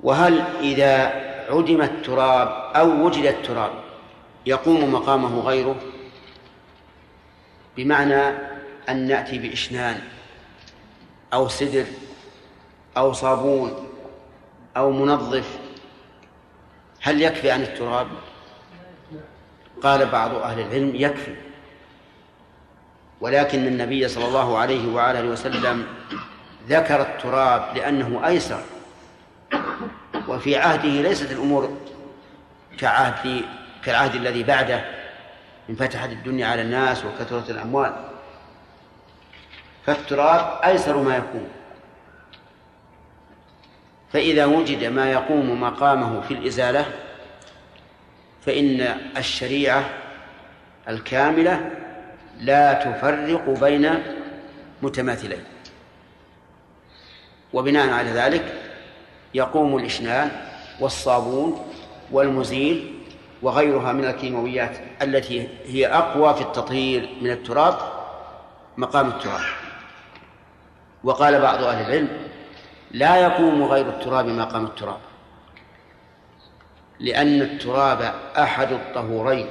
وهل 0.00 0.40
إذا 0.60 1.06
عدم 1.50 1.82
التراب 1.82 2.48
أو 2.76 3.06
وجد 3.06 3.24
التراب 3.24 3.72
يقوم 4.46 4.92
مقامه 4.92 5.40
غيره؟ 5.40 5.76
بمعنى 7.76 8.49
أن 8.88 9.08
نأتي 9.08 9.38
بإشنان 9.38 10.00
أو 11.32 11.48
سدر 11.48 11.84
أو 12.96 13.12
صابون 13.12 13.88
أو 14.76 14.90
منظف. 14.90 15.58
هل 17.02 17.22
يكفي 17.22 17.50
عن 17.50 17.62
التراب؟ 17.62 18.06
قال 19.82 20.06
بعض 20.06 20.34
أهل 20.34 20.60
العلم 20.60 20.92
يكفي. 20.94 21.34
ولكن 23.20 23.66
النبي 23.66 24.08
صلى 24.08 24.24
الله 24.24 24.58
عليه 24.58 24.94
وعلى 24.94 25.22
وسلم 25.22 25.86
ذكر 26.68 27.00
التراب 27.00 27.76
لأنه 27.76 28.26
أيسر 28.26 28.60
وفي 30.28 30.56
عهده 30.56 30.88
ليست 30.88 31.32
الأمور 31.32 31.76
كعهد 32.78 33.44
كالعهد 33.84 34.14
الذي 34.14 34.42
بعده 34.42 34.84
انفتحت 35.70 36.08
الدنيا 36.08 36.46
على 36.46 36.62
الناس 36.62 37.04
وكثرت 37.04 37.50
الأموال. 37.50 38.09
فالتراب 39.94 40.60
أيسر 40.64 40.96
ما 40.96 41.16
يكون. 41.16 41.48
فإذا 44.12 44.44
وجد 44.44 44.84
ما 44.84 45.12
يقوم 45.12 45.60
مقامه 45.60 46.20
في 46.20 46.34
الإزالة 46.34 46.86
فإن 48.46 48.80
الشريعة 49.16 49.84
الكاملة 50.88 51.70
لا 52.40 52.72
تفرق 52.72 53.60
بين 53.60 54.02
متماثلين. 54.82 55.44
وبناء 57.52 57.90
على 57.90 58.10
ذلك 58.10 58.54
يقوم 59.34 59.76
الإشنان 59.76 60.30
والصابون 60.80 61.66
والمزيل 62.12 62.94
وغيرها 63.42 63.92
من 63.92 64.04
الكيماويات 64.04 64.76
التي 65.02 65.48
هي 65.66 65.86
أقوى 65.86 66.34
في 66.34 66.40
التطهير 66.40 67.08
من 67.20 67.30
التراب 67.30 67.78
مقام 68.76 69.08
التراب. 69.08 69.59
وقال 71.04 71.40
بعض 71.40 71.62
أهل 71.62 71.86
العلم 71.86 72.08
لا 72.90 73.16
يقوم 73.16 73.64
غير 73.64 73.88
التراب 73.88 74.26
مقام 74.26 74.64
التراب 74.66 75.00
لأن 77.00 77.42
التراب 77.42 78.14
أحد 78.38 78.72
الطهورين 78.72 79.48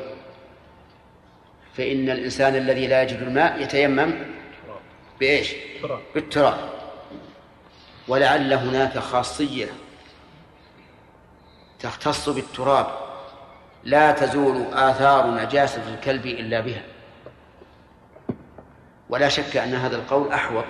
فإن 1.73 2.09
الإنسان 2.09 2.55
الذي 2.55 2.87
لا 2.87 3.03
يجد 3.03 3.21
الماء 3.21 3.61
يتيمم 3.61 4.13
بإيش؟ 5.19 5.53
بالتراب. 6.15 6.57
ولعل 8.07 8.53
هناك 8.53 8.97
خاصية 8.97 9.67
تختص 11.79 12.29
بالتراب 12.29 12.87
لا 13.83 14.11
تزول 14.11 14.73
آثار 14.73 15.27
نجاسة 15.27 15.93
الكلب 15.93 16.25
إلا 16.25 16.59
بها. 16.59 16.83
ولا 19.09 19.29
شك 19.29 19.57
أن 19.57 19.73
هذا 19.73 19.95
القول 19.95 20.31
أحوط. 20.31 20.65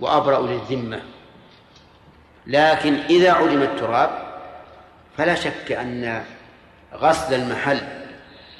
وأبرأ 0.00 0.46
للذمة. 0.46 1.00
لكن 2.46 2.94
إذا 2.94 3.32
عدم 3.32 3.62
التراب 3.62 4.10
فلا 5.16 5.34
شك 5.34 5.72
أن 5.72 6.22
غسل 6.94 7.34
المحل 7.34 7.80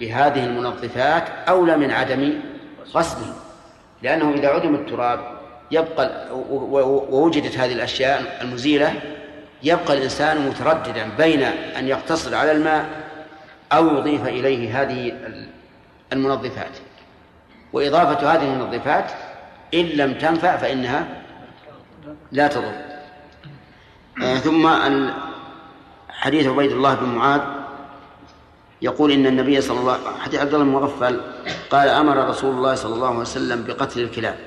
بهذه 0.01 0.45
المنظفات 0.45 1.24
أولى 1.49 1.76
من 1.76 1.91
عدم 1.91 2.41
غسله. 2.95 3.34
لأنه 4.03 4.34
إذا 4.34 4.49
عدم 4.49 4.74
التراب 4.74 5.20
يبقى 5.70 6.26
ووجدت 7.11 7.59
هذه 7.59 7.72
الأشياء 7.72 8.39
المزيلة 8.41 8.95
يبقى 9.62 9.95
الإنسان 9.95 10.49
مترددا 10.49 11.09
بين 11.18 11.43
أن 11.78 11.89
يقتصر 11.89 12.34
على 12.34 12.53
الماء 12.53 12.86
أو 13.72 13.97
يضيف 13.99 14.26
إليه 14.26 14.82
هذه 14.82 15.12
المنظفات. 16.12 16.70
وإضافة 17.72 18.34
هذه 18.34 18.43
المنظفات 18.43 19.11
إن 19.74 19.84
لم 19.84 20.14
تنفع 20.14 20.57
فإنها 20.57 21.07
لا 22.32 22.48
تضر. 22.48 22.72
آه 24.22 24.38
ثم 24.38 24.68
حديث 26.09 26.46
عبيد 26.46 26.72
الله 26.72 26.94
بن 26.94 27.06
معاذ 27.06 27.40
يقول 28.82 29.12
إن 29.12 29.26
النبي 29.26 29.61
صلى 29.61 29.80
الله 29.80 29.98
حديث 30.20 30.40
عبد 30.40 30.54
الله 30.54 30.64
بن 30.64 30.72
مغفل 30.72 31.20
قال 31.70 31.88
أمر 31.88 32.28
رسول 32.28 32.54
الله 32.54 32.74
صلى 32.74 32.94
الله 32.94 33.09
عليه 33.09 33.18
وسلم 33.18 33.64
بقتل 33.64 34.00
الكلاب. 34.00 34.38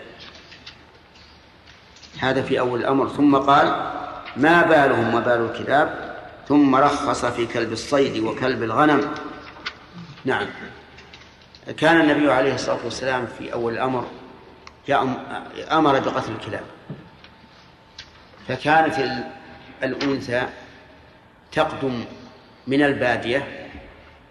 هذا 2.20 2.42
في 2.42 2.60
أول 2.60 2.80
الأمر. 2.80 3.08
ثم 3.08 3.36
قال 3.36 3.92
ما 4.38 4.62
بالهم 4.62 5.16
وبال 5.16 5.50
الكلاب؟ 5.52 6.16
ثم 6.48 6.76
رخص 6.76 7.26
في 7.26 7.46
كلب 7.46 7.72
الصيد 7.72 8.24
وكلب 8.24 8.64
الغنم. 8.64 9.12
نعم. 10.26 10.48
كان 11.78 12.02
النبي 12.02 12.32
عليه 12.32 12.56
الصلاة 12.56 12.80
والسلام 12.84 13.28
في 13.38 13.54
أول 13.54 13.74
الأمر 13.74 14.06
أمر 15.72 16.00
بقتل 16.00 16.32
الكلاب. 16.32 16.64
فكانت 18.48 19.24
الأنثى 19.84 20.48
تقدم 21.52 22.06
من 22.68 22.82
البادية 22.82 23.70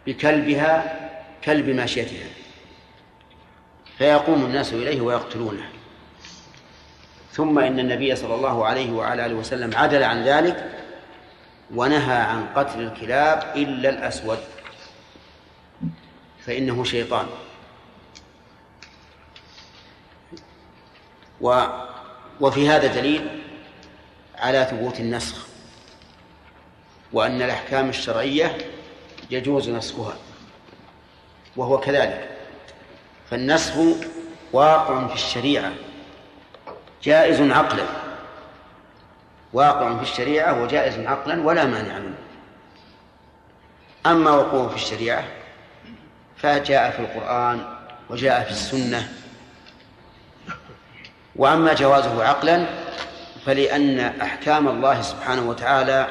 بكلبها 0.06 0.96
كلب 1.44 1.68
ماشيتها. 1.68 2.28
فيقوم 3.98 4.44
الناس 4.44 4.72
إليه 4.72 5.00
ويقتلونه. 5.00 5.68
ثم 7.32 7.58
إن 7.58 7.78
النبي 7.78 8.16
صلى 8.16 8.34
الله 8.34 8.66
عليه 8.66 8.92
وعلى 8.92 9.26
آله 9.26 9.34
وسلم 9.34 9.76
عدل 9.76 10.02
عن 10.02 10.24
ذلك 10.24 10.70
ونهى 11.74 12.16
عن 12.16 12.46
قتل 12.54 12.80
الكلاب 12.80 13.52
إلا 13.56 13.88
الأسود. 13.88 14.38
فإنه 16.46 16.84
شيطان. 16.84 17.26
و 21.40 21.64
وفي 22.40 22.68
هذا 22.68 22.86
دليل 22.86 23.39
على 24.40 24.66
ثبوت 24.70 25.00
النسخ 25.00 25.46
وأن 27.12 27.42
الأحكام 27.42 27.88
الشرعية 27.88 28.58
يجوز 29.30 29.70
نسخها 29.70 30.16
وهو 31.56 31.80
كذلك. 31.80 32.28
فالنسخ 33.30 33.74
واقع 34.52 35.06
في 35.06 35.14
الشريعة 35.14 35.72
جائز 37.02 37.40
عقلا. 37.40 37.86
واقع 39.52 39.96
في 39.96 40.02
الشريعة 40.02 40.62
وجائز 40.62 40.98
عقلا 40.98 41.42
ولا 41.42 41.64
مانع 41.64 41.98
منه. 41.98 42.18
أما 44.06 44.30
وقوعه 44.30 44.68
في 44.68 44.74
الشريعة 44.74 45.24
فجاء 46.36 46.90
في 46.90 47.00
القرآن 47.00 47.64
وجاء 48.10 48.44
في 48.44 48.50
السنة. 48.50 49.12
وأما 51.36 51.74
جوازه 51.74 52.24
عقلا 52.24 52.66
فلأن 53.46 54.00
أحكام 54.00 54.68
الله 54.68 55.02
سبحانه 55.02 55.48
وتعالى 55.48 56.06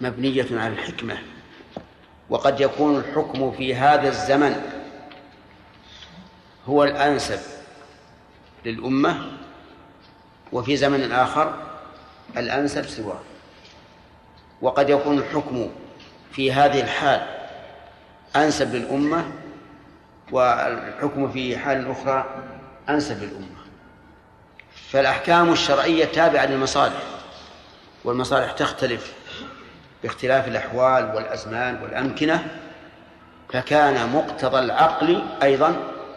مبنية 0.00 0.46
على 0.52 0.72
الحكمة 0.72 1.18
وقد 2.30 2.60
يكون 2.60 2.96
الحكم 2.98 3.52
في 3.52 3.74
هذا 3.74 4.08
الزمن 4.08 4.62
هو 6.68 6.84
الأنسب 6.84 7.38
للأمة 8.64 9.32
وفي 10.52 10.76
زمن 10.76 11.12
آخر 11.12 11.54
الأنسب 12.36 12.86
سواه. 12.86 13.20
وقد 14.62 14.90
يكون 14.90 15.18
الحكم 15.18 15.70
في 16.32 16.52
هذه 16.52 16.80
الحال 16.80 17.26
أنسب 18.36 18.74
للأمة 18.74 19.24
والحكم 20.32 21.32
في 21.32 21.58
حال 21.58 21.90
أخرى 21.90 22.24
أنسب 22.88 23.22
للأمة. 23.22 23.59
فالأحكام 24.92 25.52
الشرعية 25.52 26.04
تابعة 26.04 26.46
للمصالح 26.46 27.02
والمصالح 28.04 28.52
تختلف 28.52 29.12
باختلاف 30.02 30.48
الأحوال 30.48 31.14
والأزمان 31.14 31.82
والأمكنة 31.82 32.46
فكان 33.52 34.08
مقتضى 34.12 34.58
العقل 34.58 35.22
أيضا 35.42 35.76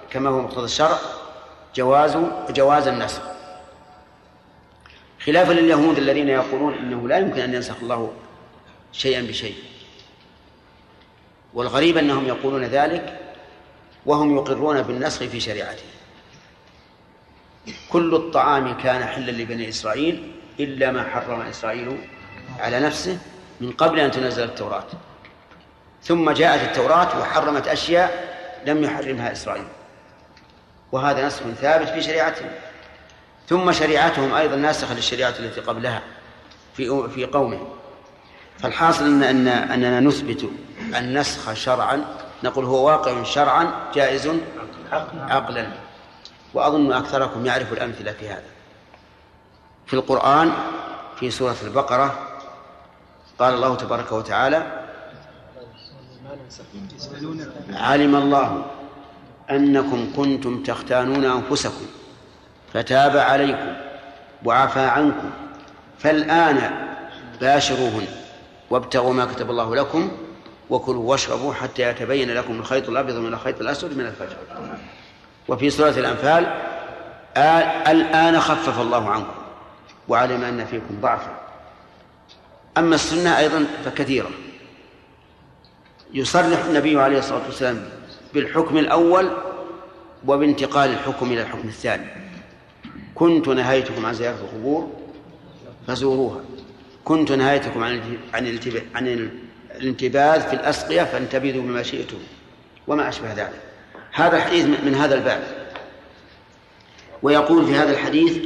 كما 0.10 0.30
هو 0.30 0.42
مقتضى 0.42 0.66
الشرع 0.66 0.98
جواز 1.76 2.18
جواز 2.50 2.88
النسخ. 2.88 3.22
خلافا 5.26 5.52
لليهود 5.52 5.98
الذين 5.98 6.30
يقولون 6.30 6.74
إنه 6.74 7.08
لا 7.08 7.18
يمكن 7.18 7.42
أن 7.42 7.54
ينسخ 7.54 7.76
الله 7.82 8.14
شيئا 8.92 9.22
بشيء. 9.22 9.56
والغريب 11.54 11.98
أنهم 11.98 12.28
يقولون 12.28 12.64
ذلك 12.64 13.20
وهم 14.06 14.36
يقرون 14.36 14.82
بالنسخ 14.82 15.24
في 15.24 15.40
شريعته. 15.40 15.93
كل 17.90 18.16
الطعام 18.16 18.78
كان 18.78 19.04
حلا 19.06 19.32
لبني 19.32 19.70
إسرائيل 19.70 20.32
إلا 20.60 20.92
ما 20.92 21.04
حرم 21.04 21.42
إسرائيل 21.42 21.98
على 22.60 22.80
نفسه 22.80 23.18
من 23.62 23.72
قبل 23.72 24.00
أن 24.00 24.12
تنزل 24.12 24.44
التوراة. 24.44 24.88
ثم 26.04 26.32
جاءت 26.32 26.62
التوراة 26.62 27.20
وحرمت 27.20 27.68
أشياء 27.68 28.34
لم 28.66 28.84
يحرمها 28.84 29.32
إسرائيل. 29.32 29.66
وهذا 30.92 31.28
نسخ 31.28 31.42
ثابت 31.62 31.90
في 31.90 32.02
شريعتهم. 32.02 32.50
ثم 33.48 33.72
شريعتهم 33.72 34.34
أيضا 34.34 34.56
ناسخة 34.56 34.94
للشريعة 34.94 35.34
التي 35.40 35.62
قبلها 35.62 36.02
في 36.74 37.10
في 37.16 37.26
قومهم 37.26 37.68
فالحاصل 38.60 39.06
أن 39.06 39.24
أن 39.24 39.48
أننا 39.48 40.00
نثبت 40.00 40.50
النسخ 40.96 41.54
شرعا 41.54 42.06
نقول 42.44 42.66
هو 42.66 42.88
واقع 42.88 43.24
شرعا 43.24 43.74
جائز 43.96 44.30
عقلا. 45.14 45.68
وأظن 46.54 46.94
أكثركم 46.94 47.46
يعرف 47.46 47.74
الأمثلة 47.74 48.12
في 48.12 48.30
هذا. 48.30 48.44
في 49.86 49.94
القرآن 49.94 50.52
في 51.20 51.32
سورة 51.32 51.56
البقرة 51.64 52.30
قال 53.40 53.54
الله 53.54 53.76
تبارك 53.76 54.12
وتعالى 54.12 54.84
علم 57.74 58.16
الله 58.16 58.66
أنكم 59.50 60.14
كنتم 60.16 60.64
تختانون 60.64 61.26
أنفسكم 61.26 61.86
فتاب 62.74 63.18
عليكم 63.18 63.74
وعفى 64.46 64.80
عنكم 64.80 65.30
فالآن 66.00 66.72
باشروهن 67.42 68.08
وابتغوا 68.70 69.14
ما 69.14 69.26
كتب 69.26 69.50
الله 69.50 69.76
لكم 69.76 70.12
وكلوا 70.70 71.10
واشربوا 71.12 71.54
حتى 71.54 71.82
يتبين 71.82 72.32
لكم 72.32 72.60
الخيط 72.60 72.90
الأبيض 72.90 73.16
من 73.16 73.34
الخيط 73.34 73.62
الأسود 73.62 73.98
من 73.98 74.06
الفجر. 74.06 74.38
وفي 75.48 75.70
سورة 75.70 75.90
الأنفال 75.90 76.44
الآن 77.88 78.40
خفف 78.40 78.80
الله 78.80 79.10
عنكم 79.10 79.34
وعلم 80.08 80.44
أن 80.44 80.66
فيكم 80.66 81.02
ضعفا. 81.02 81.40
أما 82.78 82.96
السنة 82.96 83.38
أيضا 83.38 83.66
فكثيرة. 83.86 84.30
يصرح 86.14 86.66
النبي 86.66 87.02
عليه 87.02 87.20
الصلاة 87.20 87.46
والسلام 87.46 87.90
بالحكم 88.34 88.78
الأول 88.78 89.32
وبانتقال 90.28 90.90
الحكم 90.90 91.32
إلى 91.32 91.42
الحكم 91.42 91.68
الثاني. 91.68 92.06
كنت 93.16 93.48
نهيتكم 93.48 94.06
عن 94.06 94.14
زيارة 94.14 94.36
القبور 94.36 94.92
فزوروها. 95.88 96.42
كنت 97.06 97.32
نهيتكم 97.32 97.84
عن 97.84 98.18
عن 98.34 98.60
عن 98.96 99.30
الانتباذ 99.76 100.42
في 100.42 100.54
الأسقية 100.54 101.04
فانتبذوا 101.04 101.62
بما 101.62 101.84
شئتم 101.84 102.18
وما 102.88 103.10
أشبه 103.10 103.34
ذلك. 103.34 103.62
هذا 104.14 104.38
الحديث 104.38 104.66
من 104.66 104.96
هذا 104.96 105.16
الباب. 105.16 105.44
ويقول 107.24 107.66
في 107.66 107.76
هذا 107.76 107.92
الحديث 107.92 108.38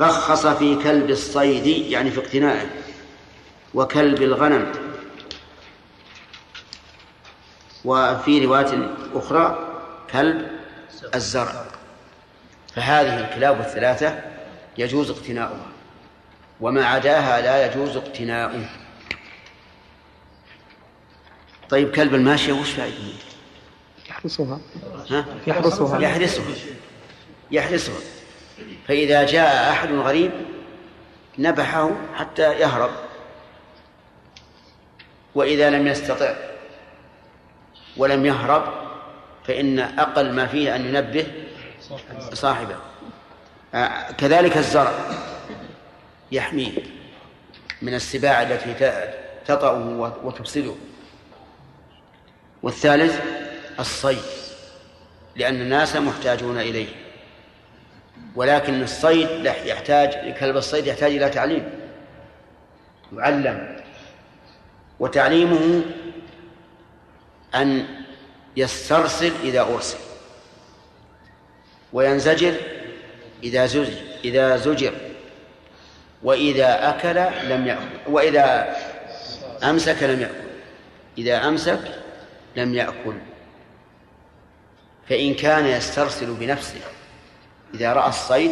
رخص 0.00 0.46
في 0.46 0.74
كلب 0.74 1.10
الصيد 1.10 1.66
يعني 1.66 2.10
في 2.10 2.20
اقتنائه 2.20 2.66
وكلب 3.74 4.22
الغنم. 4.22 4.72
وفي 7.84 8.44
رواية 8.44 8.90
أخرى 9.14 9.74
كلب 10.12 10.50
الزرع. 11.14 11.64
فهذه 12.74 13.20
الكلاب 13.20 13.60
الثلاثة 13.60 14.22
يجوز 14.78 15.10
اقتناؤها 15.10 15.66
وما 16.60 16.86
عداها 16.86 17.40
لا 17.40 17.66
يجوز 17.66 17.96
اقتناؤه. 17.96 18.68
طيب 21.70 21.90
كلب 21.90 22.14
الماشية 22.14 22.52
وش 22.52 22.70
فائدته؟ 22.70 23.27
يحرسها. 24.18 24.58
ها؟ 25.10 25.24
يحرسها. 25.46 26.00
يحرسها. 26.00 26.44
يحرسها. 27.50 28.00
فإذا 28.88 29.26
جاء 29.26 29.70
أحد 29.70 29.92
غريب 29.92 30.30
نبحه 31.38 31.90
حتى 32.14 32.60
يهرب. 32.60 32.90
وإذا 35.34 35.70
لم 35.70 35.86
يستطع 35.86 36.34
ولم 37.96 38.26
يهرب 38.26 38.62
فإن 39.46 39.78
أقل 39.78 40.32
ما 40.32 40.46
فيه 40.46 40.76
أن 40.76 40.86
ينبه 40.86 41.26
صاحبه. 42.32 42.76
آه، 43.74 44.12
كذلك 44.12 44.56
الزرع 44.56 44.92
يحميه 46.32 46.72
من 47.82 47.94
السباع 47.94 48.42
التي 48.42 48.92
تطأه 49.46 50.14
وتفسده. 50.24 50.74
والثالث 52.62 53.20
الصيد 53.78 54.22
لأن 55.36 55.54
الناس 55.54 55.96
محتاجون 55.96 56.58
إليه. 56.58 56.88
ولكن 58.36 58.82
الصيد 58.82 59.44
يحتاج 59.44 60.34
كلب 60.34 60.56
الصيد 60.56 60.86
يحتاج 60.86 61.12
إلى 61.12 61.28
تعليم 61.28 61.70
يعلم 63.12 63.76
وتعليمه 65.00 65.82
أن 67.54 67.86
يسترسل 68.56 69.32
إذا 69.42 69.60
أرسل 69.60 69.98
وينزجر 71.92 72.54
إذا 73.42 73.66
زجر 73.66 73.92
إذا 74.24 74.56
زجر 74.56 74.92
وإذا 76.22 76.88
أكل 76.88 77.48
لم 77.48 77.66
يأكل 77.66 78.10
وإذا 78.12 78.76
أمسك 79.62 80.02
لم 80.02 80.20
يأكل 80.20 80.48
إذا 81.18 81.48
أمسك 81.48 81.80
لم 82.56 82.74
يأكل. 82.74 83.14
فإن 85.08 85.34
كان 85.34 85.66
يسترسل 85.66 86.34
بنفسه 86.34 86.80
إذا 87.74 87.92
رأى 87.92 88.08
الصيد 88.08 88.50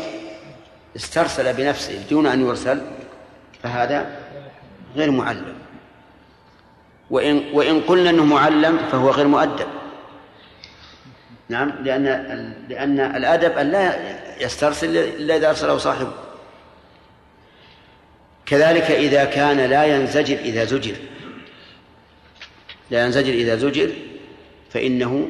استرسل 0.97 1.53
بنفسه 1.53 2.03
دون 2.11 2.27
أن 2.27 2.47
يرسل 2.47 2.81
فهذا 3.63 4.17
غير 4.97 5.11
معلم. 5.11 5.55
وإن 7.11 7.45
وإن 7.53 7.81
قلنا 7.81 8.11
أنه 8.11 8.25
معلم 8.25 8.79
فهو 8.93 9.11
غير 9.11 9.27
مؤدب. 9.27 9.67
نعم 11.49 11.73
لأن 11.83 12.05
لأن 12.69 13.01
الأدب 13.01 13.59
أن 13.59 13.71
لا 13.71 13.97
يسترسل 14.41 14.97
إلا 14.97 15.37
إذا 15.37 15.49
أرسله 15.49 15.79
صاحبه. 15.79 16.13
كذلك 18.47 18.91
إذا 18.91 19.25
كان 19.25 19.61
لا 19.61 19.85
ينزجر 19.85 20.37
إذا 20.37 20.65
زجر. 20.65 20.97
لا 22.91 23.05
ينزجر 23.05 23.33
إذا 23.33 23.57
زجر 23.57 23.91
فإنه 24.71 25.29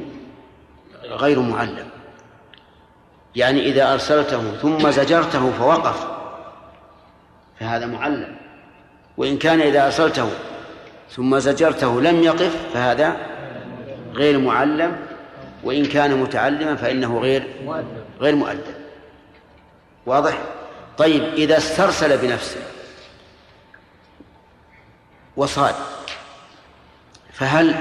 غير 1.09 1.39
معلم. 1.39 1.89
يعني 3.35 3.65
إذا 3.65 3.93
أرسلته 3.93 4.51
ثم 4.61 4.91
زجرته 4.91 5.51
فوقف 5.51 6.07
فهذا 7.59 7.85
معلم. 7.85 8.35
وإن 9.17 9.37
كان 9.37 9.61
إذا 9.61 9.85
أرسلته 9.85 10.29
ثم 11.11 11.39
زجرته 11.39 12.01
لم 12.01 12.23
يقف 12.23 12.73
فهذا 12.73 13.17
غير 14.13 14.39
معلم. 14.39 14.97
وإن 15.63 15.85
كان 15.85 16.17
متعلما 16.17 16.75
فإنه 16.75 17.19
غير 17.19 17.47
غير 18.21 18.35
مؤدب. 18.35 18.75
واضح؟ 20.05 20.37
طيب 20.97 21.23
إذا 21.23 21.57
استرسل 21.57 22.17
بنفسه 22.17 22.59
وصاد 25.37 25.75
فهل 27.33 27.75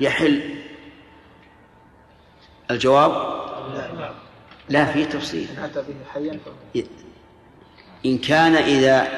يحل 0.00 0.55
الجواب؟ 2.70 3.36
لا 4.68 4.84
فيه 4.84 5.04
تفصيل. 5.04 5.48
إن 8.06 8.18
كان 8.18 8.54
إذا 8.54 9.08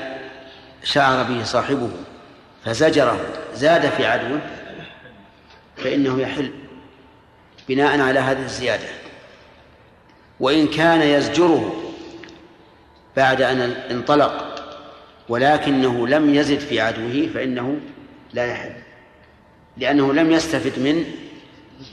شعر 0.85 1.23
به 1.23 1.45
صاحبه 1.45 1.91
فزجره 2.65 3.21
زاد 3.55 3.89
في 3.89 4.07
عدوه 4.07 4.41
فإنه 5.77 6.21
يحل 6.21 6.51
بناء 7.69 8.01
على 8.01 8.21
هذه 8.21 8.43
الزيادة. 8.45 8.89
وإن 10.41 10.67
كان 10.67 11.01
يزجره 11.01 11.83
بعد 13.17 13.43
أن 13.43 13.61
انطلق 13.91 14.49
ولكنه 15.29 16.09
لم 16.09 16.35
يزد 16.35 16.59
في 16.59 16.81
عدوه 16.81 17.29
فإنه 17.35 17.81
لا 18.33 18.47
يحل 18.47 18.73
لأنه 19.77 20.13
لم 20.13 20.33
يستفد 20.33 20.79
من 20.79 21.05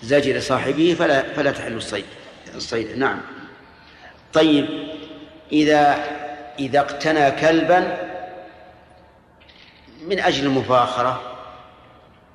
زجر 0.04 0.40
صاحبه 0.40 0.96
فلا 1.00 1.34
فلا 1.34 1.52
تحل 1.52 1.74
الصيد. 1.74 2.06
الصيد 2.56 2.98
نعم. 2.98 3.22
طيب 4.34 4.68
إذا 5.52 6.04
إذا 6.60 6.80
اقتنى 6.80 7.32
كلبا 7.32 7.98
من 10.02 10.20
أجل 10.20 10.46
المفاخرة 10.46 11.22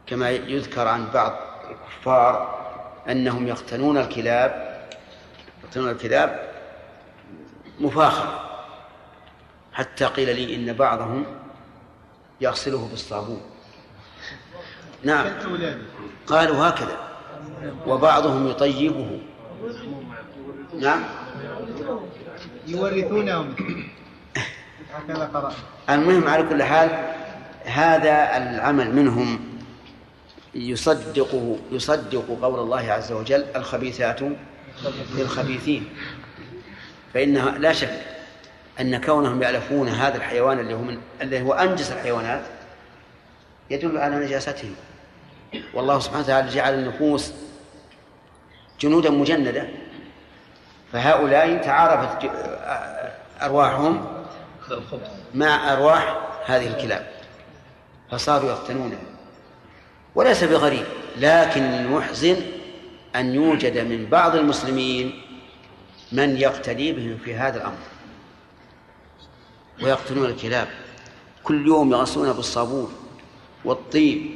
كما 0.06 0.30
يذكر 0.30 0.88
عن 0.88 1.11
بعض 1.11 1.36
الكفار 1.70 2.61
أنهم 3.08 3.48
يقتنون 3.48 3.98
الكلاب 3.98 4.80
يقتنون 5.64 5.90
الكلاب 5.90 6.50
مفاخرة. 7.80 8.46
حتى 9.72 10.04
قيل 10.04 10.36
لي 10.36 10.54
إن 10.54 10.72
بعضهم 10.72 11.26
يغسله 12.40 12.88
بالصابون. 12.90 13.42
نعم. 15.02 15.26
قالوا 16.26 16.68
هكذا. 16.68 17.09
وبعضهم 17.86 18.48
يطيبه. 18.48 19.20
نعم. 20.80 21.04
يورثونهم. 22.66 23.54
المهم 25.90 26.28
على 26.28 26.42
كل 26.42 26.62
حال 26.62 26.90
هذا 27.64 28.36
العمل 28.36 28.94
منهم 28.94 29.40
يصدقه 30.54 31.58
يصدق 31.72 32.38
قول 32.42 32.61
الله 32.61 32.92
عز 32.92 33.12
وجل 33.12 33.44
الخبيثات 33.56 34.20
للخبيثين. 35.14 35.88
فإنها 37.14 37.58
لا 37.58 37.72
شك 37.72 38.02
أن 38.80 39.00
كونهم 39.00 39.42
يألفون 39.42 39.88
هذا 39.88 40.16
الحيوان 40.16 40.58
اللي 40.58 40.74
هو 40.74 40.82
من 40.82 40.98
الذي 41.22 41.42
هو 41.42 41.52
أنجس 41.52 41.92
الحيوانات 41.92 42.42
يدل 43.70 43.98
على 43.98 44.16
نجاستهم. 44.16 44.74
والله 45.74 45.98
سبحانه 45.98 46.24
وتعالى 46.24 46.48
جعل 46.48 46.74
النفوس 46.74 47.32
جنودا 48.81 49.11
مجندة. 49.11 49.68
فهؤلاء 50.93 51.57
تعارفت 51.57 52.31
أرواحهم 53.43 54.07
مع 55.35 55.72
أرواح 55.72 56.18
هذه 56.47 56.66
الكلاب. 56.66 57.07
فصاروا 58.11 58.51
يقتنونها 58.51 58.99
وليس 60.14 60.45
بغريب 60.45 60.85
لكن 61.16 61.62
المحزن 61.62 62.37
أن 63.16 63.35
يوجد 63.35 63.78
من 63.78 64.07
بعض 64.07 64.37
المسلمين 64.37 65.22
من 66.12 66.37
يقتدي 66.37 66.93
بهم 66.93 67.18
في 67.24 67.35
هذا 67.35 67.57
الأمر. 67.57 67.78
ويقتلون 69.83 70.26
الكلاب. 70.26 70.68
كل 71.45 71.66
يوم 71.66 71.93
يغسلون 71.93 72.33
بالصابون 72.33 72.93
والطيب. 73.64 74.31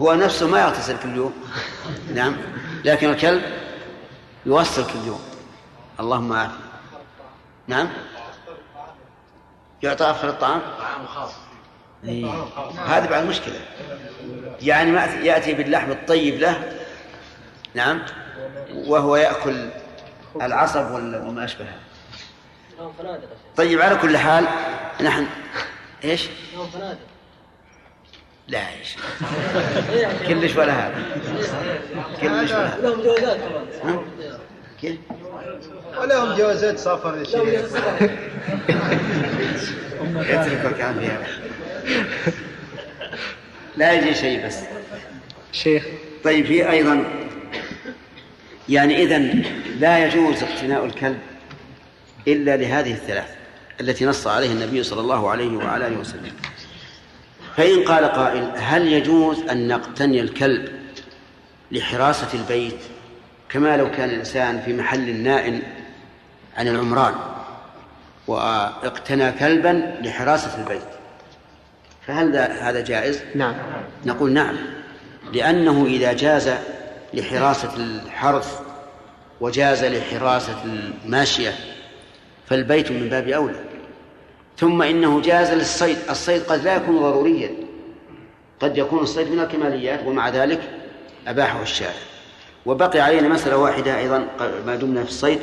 هو 0.00 0.14
نفسه 0.14 0.48
ما 0.48 0.60
يغتسل 0.60 0.96
كل 1.02 1.16
يوم. 1.16 1.32
نعم. 2.14 2.36
لكن 2.84 3.10
الكلب 3.10 3.59
يغسل 4.46 4.84
كل 4.84 5.06
يوم 5.06 5.20
اللهم 6.00 6.32
عافية 6.32 6.54
نعم؟ 7.68 7.88
يعطى 9.82 10.10
أفضل 10.10 10.28
الطعام؟ 10.28 10.60
طعام 10.60 11.06
خاص 11.06 11.30
إيه. 12.04 12.26
هذا 12.86 13.10
بعد 13.10 13.24
مشكلة. 13.24 13.60
يعني 14.62 14.92
ما 14.92 15.04
يأتي 15.04 15.54
باللحم 15.54 15.90
الطيب 15.90 16.40
له. 16.40 16.78
نعم؟ 17.74 18.02
وهو 18.74 19.16
يأكل 19.16 19.68
العصب 20.42 20.90
وما 20.90 21.44
أشبهه. 21.44 21.74
طيب 23.56 23.80
على 23.80 23.96
كل 23.96 24.16
حال 24.16 24.44
نحن 25.00 25.26
إيش؟ 26.04 26.28
لا 28.48 28.68
إيش؟ 28.68 28.96
كلش 30.28 30.56
ولا 30.56 30.72
هذا. 30.72 31.04
كلش 32.20 32.52
ولا 32.52 32.66
هذا. 32.66 34.02
كيف؟ 34.80 34.96
ولهم 36.00 36.36
جوازات 36.36 36.78
سفر 36.78 37.16
يا 37.16 37.22
لهم 37.22 37.50
شيخ 37.50 37.70
جوازات 37.70 38.10
يتركك 40.46 40.80
عن 40.80 41.18
لا 43.76 43.92
يجي 43.92 44.14
شيء 44.14 44.46
بس. 44.46 44.58
شيخ. 45.52 45.84
طيب 46.24 46.46
في 46.46 46.70
أيضا 46.70 47.04
يعني 48.68 49.02
اذا 49.02 49.18
لا 49.78 50.06
يجوز 50.06 50.42
اقتناء 50.42 50.84
الكلب 50.84 51.18
إلا 52.28 52.56
لهذه 52.56 52.92
الثلاث 52.92 53.28
التي 53.80 54.04
نص 54.04 54.26
عليه 54.26 54.52
النبي 54.52 54.82
صلى 54.82 55.00
الله 55.00 55.30
عليه 55.30 55.56
وعلى 55.56 55.86
آله 55.86 55.98
وسلم. 55.98 56.32
فإن 57.56 57.84
قال 57.84 58.04
قائل 58.04 58.50
هل 58.56 58.92
يجوز 58.92 59.38
أن 59.50 59.68
نقتني 59.68 60.20
الكلب 60.20 60.68
لحراسة 61.72 62.28
البيت؟ 62.34 62.78
كما 63.52 63.76
لو 63.76 63.90
كان 63.90 64.08
الإنسان 64.10 64.60
في 64.60 64.72
محل 64.72 65.16
نائم 65.16 65.62
عن 66.56 66.68
العمران 66.68 67.14
واقتنى 68.26 69.32
كلبا 69.32 69.96
لحراسة 70.02 70.58
البيت 70.62 70.82
فهل 72.06 72.32
ذا- 72.32 72.52
هذا 72.70 72.80
جائز؟ 72.84 73.22
نعم 73.34 73.54
نقول 74.06 74.32
نعم 74.32 74.56
لأنه 75.32 75.86
إذا 75.86 76.12
جاز 76.12 76.50
لحراسة 77.14 77.76
الحرث 77.76 78.60
وجاز 79.40 79.84
لحراسة 79.84 80.56
الماشية 80.64 81.54
فالبيت 82.46 82.92
من 82.92 83.08
باب 83.08 83.28
أولى 83.28 83.60
ثم 84.58 84.82
إنه 84.82 85.20
جاز 85.20 85.50
للصيد 85.52 85.96
الصيد 86.10 86.42
قد 86.42 86.64
لا 86.64 86.74
يكون 86.76 86.98
ضروريا 87.00 87.50
قد 88.60 88.78
يكون 88.78 88.98
الصيد 89.02 89.28
من 89.30 89.40
الكماليات 89.40 90.00
ومع 90.06 90.28
ذلك 90.28 90.60
أباحه 91.26 91.62
الشارع 91.62 91.92
وبقي 92.66 93.00
علينا 93.00 93.28
مسألة 93.28 93.56
واحدة 93.56 93.98
أيضا 93.98 94.26
ما 94.66 94.76
دمنا 94.76 95.04
في 95.04 95.10
الصيد. 95.10 95.40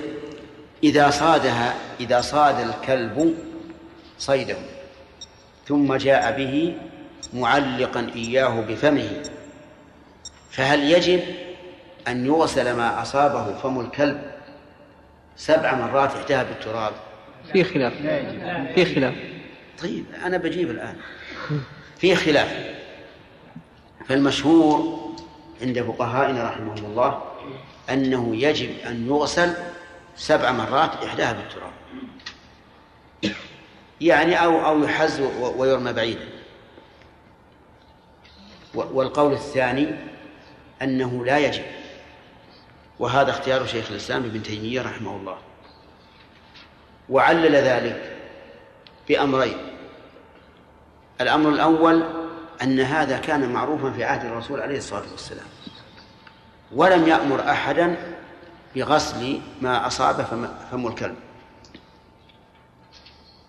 إذا 0.84 1.10
صادها 1.10 1.76
إذا 2.00 2.22
صاد 2.22 2.60
الكلب 2.60 3.36
صيده 4.20 4.56
ثم 5.68 5.96
جاء 5.96 6.38
به 6.38 6.78
معلقا 7.34 8.12
إياه 8.16 8.62
بفمه 8.62 9.10
فهل 10.52 10.92
يجب 10.92 11.22
أن 12.08 12.26
يغسل 12.26 12.74
ما 12.74 13.02
أصابه 13.02 13.54
فم 13.54 13.80
الكلب 13.80 14.22
سبع 15.36 15.76
مرات 15.76 16.16
إحداها 16.16 16.44
بالتراب؟ 16.44 16.94
في 17.54 17.64
خلاف. 17.64 17.94
في 18.76 18.96
خلاف. 18.96 19.14
طيب 19.82 20.06
أنا 20.26 20.38
بجيب 20.38 20.72
الآن. 20.72 20.96
في 21.98 22.16
خلاف. 22.16 22.54
فالمشهور 24.10 25.07
عند 25.62 25.82
فقهائنا 25.82 26.44
رحمهم 26.44 26.86
الله 26.86 27.24
أنه 27.90 28.36
يجب 28.36 28.70
أن 28.86 29.08
يغسل 29.08 29.54
سبع 30.16 30.52
مرات 30.52 31.04
إحداها 31.04 31.34
بالتراب. 31.34 31.72
يعني 34.02 34.44
أو 34.44 34.66
أو 34.66 34.84
يحز 34.84 35.22
ويرمى 35.42 35.94
بعيدا. 35.94 36.28
والقول 38.74 39.34
الثاني 39.34 39.88
أنه 40.82 41.26
لا 41.26 41.38
يجب. 41.38 41.66
وهذا 43.00 43.30
اختيار 43.30 43.66
شيخ 43.66 43.92
الإسلام 43.92 44.24
ابن 44.24 44.44
تيمية 44.44 44.82
رحمه 44.82 45.16
الله. 45.16 45.38
وعلل 47.10 47.56
ذلك 47.56 48.18
بأمرين. 49.10 49.58
الأمر 51.22 51.50
الأول 51.50 52.17
أن 52.64 52.80
هذا 52.80 53.18
كان 53.18 53.50
معروفا 53.54 53.92
في 53.92 54.04
عهد 54.04 54.26
الرسول 54.26 54.62
عليه 54.62 54.78
الصلاة 54.78 55.12
والسلام. 55.12 55.46
ولم 56.72 57.08
يأمر 57.08 57.50
أحدا 57.50 57.96
بغسل 58.76 59.40
ما 59.62 59.88
أصاب 59.88 60.22
فم- 60.72 60.88
الكلب. 60.88 61.16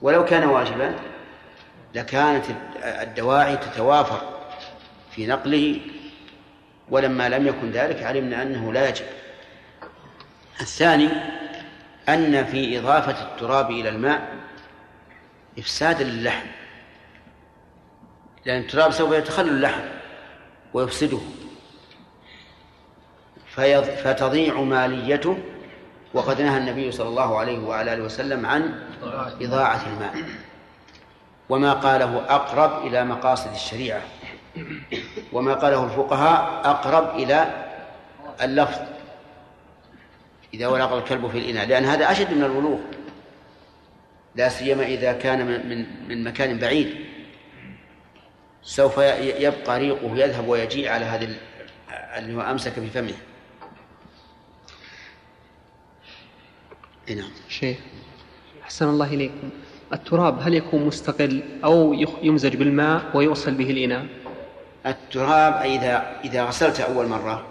ولو 0.02 0.24
كان 0.24 0.44
واجبا 0.48 0.94
لكانت 1.94 2.44
الدواعي 2.84 3.56
تتوافر 3.56 4.20
في 5.10 5.26
نقله 5.26 5.80
ولما 6.90 7.28
لم 7.28 7.46
يكن 7.46 7.70
ذلك 7.70 8.02
علمنا 8.02 8.42
أنه 8.42 8.72
لا 8.72 8.88
يجب. 8.88 9.04
الثاني 10.60 11.08
أن 12.08 12.44
في 12.44 12.78
إضافة 12.78 13.22
التراب 13.22 13.70
إلى 13.70 13.88
الماء 13.88 14.28
إفسادا 15.58 16.04
للحم 16.04 16.46
لأن 18.46 18.60
التراب 18.60 18.90
سوف 18.90 19.12
يتخلل 19.12 19.48
اللحم 19.48 19.82
ويفسده. 20.74 21.18
فتضيع 24.04 24.60
ماليته. 24.60 25.38
وقد 26.14 26.42
نهى 26.42 26.58
النبي 26.58 26.92
صلى 26.92 27.08
الله 27.08 27.38
عليه 27.38 27.58
وعلى 27.58 27.94
آله 27.94 28.02
وسلم 28.02 28.46
عن 28.46 28.84
إضاعة 29.40 29.80
الماء 29.86 30.14
وما 31.48 31.72
قاله 31.72 32.24
أقرب 32.28 32.86
إلى 32.86 33.04
مقاصد 33.04 33.52
الشريعة. 33.52 34.02
وما 35.32 35.54
قاله 35.54 35.84
الفقهاء 35.84 36.60
أقرب 36.64 37.16
إلى 37.16 37.66
اللفظ. 38.42 38.80
إذا 40.54 40.66
ولغ 40.66 40.98
الكلب 40.98 41.28
في 41.28 41.38
الإناء. 41.38 41.66
لأن 41.66 41.84
هذا 41.84 42.10
أشد 42.10 42.32
من 42.32 42.44
الولوغ. 42.44 42.78
لا 44.34 44.48
سيما 44.48 44.82
إذا 44.82 45.12
كان 45.12 45.46
من, 45.46 45.86
من 46.08 46.24
مكان 46.24 46.58
بعيد. 46.58 47.07
سوف 48.62 48.98
يبقى 48.98 49.78
ريقه 49.78 50.16
يذهب 50.16 50.48
ويجيء 50.48 50.88
على 50.88 51.04
هذا 51.04 51.24
ال- 51.24 51.36
اللي 52.18 52.34
هو 52.34 52.40
أمسك 52.40 52.72
في 52.72 52.86
فمه. 52.90 53.14
نعم. 57.16 57.30
شيخ 57.48 57.78
أحسن 58.62 58.88
الله 58.88 59.14
إليكم. 59.14 59.50
التراب 59.92 60.38
هل 60.42 60.54
يكون 60.54 60.84
مستقل 60.86 61.42
أو 61.64 61.94
يمزج 62.22 62.56
بالماء 62.56 63.16
ويوصل 63.16 63.54
به 63.54 63.70
الإناء؟ 63.70 64.06
التراب 64.86 65.54
إذا 65.54 66.20
إذا 66.24 66.44
غسلت 66.44 66.80
أول 66.80 67.06
مرة. 67.06 67.46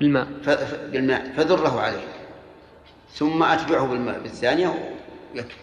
بالماء. 0.00 0.26
بالماء. 0.92 1.32
فذره 1.36 1.80
عليه. 1.80 2.08
ثم 3.12 3.42
أتبعه 3.42 3.86
بالماء 3.86 4.20
بالثانية 4.20 4.96
يكفي. 5.34 5.54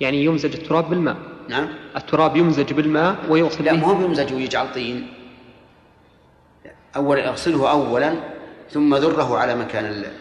يعني 0.00 0.24
يمزج 0.24 0.54
التراب 0.54 0.90
بالماء. 0.90 1.16
نعم. 1.48 1.68
التراب 1.96 2.36
يمزج 2.36 2.72
بالماء 2.72 3.16
ويوصل 3.28 3.64
لا 3.64 3.72
ما 3.72 3.86
هو 3.86 3.94
بيمزج 3.94 4.32
ويجعل 4.34 4.72
طين. 4.74 5.12
أولا 6.96 7.28
اغسله 7.28 7.70
أولا 7.70 8.14
ثم 8.70 8.94
ذره 8.94 9.38
على 9.38 9.54
مكان 9.54 9.84
ال- 9.84 10.12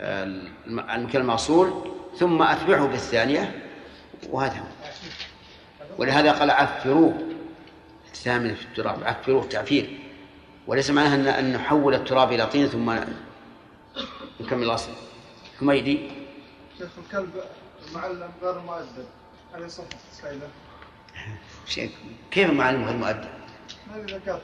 الم- 0.00 0.90
المكان 0.90 1.22
المغسول 1.22 1.72
ثم 2.18 2.42
أتبعه 2.42 2.86
بالثانية 2.86 3.62
وهذا 4.30 4.58
هو. 4.58 4.64
ولهذا 5.98 6.32
قال 6.32 6.50
عفروه 6.50 7.18
الثامن 8.12 8.54
في 8.54 8.62
التراب 8.64 9.04
عفروه 9.04 9.44
تعفير 9.44 9.98
وليس 10.66 10.90
معناها 10.90 11.14
أن 11.14 11.26
أن 11.26 11.52
نحول 11.52 11.94
التراب 11.94 12.32
إلى 12.32 12.46
طين 12.46 12.66
ثم 12.66 12.94
نكمل 14.40 14.62
الأصل. 14.62 14.90
حميدي. 15.60 15.98
شيخ 16.78 16.88
الكلب 17.06 17.30
معلم 17.94 18.28
غير 18.42 18.58
مؤدب 18.58 19.06
هل 19.54 19.62
يصح 19.62 19.84
تصيده؟ 20.12 20.48
شيء 21.66 21.90
كيف 22.30 22.50
المعلم 22.50 22.84
غير 22.84 22.96
مؤدب؟ 22.96 23.28
هذه 23.94 24.04
ذكرت 24.16 24.42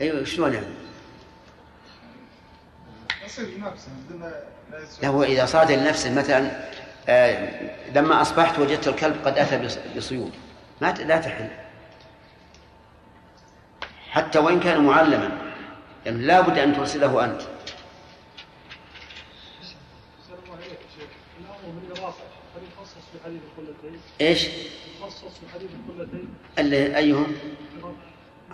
أيوه 0.00 0.24
شلون 0.24 0.54
يعني؟ 0.54 0.66
هو 5.04 5.22
إذا 5.22 5.46
صاد 5.46 5.72
لنفسه 5.72 6.14
مثلا 6.14 6.50
آه 7.08 7.70
لما 7.94 8.22
أصبحت 8.22 8.58
وجدت 8.58 8.88
الكلب 8.88 9.16
قد 9.24 9.38
أتى 9.38 9.58
بص- 9.58 9.78
بصيود 9.96 10.32
ما 10.80 10.92
لا 10.92 11.18
تحل 11.20 11.48
حتى 14.10 14.38
وإن 14.38 14.60
كان 14.60 14.84
معلما 14.86 15.52
يعني 16.06 16.18
لا 16.22 16.40
بد 16.40 16.58
أن 16.58 16.76
ترسله 16.76 17.24
أنت 17.24 17.40
الله 17.40 17.48
عليك 20.56 20.70
يا 20.70 21.00
شيخ 21.00 21.08
الامر 21.40 21.80
بالنظافه 21.80 22.24
هل 22.56 22.62
يخصص 22.78 22.94
في 23.12 23.15
حديث 23.26 23.40
القلتين 23.58 24.00
إيش؟ 24.20 24.46
خصص 25.02 25.24
حديث 25.54 25.70
القلتين 25.88 26.28
اللي 26.58 26.96
أيهم؟ 26.96 27.26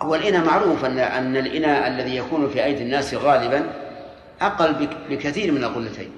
هو 0.01 0.15
الإناء 0.15 0.45
معروف 0.45 0.85
أن 0.85 0.99
أن 0.99 1.37
الإناء 1.37 1.87
الذي 1.87 2.15
يكون 2.15 2.49
في 2.49 2.63
أيدي 2.65 2.83
الناس 2.83 3.13
غالبا 3.13 3.73
أقل 4.41 4.73
بك- 4.73 4.97
بكثير 5.09 5.51
من 5.51 5.63
القلتين. 5.63 6.11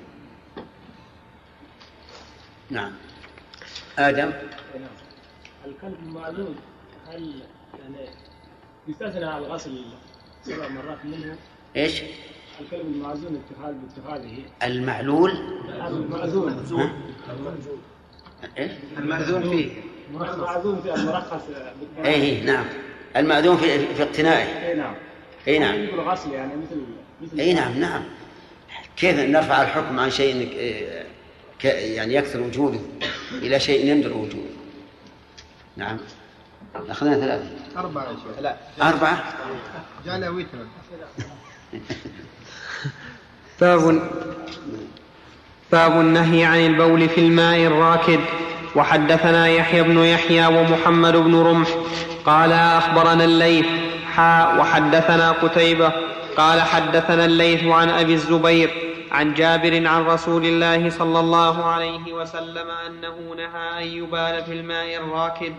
نعم. 2.70 2.92
آدم 4.00 4.32
الكلب 5.66 5.98
المعلوم 6.04 6.56
هل 7.12 7.42
يعني 7.80 8.10
يستثنى 8.88 9.26
على 9.26 9.46
الغسل 9.46 9.86
سبع 10.44 10.68
مرات 10.68 11.06
منه 11.06 11.36
إيش؟ 11.76 12.02
الكلب 12.62 12.82
المعزون 12.86 13.42
اتخاذ 13.50 13.74
باتخاذه 13.74 14.38
المعلول 14.64 15.32
المعزون 15.88 16.92
إيش؟ 18.58 18.72
المأذون 18.98 19.42
فيه. 19.42 19.72
المعزون 20.12 20.82
في 20.82 20.96
المرخص. 20.96 21.42
اي 22.06 22.14
إيه 22.14 22.44
نعم. 22.44 22.66
المأذون 23.18 23.58
في 23.58 23.96
في 23.96 24.04
اقتنائه. 24.04 24.68
اي 24.70 24.74
نعم. 24.76 24.94
اي 25.48 25.60
نعم. 25.60 25.76
الغسل 25.76 26.32
يعني 26.32 26.52
مثل 26.56 26.82
مثل 27.22 27.40
اي 27.40 27.54
نعم 27.54 27.80
نعم. 27.80 28.04
كيف 28.98 29.20
نرفع 29.20 29.62
الحكم 29.62 30.00
عن 30.00 30.10
شيء 30.10 30.48
ك- 31.60 31.66
يعني 31.66 32.14
يكثر 32.16 32.42
وجوده 32.42 32.80
إلى 33.32 33.60
شيء 33.60 33.86
يندر 33.86 34.14
وجوده؟ 34.14 34.50
نعم. 35.78 35.98
أخذنا 36.90 37.16
ثلاثة. 37.16 37.50
لا. 38.42 38.56
أربعة؟ 38.82 39.34
جعلها 40.06 40.30
وترا 40.30 40.68
باب 43.62 43.80
باب 45.76 46.00
النهي 46.00 46.46
عن 46.46 46.60
البول 46.60 47.10
في 47.10 47.22
الماء 47.22 47.60
الراكد. 47.60 48.20
وحدثنا 48.76 49.48
يحيى 49.48 49.84
بن 49.84 49.98
يحيى 49.98 50.46
ومحمد 50.46 51.16
بن 51.16 51.36
رمح. 51.36 51.68
قال 52.26 52.52
أخبرنا 52.52 53.24
الليث. 53.24 53.66
حاء 54.16 54.60
وحدثنا 54.60 55.32
قتيبة. 55.32 55.92
قال 56.38 56.62
حدثنا 56.62 57.26
الليث 57.26 57.64
عن 57.64 57.90
أبي 57.90 58.14
الزبير 58.14 58.70
عن 59.12 59.34
جابر 59.34 59.88
عن 59.88 60.06
رسول 60.06 60.46
الله 60.46 60.90
صلى 60.90 61.20
الله 61.20 61.66
عليه 61.66 62.14
وسلم 62.14 62.68
أنه 62.88 63.36
نهى 63.38 63.84
أن 63.84 63.88
يبال 63.98 64.44
في 64.44 64.54
الماء 64.54 64.96
الراكد. 64.98 65.54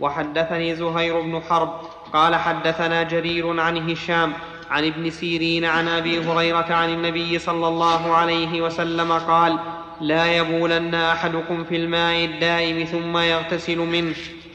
وحدثني 0.00 0.74
زهير 0.74 1.20
بن 1.20 1.42
حرب. 1.50 1.72
قال 2.12 2.34
حدثنا 2.34 3.02
جرير 3.02 3.60
عن 3.60 3.90
هشام. 3.90 4.32
عن 4.72 4.84
ابن 4.84 5.10
سيرين 5.10 5.64
عن 5.64 5.88
أبي 5.88 6.24
هريرة 6.24 6.66
عن 6.70 6.88
النبي 6.88 7.38
صلى 7.38 7.68
الله 7.68 8.14
عليه 8.14 8.62
وسلم 8.62 9.12
قال 9.12 9.58
لا 10.00 10.36
يبولن 10.36 10.94
أحدكم 10.94 11.64
في 11.64 11.76
الماء 11.76 12.24
الدائم 12.24 12.84
ثم 12.84 13.16
يغتسل 13.16 13.78
منه. 13.78 14.14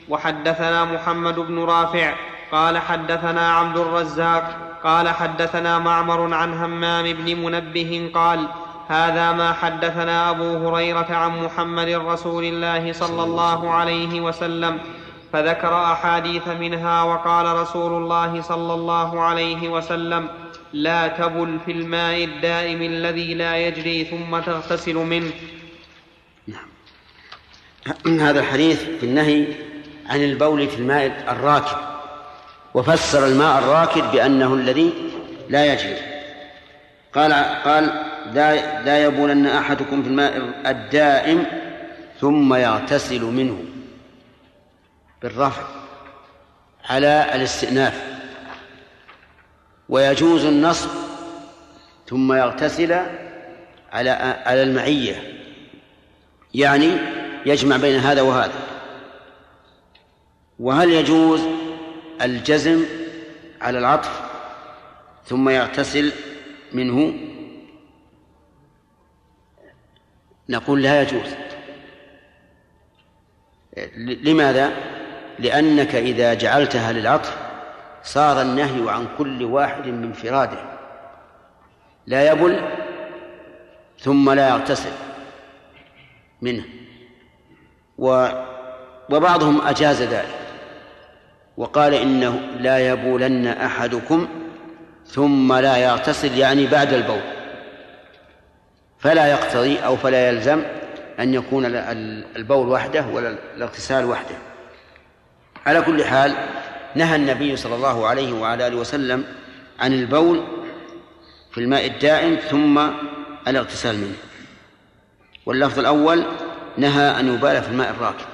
وحدثنا 0.09 0.85
محمد 0.85 1.35
بن 1.39 1.59
رافع 1.59 2.13
قال 2.51 2.77
حدثنا 2.77 3.51
عبد 3.51 3.77
الرزاق 3.77 4.57
قال 4.83 5.09
حدثنا 5.09 5.79
معمر 5.79 6.33
عن 6.33 6.53
همام 6.53 7.13
بن 7.13 7.35
منبه 7.35 8.11
قال 8.13 8.47
هذا 8.87 9.31
ما 9.31 9.53
حدثنا 9.53 10.29
أبو 10.29 10.67
هريرة 10.67 11.07
عن 11.09 11.43
محمد 11.43 11.89
رسول 11.89 12.43
الله 12.43 12.93
صلى 12.93 13.23
الله 13.23 13.71
عليه 13.71 14.21
وسلم 14.21 14.79
فذكر 15.33 15.83
أحاديث 15.83 16.47
منها 16.47 17.03
وقال 17.03 17.55
رسول 17.55 18.03
الله 18.03 18.41
صلى 18.41 18.73
الله 18.73 19.21
عليه 19.21 19.69
وسلم 19.69 20.29
لا 20.73 21.07
تبل 21.07 21.59
في 21.65 21.71
الماء 21.71 22.23
الدائم 22.23 22.81
الذي 22.81 23.33
لا 23.33 23.57
يجري 23.57 24.03
ثم 24.03 24.39
تغتسل 24.39 24.95
منه. 24.95 25.31
هذا 28.05 28.39
الحديث 28.39 28.83
في 28.83 29.05
النهي 29.05 29.47
عن 30.09 30.23
البول 30.23 30.67
في 30.67 30.79
الماء 30.79 31.25
الراكد 31.29 31.77
وفسر 32.73 33.27
الماء 33.27 33.59
الراكد 33.59 34.11
بأنه 34.11 34.53
الذي 34.53 34.93
لا 35.49 35.73
يجري. 35.73 35.97
قال 37.15 37.33
قال 37.65 38.05
لا 38.33 38.83
لا 38.83 39.03
يبولن 39.03 39.47
أحدكم 39.47 40.03
في 40.03 40.09
الماء 40.09 40.61
الدائم 40.65 41.45
ثم 42.21 42.53
يغتسل 42.53 43.21
منه. 43.21 43.76
بالرفع 45.21 45.63
على 46.85 47.35
الاستئناف. 47.35 48.17
ويجوز 49.89 50.45
النصب 50.45 50.89
ثم 52.07 52.33
يغتسل 52.33 52.93
على 53.91 54.09
على 54.45 54.63
المعية. 54.63 55.43
يعني 56.53 56.97
يجمع 57.45 57.77
بين 57.77 57.99
هذا 57.99 58.21
وهذا. 58.21 58.59
وهل 60.59 60.91
يجوز 60.91 61.41
الجزم 62.21 62.85
على 63.61 63.79
العطف 63.79 64.21
ثم 65.25 65.49
يغتسل 65.49 66.11
منه؟ 66.73 67.13
نقول 70.49 70.83
لا 70.83 71.01
يجوز. 71.01 71.33
لماذا؟ 73.97 74.96
لأنك 75.39 75.95
إذا 75.95 76.33
جعلتها 76.33 76.91
للعطف 76.91 77.37
صار 78.03 78.41
النهي 78.41 78.91
عن 78.91 79.07
كل 79.17 79.43
واحد 79.43 79.87
من 79.87 80.03
انفراده 80.03 80.57
لا 82.07 82.31
يبل 82.31 82.59
ثم 83.99 84.31
لا 84.31 84.49
يغتسل 84.49 84.91
منه. 86.41 86.63
و 87.97 88.27
وبعضهم 89.09 89.67
أجاز 89.67 90.01
ذلك. 90.01 90.35
وقال 91.57 91.93
إنه 91.93 92.39
لا 92.59 92.91
يبولن 92.91 93.47
أحدكم 93.47 94.27
ثم 95.05 95.53
لا 95.53 95.77
يغتسل 95.77 96.37
يعني 96.37 96.67
بعد 96.67 96.93
البول. 96.93 97.21
فلا 98.99 99.27
يقتضي 99.27 99.79
أو 99.79 99.95
فلا 99.95 100.29
يلزم 100.29 100.63
أن 101.19 101.33
يكون 101.33 101.65
البول 102.35 102.67
وحده 102.67 103.05
ولا 103.13 103.37
الاغتسال 103.55 104.05
وحده. 104.05 104.35
على 105.67 105.81
كل 105.81 106.03
حال 106.03 106.35
نهى 106.95 107.15
النبي 107.15 107.55
صلى 107.55 107.75
الله 107.75 108.07
عليه 108.07 108.33
وعلى 108.33 108.67
آله 108.67 108.75
وسلم 108.75 109.23
عن 109.79 109.93
البول 109.93 110.43
في 111.51 111.57
الماء 111.57 111.85
الدائم 111.85 112.35
ثم 112.35 112.87
الاغتسال 113.47 113.97
منه. 113.97 114.15
واللفظ 115.45 115.79
الأول 115.79 116.25
نهى 116.77 117.19
أن 117.19 117.33
يبال 117.33 117.61
في 117.63 117.69
الماء 117.69 117.89
الراكد. 117.89 118.25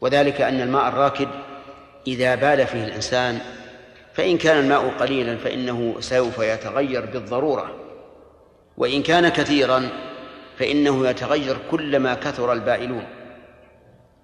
وذلك 0.00 0.40
أن 0.40 0.60
الماء 0.60 0.88
الراكد 0.88 1.28
إذا 2.06 2.34
بال 2.34 2.66
فيه 2.66 2.84
الإنسان 2.84 3.38
فإن 4.14 4.38
كان 4.38 4.58
الماء 4.58 4.88
قليلا 4.88 5.36
فإنه 5.36 5.96
سوف 6.00 6.38
يتغير 6.38 7.06
بالضرورة. 7.06 7.74
وإن 8.76 9.02
كان 9.02 9.28
كثيرا 9.28 9.88
فإنه 10.58 11.08
يتغير 11.08 11.56
كلما 11.70 12.14
كثر 12.14 12.52
البائلون. 12.52 13.19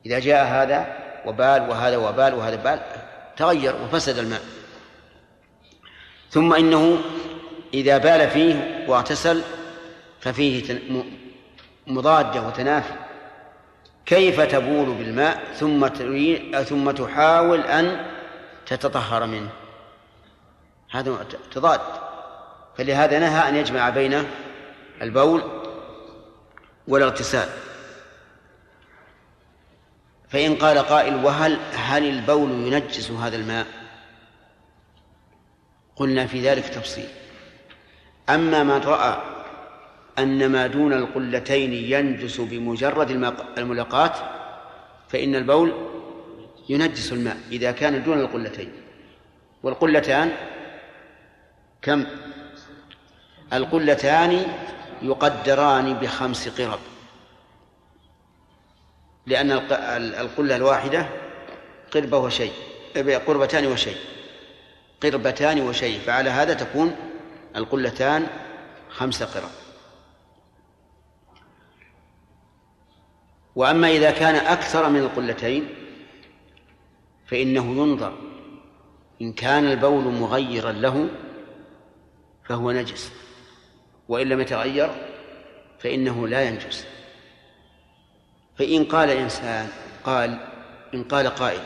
إذا 0.07 0.19
جاء 0.19 0.45
هذا 0.45 0.97
وبال 1.27 1.71
وهذا 1.71 1.97
وبال 1.97 2.35
وهذا 2.35 2.57
بال 2.57 2.81
تغير 3.37 3.75
وفسد 3.85 4.19
الماء. 4.19 4.41
ثم 6.31 6.55
إنه 6.55 6.99
إذا 7.75 7.99
بال 7.99 8.31
فيه 8.31 8.85
واغتسل 8.89 9.43
ففيه 10.21 10.81
مضادة 11.87 12.43
وتنافي. 12.43 12.93
كيف 14.07 14.41
تبول 14.41 14.95
بالماء 14.95 15.45
ثم 15.55 15.89
ثم 16.63 16.91
تحاول 16.91 17.61
أن 17.61 18.07
تتطهر 18.67 19.27
منه؟ 19.27 19.49
هذا 20.91 21.27
تضاد. 21.53 21.81
فلهذا 22.79 23.19
نهى 23.19 23.49
أن 23.49 23.57
يجمع 23.57 23.91
بين 23.91 24.25
البول 25.03 25.43
والاغتسال. 26.89 27.49
فإن 30.29 30.57
قال 30.57 30.79
قائل 30.79 31.25
وهل 31.25 31.59
هل 31.73 32.09
البول 32.09 32.51
ينجس 32.51 33.11
هذا 33.11 33.37
الماء؟ 33.37 33.67
قلنا 35.97 36.27
في 36.27 36.41
ذلك 36.41 36.65
تفصيل. 36.65 37.09
أما 38.29 38.63
من 38.63 38.79
رأى 38.79 39.23
أن 40.19 40.47
ما 40.47 40.67
دون 40.67 40.93
القلتين 40.93 41.73
ينجس 41.73 42.41
بمجرد 42.41 43.11
الملاقاة 43.59 44.13
فإن 45.09 45.35
البول 45.35 45.73
ينجس 46.69 47.13
الماء 47.13 47.37
إذا 47.53 47.73
كان 47.73 48.03
دون 48.03 48.21
القلتين. 48.21 48.73
والقلتان 49.63 50.33
كم؟ 51.83 52.05
القلتان 53.53 54.47
يقدران 55.03 55.95
بخمس 55.95 56.49
قرب. 56.49 56.79
لأن 59.27 59.51
القلة 60.21 60.57
الواحدة 60.57 61.09
قربة 61.91 62.19
وشيء 62.19 62.53
قربتان 63.27 63.67
وشيء 63.67 63.97
قربتان 65.01 65.61
وشيء 65.61 65.99
فعلى 65.99 66.31
هذا 66.31 66.55
تكون 66.55 66.97
القلتان 67.57 68.27
خمس 68.89 69.23
قرب. 69.23 69.51
وأما 73.57 73.89
إذا 73.91 74.11
كان 74.11 74.35
أكثر 74.35 74.89
من 74.89 75.01
القلتين 75.01 75.69
فإنه 77.27 77.65
ينظر 77.65 78.19
إن 79.23 79.33
كان 79.33 79.67
البول 79.67 80.05
مغيرا 80.05 80.73
له 80.73 81.09
فهو 82.45 82.73
نجس 82.73 83.13
وإن 84.09 84.29
لم 84.29 84.41
يتغير 84.41 84.91
فإنه 85.79 86.29
لا 86.29 86.43
ينجس. 86.43 86.87
فإن 88.59 88.85
قال 88.85 89.11
إنسان 89.11 89.69
قال 90.05 90.39
إن 90.95 91.05
قال 91.05 91.27
قائل 91.27 91.61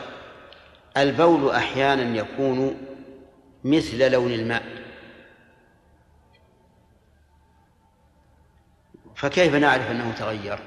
البول 0.97 1.49
أحيانا 1.49 2.17
يكون 2.17 2.77
مثل 3.63 4.11
لون 4.11 4.31
الماء. 4.31 4.63
فكيف 9.15 9.55
نعرف 9.55 9.91
أنه 9.91 10.11
تغير؟ 10.11 10.59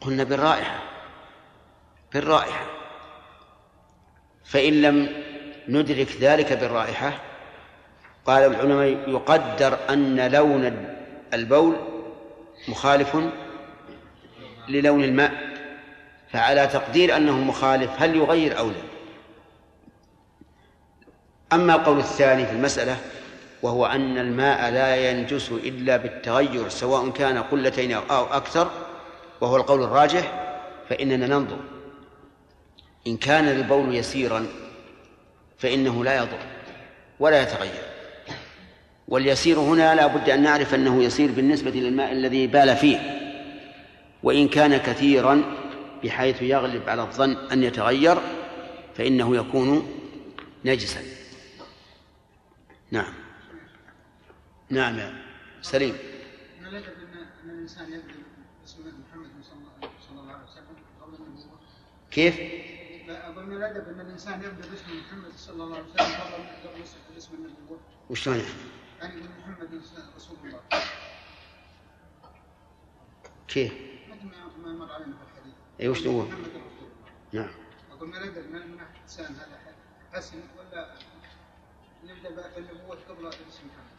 قلنا 0.00 0.24
بالرائحة 0.24 0.82
بالرائحة. 2.14 2.66
فإن 4.44 4.82
لم 4.82 5.08
ندرك 5.68 6.16
ذلك 6.20 6.52
بالرائحة 6.52 7.20
قال 8.26 8.42
العلماء 8.42 9.10
يقدر 9.10 9.78
أن 9.90 10.32
لون 10.32 10.94
البول 11.34 11.76
مخالف 12.68 13.16
للون 14.68 15.04
الماء 15.04 15.48
فعلى 16.32 16.66
تقدير 16.66 17.16
أنه 17.16 17.38
مخالف 17.38 17.90
هل 17.98 18.16
يغير 18.16 18.58
أو 18.58 18.68
لا. 18.68 18.76
أما 21.52 21.74
القول 21.74 21.98
الثاني 21.98 22.46
في 22.46 22.52
المسألة 22.52 22.96
وهو 23.62 23.86
أن 23.86 24.18
الماء 24.18 24.70
لا 24.70 25.10
ينجس 25.10 25.50
إلا 25.50 25.96
بالتغير 25.96 26.68
سواء 26.68 27.10
كان 27.10 27.38
قلتين 27.38 27.92
أو 27.92 28.24
أكثر 28.24 28.70
وهو 29.40 29.56
القول 29.56 29.82
الراجح 29.82 30.32
فإننا 30.88 31.26
ننظر. 31.26 31.58
إن 33.06 33.16
كان 33.16 33.48
البول 33.48 33.94
يسيرا 33.94 34.46
فإنه 35.58 36.04
لا 36.04 36.16
يضر 36.16 36.38
ولا 37.20 37.42
يتغير. 37.42 37.82
واليسير 39.08 39.58
هنا 39.58 39.94
لا 39.94 40.06
بد 40.06 40.30
أن 40.30 40.42
نعرف 40.42 40.74
أنه 40.74 41.02
يسير 41.02 41.30
بالنسبة 41.30 41.70
للماء 41.70 42.12
الذي 42.12 42.46
بال 42.46 42.76
فيه. 42.76 43.17
وإن 44.22 44.48
كان 44.48 44.76
كثيرا 44.76 45.42
بحيث 46.04 46.42
يغلب 46.42 46.88
على 46.88 47.02
الظن 47.02 47.36
أن 47.36 47.62
يتغير 47.62 48.18
فإنه 48.94 49.36
يكون 49.36 49.98
نجسا 50.64 51.02
نعم 52.90 53.14
نعم 54.70 54.98
يا 54.98 55.22
سليم 55.62 55.96
ما 56.62 56.68
الادب 56.68 56.86
ان 57.44 57.50
الإنسان 57.50 57.92
يبدا 57.92 58.14
باسم 58.60 58.82
محمد 58.82 59.30
صلى 60.08 60.20
الله 60.20 60.32
عليه 60.32 60.44
وسلم 60.44 60.76
قبل؟ 61.02 61.18
كيف؟ 62.10 62.40
أقول 63.08 63.46
من 63.46 63.56
الادب 63.56 63.88
أن 63.88 64.00
الإنسان 64.00 64.42
يبدا 64.42 64.68
باسم 64.70 65.00
محمد 65.00 65.32
صلى 65.36 65.64
الله 65.64 65.76
عليه 65.76 65.86
وسلم 65.86 66.06
قبل 66.64 66.82
اسم 67.18 67.30
النبوه. 67.34 67.78
وشلون 68.10 68.36
يعني؟ 68.36 68.48
يعني 69.00 69.28
محمد 69.40 69.82
رسول 70.16 70.36
الله. 70.44 70.60
كيف؟ 73.48 73.87
مثل 74.88 74.94
ما 74.94 74.94
مر 74.94 74.94
علينا 74.94 75.16
في 75.16 75.38
الحديث. 75.38 75.54
اي 75.80 75.88
وش 75.88 76.00
تقول؟ 76.00 76.26
نعم 77.32 77.48
أقول 77.92 78.08
من 78.08 78.14
الادب 78.16 78.52
من 78.52 78.70
من 78.70 78.78
احسان 79.02 79.26
هذا 79.26 79.58
حسن 80.12 80.36
ولا 80.58 80.88
نبدأ 82.04 82.50
بالنبوه 82.56 82.98
قبل 83.08 83.28
اسم 83.28 83.66
محمد. 83.66 83.98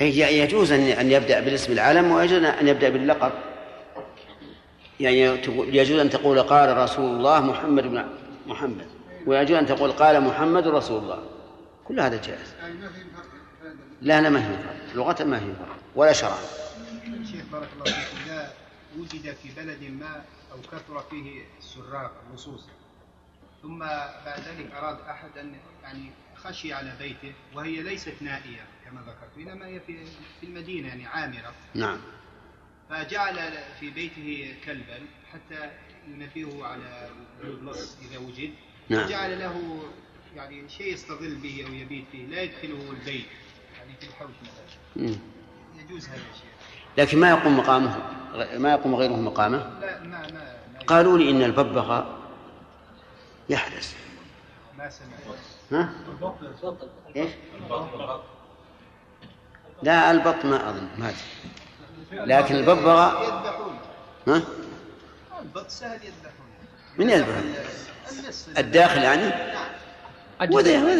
أي 0.00 0.38
يجوز 0.38 0.72
أن 0.72 1.10
يبدأ 1.10 1.40
بالاسم 1.40 1.72
العلم 1.72 2.10
ويجوز 2.12 2.42
أن 2.42 2.68
يبدأ 2.68 2.88
باللقب 2.88 3.32
يعني 5.00 5.20
يجوز 5.76 6.00
أن 6.00 6.10
تقول 6.10 6.42
قال 6.42 6.76
رسول 6.76 7.16
الله 7.16 7.40
محمد 7.40 7.82
بن 7.82 8.08
محمد 8.46 8.86
ويجوز 9.26 9.56
أن 9.56 9.66
تقول 9.66 9.92
قال 9.92 10.20
محمد 10.20 10.66
رسول 10.66 11.02
الله 11.02 11.22
كل 11.84 12.00
هذا 12.00 12.16
جائز 12.22 12.54
يعني 12.60 12.74
ما. 12.74 12.90
لا 14.02 14.20
لا 14.20 14.28
ما 14.28 14.50
هي 14.50 14.56
فرق 14.56 14.94
لغة 14.94 15.24
ما 15.24 15.38
هي 15.38 15.54
فرق 15.54 15.76
ولا 15.94 16.12
شرعا 16.12 16.38
شيخ 17.32 17.44
بارك 17.52 17.68
الله 17.74 17.84
فيك 17.84 18.50
وجد 18.98 19.34
في 19.34 19.48
بلد 19.56 19.82
ما 19.84 20.24
أو 20.52 20.60
كثر 20.60 21.00
فيه 21.10 21.44
السراق 21.58 22.22
اللصوص. 22.28 22.66
ثم 23.62 23.78
بعد 24.24 24.40
ذلك 24.40 24.72
أراد 24.72 25.00
أحد 25.00 25.38
أن 25.38 25.56
يعني 25.82 26.10
خشي 26.36 26.72
على 26.72 26.96
بيته 26.98 27.32
وهي 27.54 27.82
ليست 27.82 28.14
نائية 28.20 28.66
كما 28.84 29.00
ذكرت 29.00 29.38
إنما 29.48 29.66
هي 29.66 29.80
في 29.80 30.04
في 30.40 30.46
المدينة 30.46 30.88
يعني 30.88 31.06
عامرة. 31.06 31.54
نعم. 31.74 32.00
فجعل 32.90 33.58
في 33.80 33.90
بيته 33.90 34.54
كلبا 34.64 35.00
حتى 35.32 35.70
ينبهه 36.08 36.66
على 36.66 37.10
اللص 37.44 37.96
إذا 38.10 38.18
وجد. 38.18 38.50
نعم. 38.88 39.08
جعل 39.08 39.38
له 39.38 39.82
يعني 40.36 40.68
شيء 40.68 40.92
يستظل 40.92 41.34
به 41.34 41.64
أو 41.68 41.72
يبيت 41.72 42.04
فيه 42.12 42.26
لا 42.26 42.42
يدخله 42.42 42.90
البيت 42.90 43.26
يعني 43.78 43.94
في 44.00 44.06
الحوش 44.08 44.34
مثلا. 44.42 45.18
يجوز 45.78 46.08
هذا 46.08 46.22
الشيء. 46.34 46.49
لكن 47.00 47.18
ما 47.18 47.30
يقوم 47.30 47.58
مقامه 47.58 47.96
ما 48.56 48.72
يقوم 48.72 48.94
غيره 48.94 49.16
مقامه 49.16 49.58
لا 49.58 49.98
ما 50.00 50.08
ما 50.08 50.26
ما, 50.32 50.84
قالوا 50.86 51.18
لي 51.18 51.30
إن 51.30 51.42
الببغاء 51.42 52.06
يحرس 53.48 53.94
ما 54.78 54.90
سمعت 54.90 55.38
ها؟ 55.72 55.92
إيش؟ 57.16 57.30
لا 59.82 60.10
البط 60.10 60.44
ما 60.44 60.70
أظن 60.70 60.88
ما 60.98 61.08
أدري 61.08 62.26
لكن 62.26 62.54
الببغاء 62.54 63.22
يذبحون 63.22 63.78
ها؟ 64.28 64.42
البط 65.42 65.70
سهل 65.70 66.00
يذبحون 66.04 66.50
من 66.98 67.10
يذبح؟ 67.10 67.36
الناس 68.12 68.48
الداخل 68.58 69.02
يعني؟ 69.02 69.32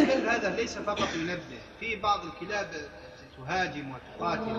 الكلب 0.03 0.25
هذا 0.27 0.55
ليس 0.55 0.77
فقط 0.77 1.07
ينبه 1.15 1.59
في 1.79 1.95
بعض 1.95 2.19
الكلاب 2.25 2.67
تهاجم 3.47 3.91
وتقاتل. 3.91 4.55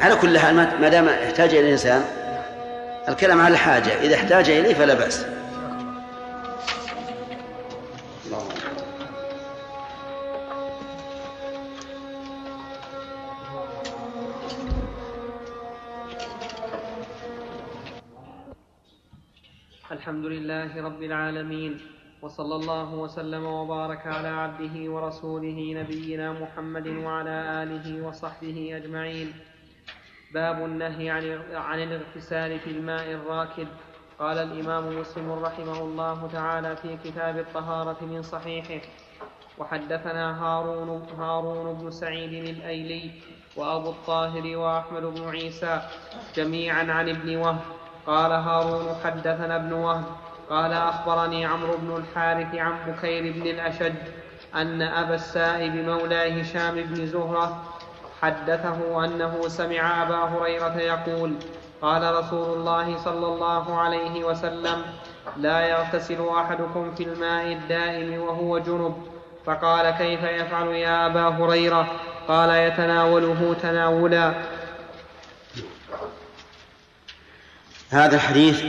على 0.00 0.16
كل 0.16 0.38
حال 0.38 0.54
ما 0.54 0.78
ما 0.80 0.88
دام 0.88 1.08
احتاج 1.08 1.48
إلى 1.48 1.60
الإنسان 1.60 2.04
الكلام 3.08 3.40
على 3.40 3.54
الحاجة 3.54 4.00
إذا 4.02 4.14
احتاج 4.14 4.50
إليه 4.50 4.74
فلا 4.74 4.94
بأس. 4.94 5.26
الحمد 19.90 20.26
لله 20.26 20.82
رب 20.84 21.02
العالمين. 21.02 21.80
وصلى 22.22 22.54
الله 22.56 22.94
وسلم 22.94 23.46
وبارك 23.46 24.06
على 24.06 24.28
عبده 24.28 24.90
ورسوله 24.92 25.58
نبينا 25.80 26.32
محمد 26.32 26.86
وعلى 26.88 27.62
آله 27.62 28.06
وصحبه 28.06 28.76
أجمعين. 28.76 29.32
باب 30.34 30.64
النهي 30.64 31.10
عن 31.10 31.40
عن 31.54 31.82
الاغتسال 31.82 32.58
في 32.58 32.70
الماء 32.70 33.12
الراكد 33.12 33.68
قال 34.18 34.38
الإمام 34.38 35.00
مسلم 35.00 35.32
رحمه 35.32 35.78
الله 35.80 36.28
تعالى 36.32 36.76
في 36.76 36.96
كتاب 37.04 37.38
الطهارة 37.38 38.04
من 38.04 38.22
صحيحه 38.22 38.86
وحدثنا 39.58 40.42
هارون 40.44 41.06
هارون 41.18 41.74
بن 41.74 41.90
سعيد 41.90 42.32
الأيلي 42.32 43.10
وأبو 43.56 43.90
الطاهر 43.90 44.56
وأحمد 44.56 45.02
بن 45.02 45.28
عيسى 45.28 45.82
جميعا 46.36 46.84
عن 46.92 47.08
ابن 47.08 47.36
وهب. 47.36 47.60
قال 48.06 48.32
هارون 48.32 48.94
حدثنا 49.04 49.56
ابن 49.56 49.72
وهب. 49.72 50.04
قال 50.50 50.72
أخبرني 50.72 51.46
عمرو 51.46 51.76
بن 51.76 51.96
الحارث 51.96 52.54
عن 52.54 52.72
بكير 52.86 53.32
بن 53.32 53.42
الاشج 53.42 53.92
أن 54.54 54.82
أبا 54.82 55.14
السائب 55.14 55.74
مولى 55.74 56.42
هشام 56.42 56.74
بن 56.74 57.06
زهرة 57.06 57.62
حدثه 58.22 59.04
أنه 59.04 59.48
سمع 59.48 60.02
أبا 60.02 60.16
هريرة 60.16 60.76
يقول 60.76 61.34
قال 61.82 62.14
رسول 62.14 62.58
الله 62.58 62.98
صلى 62.98 63.26
الله 63.26 63.78
عليه 63.80 64.24
وسلم 64.24 64.82
لا 65.36 65.60
يغتسل 65.60 66.28
أحدكم 66.28 66.94
في 66.94 67.02
الماء 67.02 67.52
الدائم 67.52 68.22
وهو 68.22 68.58
جنب. 68.58 69.06
فقال 69.46 69.90
كيف 69.90 70.22
يفعل 70.22 70.66
يا 70.66 71.06
أبا 71.06 71.28
هريرة؟ 71.28 71.86
قال 72.28 72.50
يتناوله 72.50 73.56
تناولا. 73.62 74.34
هذا 77.90 78.16
الحديث 78.16 78.64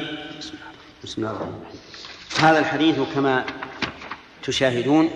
بسم 1.03 1.21
الله 1.21 1.31
الرحمن 1.31 1.61
الرحيم. 1.61 1.70
هذا 2.39 2.59
الحديث 2.59 2.99
كما 3.15 3.45
تشاهدون 4.43 5.09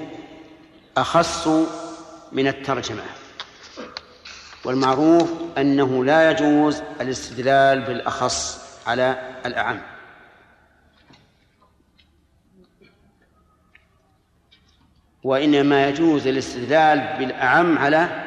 أخص 0.97 1.47
من 2.31 2.47
الترجمة 2.47 3.03
والمعروف 4.65 5.31
أنه 5.57 6.05
لا 6.05 6.31
يجوز 6.31 6.81
الاستدلال 7.01 7.81
بالأخص 7.81 8.65
على 8.87 9.35
الأعم. 9.45 9.81
وإنما 15.23 15.89
يجوز 15.89 16.27
الاستدلال 16.27 17.15
بالأعم 17.19 17.77
على 17.77 18.23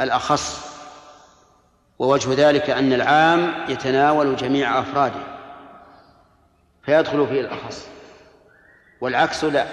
الأخص 0.00 0.70
ووجه 1.98 2.48
ذلك 2.48 2.70
أن 2.70 2.92
العام 2.92 3.54
يتناول 3.68 4.36
جميع 4.36 4.80
أفراده 4.80 5.22
فيدخل 6.82 7.26
فيه 7.28 7.40
الأخص. 7.40 7.99
والعكس 9.00 9.44
لا. 9.44 9.66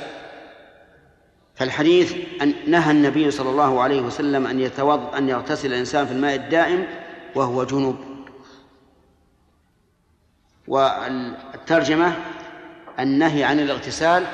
فالحديث 1.56 2.16
أن 2.42 2.54
نهى 2.68 2.92
النبي 2.92 3.32
صلى 3.32 3.50
الله 3.50 3.82
عليه 3.82 4.02
وسلم 4.02 4.48
أن 4.48 4.60
يتوض 4.60 5.16
أن 5.16 5.30
يغتسل 5.30 5.68
الإنسان 5.68 6.06
في 6.06 6.12
الماء 6.12 6.36
الدائم 6.36 6.88
وهو 7.36 7.64
جنوب. 7.64 7.96
والترجمة 10.68 12.16
النهي 13.00 13.44
عن 13.44 13.60
الاغتسال 13.60 14.26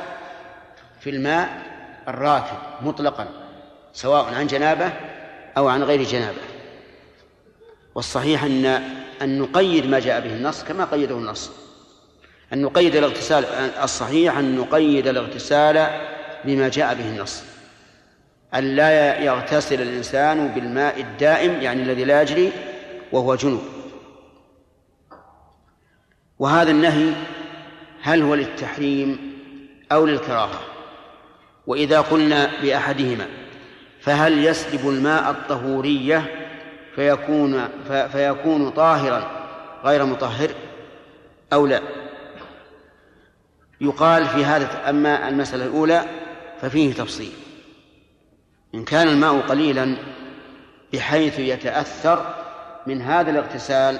في 0.99 1.09
الماء 1.09 1.61
الراكد 2.07 2.57
مطلقا 2.81 3.27
سواء 3.93 4.33
عن 4.33 4.47
جنابة 4.47 4.93
أو 5.57 5.67
عن 5.67 5.83
غير 5.83 6.03
جنابة. 6.03 6.41
والصحيح 7.95 8.43
أن 8.43 8.65
أن 9.21 9.39
نقيد 9.39 9.85
ما 9.85 9.99
جاء 9.99 10.19
به 10.19 10.35
النص 10.35 10.63
كما 10.63 10.85
قيده 10.85 11.15
النص. 11.15 11.62
أن 12.53 12.61
نقيد 12.61 12.95
الاغتسال 12.95 13.45
الصحيح 13.83 14.37
أن 14.37 14.55
نقيد 14.55 15.07
الاغتسال 15.07 15.87
بما 16.45 16.69
جاء 16.69 16.93
به 16.93 17.09
النص. 17.09 17.43
أن 18.55 18.75
لا 18.75 19.19
يغتسل 19.19 19.81
الإنسان 19.81 20.47
بالماء 20.47 21.01
الدائم 21.01 21.61
يعني 21.61 21.83
الذي 21.83 22.03
لا 22.03 22.21
يجري 22.21 22.51
وهو 23.11 23.35
جنوب. 23.35 23.63
وهذا 26.39 26.71
النهي 26.71 27.13
هل 28.01 28.21
هو 28.21 28.35
للتحريم 28.35 29.33
أو 29.91 30.05
للكراهة؟ 30.05 30.59
وإذا 31.67 32.01
قلنا 32.01 32.49
بأحدهما 32.61 33.25
فهل 34.01 34.45
يسلب 34.45 34.89
الماء 34.89 35.31
الطهورية 35.31 36.49
فيكون 36.95 37.69
فيكون 38.11 38.69
طاهرا 38.69 39.47
غير 39.83 40.05
مطهر 40.05 40.49
أو 41.53 41.67
لا؟ 41.67 41.81
يقال 43.81 44.25
في 44.25 44.45
هذا 44.45 44.89
أما 44.89 45.29
المسألة 45.29 45.65
الأولى 45.65 46.05
ففيه 46.61 46.93
تفصيل. 46.93 47.31
إن 48.75 48.85
كان 48.85 49.07
الماء 49.07 49.39
قليلا 49.39 49.97
بحيث 50.93 51.39
يتأثر 51.39 52.35
من 52.87 53.01
هذا 53.01 53.31
الاغتسال 53.31 53.99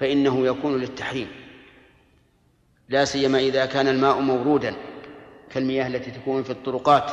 فإنه 0.00 0.46
يكون 0.46 0.78
للتحريم. 0.78 1.28
لا 2.88 3.04
سيما 3.04 3.38
إذا 3.38 3.66
كان 3.66 3.88
الماء 3.88 4.20
مورودا 4.20 4.74
كالمياه 5.50 5.86
التي 5.86 6.10
تكون 6.10 6.42
في 6.42 6.50
الطرقات. 6.50 7.10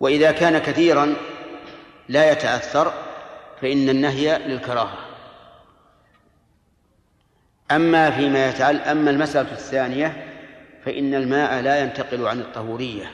وإذا 0.00 0.32
كان 0.32 0.58
كثيرا 0.58 1.14
لا 2.08 2.32
يتأثر 2.32 2.92
فإن 3.60 3.88
النهي 3.88 4.38
للكراهة. 4.38 5.05
أما 7.70 8.10
فيما 8.10 8.48
يتعلق 8.48 8.86
أما 8.88 9.10
المسألة 9.10 9.52
الثانية 9.52 10.26
فإن 10.84 11.14
الماء 11.14 11.60
لا 11.60 11.80
ينتقل 11.80 12.26
عن 12.26 12.40
الطهورية 12.40 13.10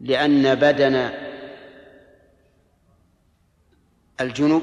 لأن 0.00 0.54
بدن 0.54 1.10
الجنب 4.20 4.62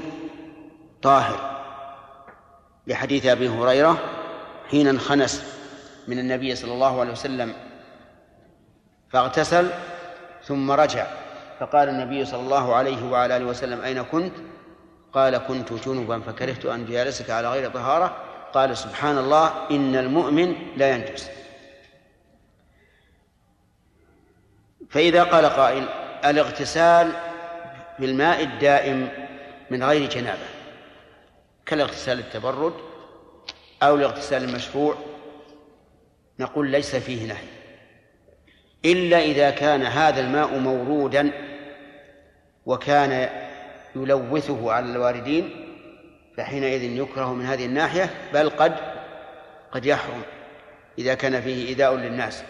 طاهر. 1.02 1.58
لحديث 2.88 3.26
أبي 3.26 3.50
هريرة 3.50 3.98
حين 4.72 4.88
انخنس 4.88 5.58
من 6.08 6.20
النبي 6.20 6.56
صلى 6.56 6.74
الله 6.74 7.00
عليه 7.00 7.12
وسلم 7.12 7.54
فاغتسل 9.10 9.70
ثم 10.44 10.72
رجع 10.72 11.08
فقال 11.60 11.90
النبي 11.90 12.26
صلى 12.26 12.40
الله 12.40 12.76
عليه 12.76 13.12
وعلى 13.12 13.38
آله 13.38 13.46
وسلم 13.46 13.82
أين 13.82 14.02
كنت؟ 14.04 14.34
قال 15.14 15.38
كنت 15.38 15.74
جنبا 15.74 16.20
فكرهت 16.20 16.66
أن 16.66 16.86
جالسك 16.86 17.30
على 17.30 17.50
غير 17.52 17.72
طهارة. 17.72 18.24
قال 18.54 18.78
سبحان 18.78 19.18
الله 19.18 19.70
إن 19.72 19.96
المؤمن 19.96 20.56
لا 20.78 20.90
ينجس. 20.90 21.30
فإذا 24.90 25.24
قال 25.24 25.46
قائل 25.46 25.88
الاغتسال 26.26 27.12
بالماء 28.00 28.44
الدائم 28.44 29.10
من 29.70 29.84
غير 29.84 30.10
جنابة 30.10 30.48
كالاغتسال 31.66 32.20
التبرد 32.20 32.74
أو 33.84 33.96
الاغتسال 33.96 34.44
المشروع 34.44 34.96
نقول 36.40 36.70
ليس 36.70 36.96
فيه 36.96 37.28
نهي. 37.28 37.48
إلا 38.86 39.20
إذا 39.20 39.50
كان 39.50 39.84
هذا 39.84 40.22
الماء 40.22 40.58
مورودا 40.58 41.32
وكان 42.66 43.30
يلوثه 44.04 44.72
على 44.72 44.92
الواردين 44.92 45.64
فحينئذ 46.38 46.84
يكره 46.84 47.34
من 47.34 47.46
هذه 47.46 47.66
الناحية 47.66 48.32
بل 48.34 48.50
قد 48.50 48.76
قد 49.72 49.86
يحرم 49.86 50.22
إذا 50.98 51.14
كان 51.14 51.42
فيه 51.42 51.68
إيذاء 51.68 51.96
للناس. 51.96 52.44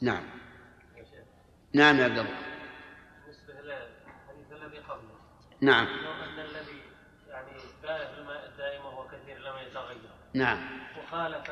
نعم. 0.00 0.22
نعم 1.72 1.98
يا 1.98 2.04
عبد 2.04 2.18
الله. 2.18 2.36
نعم. 5.60 5.86
الذي 6.38 6.80
يعني 7.28 7.50
الماء 8.18 8.46
الدائم 8.46 8.84
وهو 8.84 9.08
كثير 9.08 9.38
لم 9.38 9.58
يتغير. 9.66 10.10
نعم. 10.34 10.58
وخالف 10.98 11.50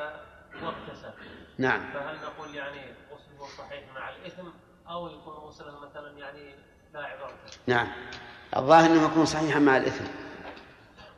واغتسل 0.63 1.13
نعم. 1.57 1.93
فهل 1.93 2.15
نقول 2.15 2.55
يعني 2.55 2.81
غسله 3.11 3.47
صحيح 3.57 3.83
مع 3.95 4.09
الإثم 4.09 4.47
أو 4.89 5.07
يكون 5.07 5.33
غسله 5.33 5.79
مثلا 5.79 6.17
يعني 6.17 6.55
نعم. 7.67 7.87
الظاهر 8.57 8.91
أنه 8.91 9.05
يكون 9.05 9.25
صحيحا 9.25 9.59
مع 9.59 9.77
الإثم. 9.77 10.05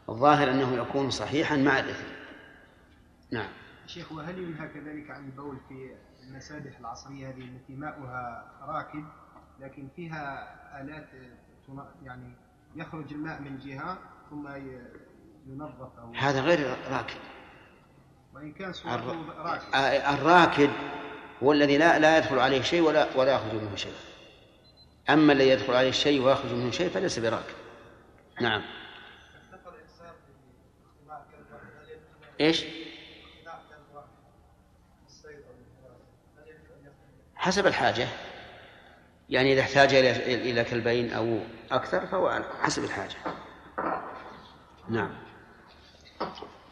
الظاهر 0.10 0.52
أنه 0.52 0.74
يكون 0.74 1.10
صحيحا 1.10 1.56
مع 1.56 1.80
الإثم. 1.80 2.08
نعم. 3.32 3.50
شيخ 3.88 4.12
وهل 4.12 4.38
ينهى 4.38 4.68
كذلك 4.68 5.12
عن 5.12 5.26
البول 5.26 5.58
في 5.70 5.95
المسابح 6.24 6.80
العصرية 6.80 7.30
هذه 7.30 7.41
التي 7.41 7.74
ماؤها 7.74 8.52
راكد 8.62 9.04
لكن 9.60 9.88
فيها 9.95 10.48
آلات 10.82 11.10
يعني 12.04 12.34
يخرج 12.76 13.14
الماء 13.14 13.41
من 13.41 13.60
جهة 13.60 13.98
ثم 14.30 14.48
ينظف 15.48 16.00
أو 16.00 16.14
هذا 16.16 16.41
غير 16.41 16.78
راكد. 16.91 17.20
وإن 18.34 18.54
كان 18.54 18.74
صورته 18.74 19.26
راكد. 19.38 19.74
آه، 19.74 20.14
الراكد 20.14 20.70
هو 21.44 21.52
الذي 21.52 21.78
لا 21.78 22.00
لا 22.00 22.18
يدخل 22.18 22.40
عليه 22.40 22.62
شيء 22.62 22.82
ولا 22.82 23.08
ولا 23.16 23.36
يخرج 23.36 23.54
منه 23.54 23.76
شيء. 23.76 23.94
أما 25.09 25.34
الذي 25.34 25.49
يدخل 25.49 25.73
عليه 25.73 25.91
شيء 25.91 26.21
ويخرج 26.21 26.51
منه 26.51 26.71
شيء 26.71 26.89
فليس 26.89 27.19
براكد 27.19 27.53
نعم. 28.41 28.61
إيش؟ 32.41 32.65
حسب 37.35 37.67
الحاجة. 37.67 38.07
يعني 39.30 39.53
إذا 39.53 39.61
احتاج 39.61 39.93
إلى 39.93 40.11
إلى 40.51 40.63
كلبين 40.63 41.13
أو 41.13 41.39
أكثر 41.71 42.07
فهو 42.07 42.43
حسب 42.61 42.84
الحاجة. 42.84 43.15
نعم. 44.89 45.11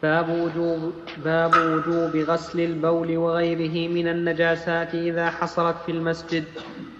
باب 0.04 0.30
وجوب 0.30 0.94
باب 1.26 1.54
وجوب 1.56 2.16
غسل 2.16 2.60
البول 2.60 3.18
وغيره 3.18 3.90
من 3.94 4.08
النجاسات 4.08 4.96
إذا 4.96 5.30
حصلت 5.30 5.76
في 5.86 5.92
المسجد 5.92 6.44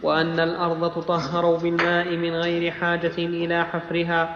وأن 0.04 0.40
الأرض 0.40 0.92
تطهر 0.92 1.56
بالماء 1.56 2.16
من 2.16 2.36
غير 2.36 2.72
حاجة 2.72 3.18
إلى 3.18 3.66
حفرها. 3.66 4.36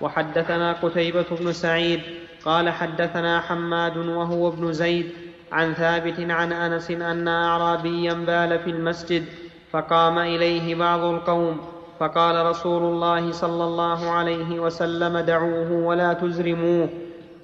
وحدثنا 0.00 0.72
قتيبة 0.72 1.26
بن 1.40 1.52
سعيد 1.52 2.00
قال 2.44 2.70
حدثنا 2.70 3.40
حماد 3.40 3.96
وهو 3.96 4.48
ابن 4.48 4.72
زيد 4.72 5.10
عن 5.52 5.74
ثابت 5.74 6.20
عن 6.30 6.52
أنس 6.52 6.90
أن 6.90 7.28
أعرابيا 7.28 8.12
بال 8.12 8.58
في 8.58 8.70
المسجد 8.70 9.24
فقام 9.70 10.18
إليه 10.18 10.74
بعض 10.74 11.00
القوم 11.00 11.60
فقال 12.00 12.46
رسول 12.46 12.82
الله 12.82 13.32
صلى 13.32 13.64
الله 13.64 14.10
عليه 14.10 14.60
وسلم 14.60 15.18
دعوه 15.18 15.72
ولا 15.72 16.12
تزرموه. 16.12 16.88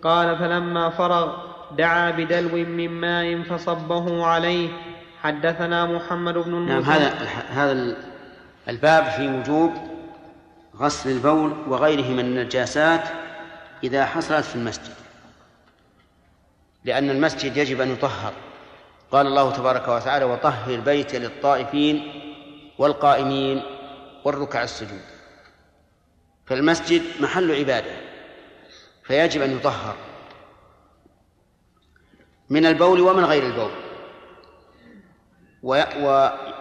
قال 0.02 0.38
فلما 0.38 0.90
فرغ 0.90 1.36
دعا 1.76 2.10
بدلو 2.10 2.56
من 2.56 2.90
ماء 2.90 3.42
فصبه 3.42 4.26
عليه. 4.26 4.68
حدثنا 5.22 5.86
محمد 5.86 6.34
بن 6.34 6.66
نعم 6.66 6.78
المثنى 6.78 6.94
هذا 6.94 7.14
هذا 7.50 7.96
الباب 8.68 9.04
في 9.04 9.28
وجوب 9.28 9.72
غسل 10.76 11.10
البول 11.10 11.52
وغيره 11.68 12.08
من 12.08 12.20
النجاسات 12.20 13.08
إذا 13.84 14.04
حصلت 14.06 14.44
في 14.44 14.56
المسجد 14.56 14.94
لأن 16.84 17.10
المسجد 17.10 17.56
يجب 17.56 17.80
أن 17.80 17.90
يطهر. 17.90 18.32
قال 19.12 19.26
الله 19.26 19.52
تبارك 19.52 19.88
وتعالى 19.88 20.24
وطهر 20.24 20.80
بيتي 20.80 21.18
للطائفين 21.18 22.12
والقائمين 22.78 23.62
والركع 24.24 24.62
السجود. 24.62 25.00
فالمسجد 26.46 27.02
محل 27.20 27.52
عبادة. 27.52 28.09
فيجب 29.10 29.42
أن 29.42 29.56
يطهر. 29.56 29.96
من 32.50 32.66
البول 32.66 33.00
ومن 33.00 33.24
غير 33.24 33.42
البول. 33.46 33.70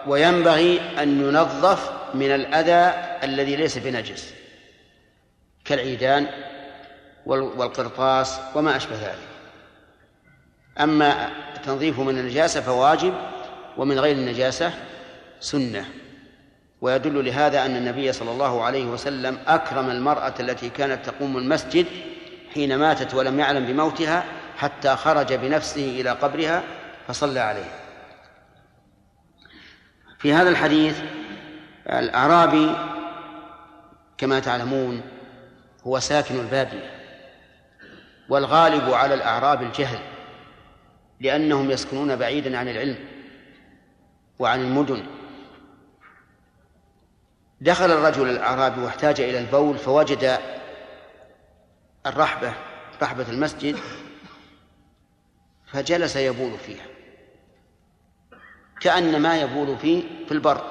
وينبغي 0.08 0.82
أن 1.04 1.22
ينظف 1.28 1.92
من 2.14 2.32
الأذى 2.32 2.94
الذي 3.24 3.56
ليس 3.56 3.78
بنجس. 3.78 4.34
كالعيدان 5.66 6.28
وال- 7.26 7.42
والقرطاس 7.42 8.40
وما 8.56 8.76
أشبه 8.76 8.96
ذلك. 8.96 9.28
أما 10.80 11.30
تنظيفه 11.66 12.04
من 12.04 12.18
النجاسة 12.20 12.62
فواجب 12.62 13.14
ومن 13.78 14.00
غير 14.00 14.16
النجاسة 14.16 14.74
سنة. 15.40 15.86
ويدل 16.82 17.26
لهذا 17.26 17.66
أن 17.66 17.76
النبي 17.76 18.14
صلى 18.14 18.32
الله 18.32 18.64
عليه 18.64 18.86
وسلم 18.86 19.38
أكرم 19.48 19.90
المرأة 19.90 20.34
التي 20.40 20.70
كانت 20.70 21.06
تقوم 21.06 21.38
المسجد 21.38 21.86
حين 22.54 22.76
ماتت 22.76 23.14
ولم 23.14 23.40
يعلم 23.40 23.66
بموتها 23.66 24.24
حتى 24.58 24.96
خرج 24.96 25.34
بنفسه 25.34 26.02
إلى 26.02 26.10
قبرها 26.10 26.64
فصلى 27.08 27.40
عليها 27.40 27.80
في 30.20 30.34
هذا 30.34 30.50
الحديث 30.50 31.02
الأعرابي 31.90 32.76
كما 34.18 34.40
تعلمون 34.40 35.02
هو 35.88 36.00
ساكن 36.00 36.40
البادية 36.40 36.92
والغالب 38.30 38.94
على 38.94 39.14
الأعراب 39.14 39.62
الجهل 39.62 40.00
لأنهم 41.20 41.72
يسكنون 41.72 42.16
بعيدا 42.16 42.58
عن 42.58 42.68
العلم 42.68 42.98
وعن 44.40 44.62
المدن. 44.62 45.04
دخل 47.62 47.92
الرجل 47.92 48.30
الأعرابي 48.30 48.82
واحتاج 48.82 49.22
إلى 49.22 49.40
البول 49.40 49.78
فوجد 49.78 50.40
الرحبة 52.06 52.54
رحبة 53.02 53.30
المسجد 53.30 53.78
فجلس 55.68 56.16
يبول 56.16 56.58
فيها. 56.58 56.86
كأن 58.82 59.22
ما 59.22 59.42
يبول 59.42 59.78
فيه 59.78 60.26
في 60.26 60.32
البر. 60.32 60.62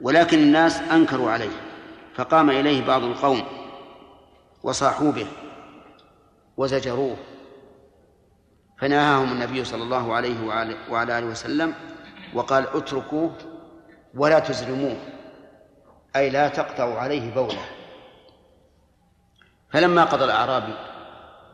ولكن 0.00 0.38
الناس 0.38 0.80
أنكروا 0.80 1.30
عليه. 1.30 1.50
فقام 2.14 2.50
إليه 2.50 2.86
بعض 2.86 3.02
القوم 3.02 3.42
وصاحوا 4.62 5.12
به 5.12 5.26
وزجروه. 6.56 7.16
فنهاهم 8.78 9.32
النبي 9.32 9.64
صلى 9.64 9.82
الله 9.82 10.14
عليه 10.14 10.46
وعلى 10.90 11.18
آله 11.18 11.26
وسلم 11.26 11.74
وقال 12.34 12.68
اتركوه 12.68 13.36
ولا 14.14 14.38
تزلموه. 14.38 14.96
أي 16.16 16.30
لا 16.30 16.48
تقطعوا 16.48 16.98
عليه 16.98 17.34
بوله. 17.34 17.81
فلما 19.72 20.04
قضى 20.04 20.24
الأعرابي 20.24 20.74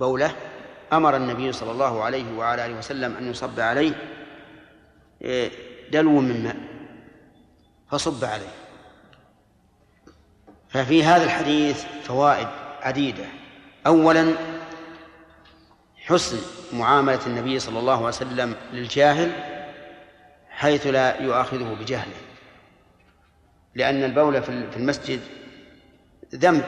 بوله 0.00 0.32
أمر 0.92 1.16
النبي 1.16 1.52
صلى 1.52 1.70
الله 1.70 2.02
عليه 2.02 2.36
وعلى 2.36 2.66
آله 2.66 2.78
وسلم 2.78 3.16
أن 3.16 3.30
يصب 3.30 3.60
عليه 3.60 3.92
إيه، 5.22 5.50
دلو 5.90 6.20
من 6.20 6.42
ماء 6.42 6.56
فصب 7.90 8.24
عليه. 8.24 8.54
ففي 10.68 11.04
هذا 11.04 11.24
الحديث 11.24 11.84
فوائد 12.04 12.48
عديدة. 12.80 13.24
أولا 13.86 14.34
حسن 15.96 16.38
معاملة 16.72 17.26
النبي 17.26 17.58
صلى 17.58 17.78
الله 17.78 17.96
عليه 17.96 18.06
وسلم 18.06 18.54
للجاهل 18.72 19.32
حيث 20.50 20.86
لا 20.86 21.22
يؤاخذه 21.22 21.76
بجهله 21.80 22.16
لأن 23.74 24.04
البول 24.04 24.42
في 24.42 24.76
المسجد 24.76 25.20
ذنب. 26.34 26.64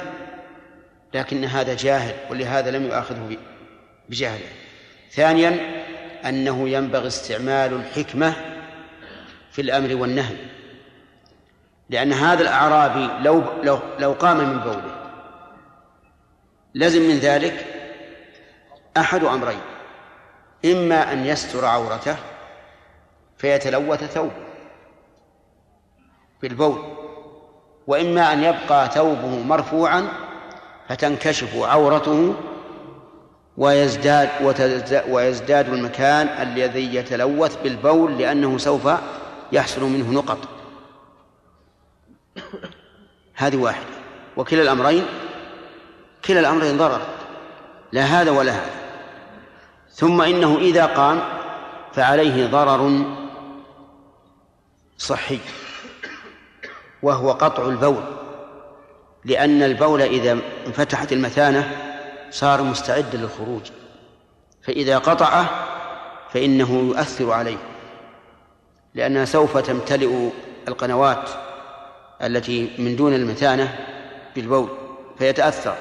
لكن 1.15 1.45
هذا 1.45 1.75
جاهل 1.75 2.15
ولهذا 2.31 2.71
لم 2.71 2.87
يؤاخذه 2.87 3.37
بجهله. 4.09 4.49
ثانيا 5.11 5.85
أنه 6.25 6.69
ينبغي 6.69 7.07
استعمال 7.07 7.73
الحكمة 7.73 8.35
في 9.51 9.63
الأمر 9.63 9.97
والنهي. 9.97 10.37
لأن 11.91 12.13
هذا 12.13 12.43
الأعرابي 12.43 13.25
لو 13.25 13.43
لو 13.63 13.79
لو 13.99 14.13
قام 14.13 14.37
من 14.37 14.59
بوله. 14.59 15.11
لزم 16.75 17.03
من 17.03 17.19
ذلك 17.19 17.67
أحد 18.97 19.25
أمرين. 19.25 19.61
إما 20.65 21.13
أن 21.13 21.27
يستر 21.27 21.65
عورته 21.65 22.17
فيتلوث 23.39 24.05
ثوبه 24.05 24.51
بالبول 26.43 26.83
وإما 27.87 28.33
أن 28.33 28.43
يبقى 28.43 28.89
ثوبه 28.89 29.43
مرفوعا 29.43 30.09
فتنكشف 30.91 31.57
عورته 31.57 32.35
ويزداد 33.57 34.29
ويزداد 35.09 35.69
المكان 35.69 36.27
الذي 36.27 36.95
يتلوث 36.95 37.57
بالبول 37.63 38.19
لأنه 38.19 38.59
سوف 38.59 38.89
يحصل 39.53 39.83
منه 39.83 40.11
نقط. 40.11 40.39
هذه 43.35 43.57
واحدة. 43.57 43.87
وكلا 44.37 44.63
الأمرين 44.63 45.07
كلا 46.25 46.41
الأمرين 46.41 46.79
ضرر 46.79 47.01
لا 47.93 48.03
هذا 48.03 48.31
ولا 48.31 48.53
هذا. 48.53 48.71
ثم 49.91 50.21
إنه 50.21 50.59
إذا 50.59 50.87
قام 50.87 51.21
فعليه 51.93 52.47
ضرر 52.47 53.05
صحي 54.99 55.39
وهو 57.03 57.33
قطع 57.33 57.67
البول. 57.67 58.20
لأن 59.25 59.63
البول 59.63 60.03
إذا 60.03 60.39
انفتحت 60.67 61.13
المثانة 61.13 61.77
صار 62.31 62.63
مستعدا 62.63 63.19
للخروج. 63.19 63.63
فإذا 64.63 64.99
قطعه 64.99 65.67
فإنه 66.33 66.79
يؤثر 66.89 67.33
عليه 67.33 67.57
لأنها 68.95 69.25
سوف 69.25 69.59
تمتلئ 69.59 70.29
القنوات 70.69 71.31
التي 72.23 72.71
من 72.79 72.97
دون 72.97 73.15
المثانة 73.15 73.79
بالبول 74.37 74.69
فيتأثر. 75.19 75.75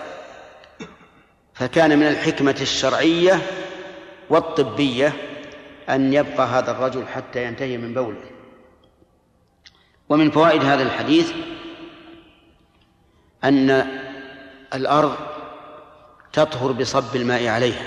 فكان 1.54 2.00
من 2.00 2.08
الحكمة 2.08 2.56
الشرعية 2.62 3.42
والطبية 4.30 5.14
أن 5.90 6.14
يبقى 6.14 6.48
هذا 6.48 6.72
الرجل 6.72 7.08
حتى 7.08 7.44
ينتهي 7.44 7.78
من 7.78 7.94
بوله. 7.94 8.30
ومن 10.10 10.32
فوائد 10.32 10.64
هذا 10.64 10.84
الحديث 10.84 11.32
أن 13.44 13.88
الأرض 14.74 15.16
تطهر 16.34 16.72
بصب 16.72 17.16
الماء 17.16 17.48
عليها 17.48 17.86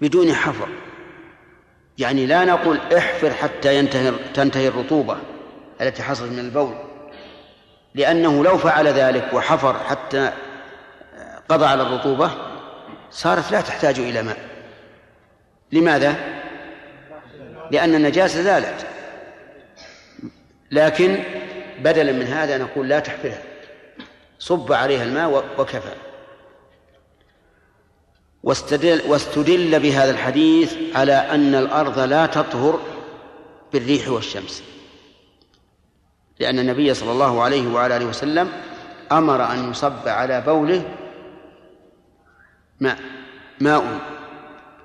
بدون 0.00 0.34
حفر. 0.34 0.68
يعني 1.98 2.26
لا 2.26 2.44
نقول 2.44 2.78
احفر 2.96 3.30
حتى 3.34 3.78
ينتهي 3.78 4.12
تنتهي 4.34 4.68
الرطوبة 4.68 5.16
التي 5.80 6.02
حصلت 6.02 6.32
من 6.32 6.38
البول 6.38 6.74
لأنه 7.94 8.44
لو 8.44 8.58
فعل 8.58 8.88
ذلك 8.88 9.28
وحفر 9.32 9.78
حتى 9.78 10.32
قضى 11.48 11.66
على 11.66 11.82
الرطوبة 11.82 12.30
صارت 13.10 13.52
لا 13.52 13.60
تحتاج 13.60 13.98
إلى 13.98 14.22
ماء. 14.22 14.38
لماذا؟ 15.72 16.14
لأن 17.70 17.94
النجاسة 17.94 18.42
زالت. 18.42 18.86
لكن 20.70 21.22
بدلا 21.78 22.12
من 22.12 22.26
هذا 22.26 22.58
نقول 22.58 22.88
لا 22.88 23.00
تحفرها. 23.00 23.42
صب 24.42 24.72
عليها 24.72 25.04
الماء 25.04 25.44
وكفى. 25.58 25.94
واستدل, 28.42 29.02
واستدل 29.06 29.80
بهذا 29.80 30.10
الحديث 30.10 30.96
على 30.96 31.12
أن 31.12 31.54
الأرض 31.54 31.98
لا 31.98 32.26
تطهر 32.26 32.80
بالريح 33.72 34.08
والشمس. 34.08 34.62
لأن 36.40 36.58
النبي 36.58 36.94
صلى 36.94 37.12
الله 37.12 37.42
عليه 37.42 37.72
وعلى 37.72 37.96
آله 37.96 38.06
وسلم 38.06 38.52
أمر 39.12 39.52
أن 39.52 39.70
يصب 39.70 40.08
على 40.08 40.40
بوله 40.40 40.94
ماء 42.80 42.98
ماء 43.60 44.00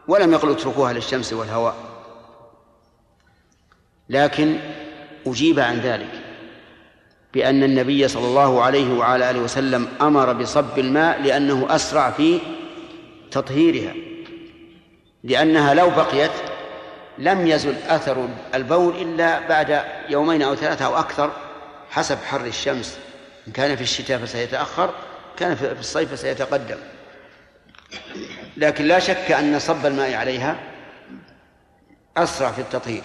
ولم 0.08 0.34
يقل 0.34 0.52
اتركوها 0.52 0.94
للشمس 0.94 1.34
والهواء. 1.34 1.76
لكن 4.10 4.60
أجيب 5.28 5.60
عن 5.60 5.80
ذلك. 5.80 6.27
بأن 7.38 7.64
النبي 7.64 8.08
صلى 8.08 8.28
الله 8.28 8.64
عليه 8.64 8.94
وعلى 8.94 9.30
آله 9.30 9.40
وسلم 9.40 9.88
أمر 10.02 10.34
بصب 10.34 10.80
الماء 10.80 11.22
لأنه 11.22 11.68
أسرع 11.70 12.12
في 12.12 12.40
تطهيرها 13.32 13.94
لأنها 15.24 15.74
لو 15.74 15.90
بقيت 15.90 16.32
لم 17.18 17.48
يزل 17.48 17.76
أثر 17.88 18.30
البول 18.54 18.96
إلا 18.96 19.48
بعد 19.48 19.84
يومين 20.10 20.42
أو 20.42 20.56
ثلاثة 20.56 20.86
أو 20.86 21.00
أكثر 21.00 21.32
حسب 21.90 22.18
حر 22.18 22.46
الشمس. 22.46 23.00
إن 23.48 23.54
كان 23.54 23.76
في 23.76 23.82
الشتاء 23.82 24.18
فسيتأخر 24.18 24.94
كان 25.38 25.56
في 25.56 25.72
الصيف 25.80 26.12
فسيتقدم. 26.12 26.78
لكن 28.58 28.86
لا 28.86 29.00
شك 29.00 29.32
أن 29.32 29.60
صب 29.60 29.86
الماء 29.86 30.14
عليها 30.14 30.60
أسرع 32.18 32.52
في 32.52 32.62
التطهير. 32.62 33.04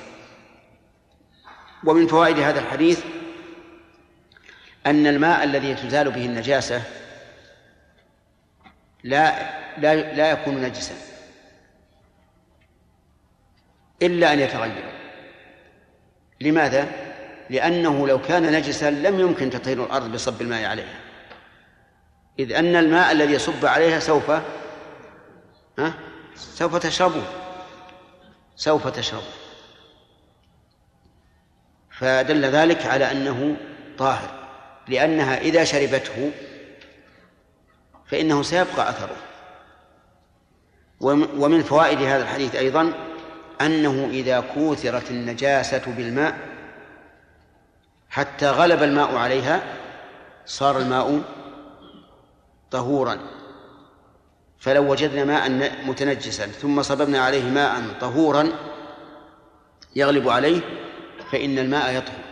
ومن 1.84 2.06
فوائد 2.06 2.38
هذا 2.38 2.60
الحديث 2.60 3.00
أن 4.86 5.06
الماء 5.06 5.44
الذي 5.44 5.74
تزال 5.74 6.10
به 6.10 6.26
النجاسة 6.26 6.82
لا 9.04 9.52
لا 9.78 10.14
لا 10.14 10.30
يكون 10.30 10.62
نجسا. 10.62 10.94
إلا 14.02 14.32
أن 14.32 14.40
يتغير. 14.40 14.92
لماذا؟ 16.40 16.88
لأنه 17.50 18.08
لو 18.08 18.22
كان 18.22 18.52
نجسا 18.52 18.90
لم 18.90 19.20
يمكن 19.20 19.50
تطهير 19.50 19.84
الأرض 19.84 20.12
بصب 20.12 20.42
الماء 20.42 20.64
عليها. 20.64 21.00
إذ 22.38 22.52
أن 22.52 22.76
الماء 22.76 23.12
الذي 23.12 23.32
يصب 23.32 23.66
عليها 23.66 23.98
سوف 23.98 24.30
ها؟ 25.78 25.94
سوف 26.34 26.76
تشربه 26.76 27.22
سوف 28.56 28.88
تشرب. 28.88 29.22
فدل 31.90 32.44
ذلك 32.44 32.86
على 32.86 33.10
أنه 33.10 33.56
طاهر. 33.98 34.41
لأنها 34.88 35.40
إذا 35.40 35.64
شربته 35.64 36.30
فإنه 38.06 38.42
سيبقى 38.42 38.90
أثره. 38.90 39.16
ومن 41.36 41.62
فوائد 41.62 41.98
هذا 41.98 42.22
الحديث 42.22 42.54
أيضا 42.54 42.92
أنه 43.60 44.08
إذا 44.10 44.40
كوثرت 44.40 45.10
النجاسة 45.10 45.82
بالماء 45.86 46.38
حتى 48.10 48.50
غلب 48.50 48.82
الماء 48.82 49.16
عليها 49.16 49.62
صار 50.46 50.78
الماء 50.78 51.22
طهورا. 52.70 53.18
فلو 54.58 54.90
وجدنا 54.90 55.24
ماء 55.24 55.72
متنجسا 55.86 56.46
ثم 56.46 56.82
صببنا 56.82 57.18
عليه 57.18 57.44
ماء 57.44 57.82
طهورا 58.00 58.52
يغلب 59.96 60.28
عليه 60.28 60.60
فإن 61.32 61.58
الماء 61.58 61.96
يطهر 61.96 62.24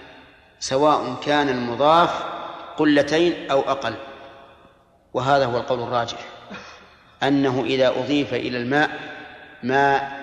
سواء 0.60 1.20
كان 1.24 1.48
المضاف 1.48 2.29
قلتين 2.80 3.50
أو 3.50 3.60
أقل. 3.60 3.94
وهذا 5.14 5.44
هو 5.44 5.56
القول 5.58 5.82
الراجح. 5.82 6.18
أنه 7.22 7.64
إذا 7.64 7.88
أضيف 7.88 8.34
إلى 8.34 8.58
الماء 8.58 8.90
ما 9.62 10.20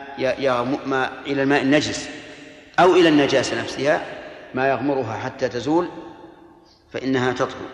ما 0.86 1.22
إلى 1.26 1.44
الماء 1.44 1.62
النجس 1.62 2.10
أو 2.80 2.96
إلى 2.96 3.10
النجاسة 3.10 3.62
نفسها 3.62 4.06
ما 4.54 4.70
يغمرها 4.70 5.18
حتى 5.18 5.50
تزول 5.50 5.90
فإنها 6.94 7.34
تطهر 7.34 7.70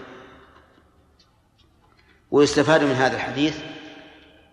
ويستفاد 2.31 2.83
من 2.83 2.91
هذا 2.91 3.15
الحديث 3.15 3.57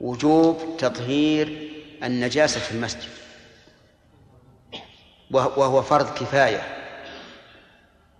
وجوب 0.01 0.77
تطهير 0.79 1.71
النجاسة 2.03 2.61
في 2.61 2.73
المسجد. 2.73 3.11
وهو 5.31 5.83
فرض 5.83 6.15
كفاية 6.15 6.63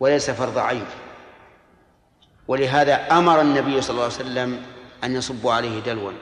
وليس 0.01 0.31
فرض 0.31 0.59
عين 0.59 0.87
ولهذا 2.51 2.95
أمر 3.11 3.41
النبي 3.41 3.81
صلى 3.81 3.91
الله 3.91 4.05
عليه 4.05 4.15
وسلم 4.15 4.63
أن 5.05 5.15
يصبوا 5.15 5.53
عليه 5.53 5.81
دلوا. 5.81 6.13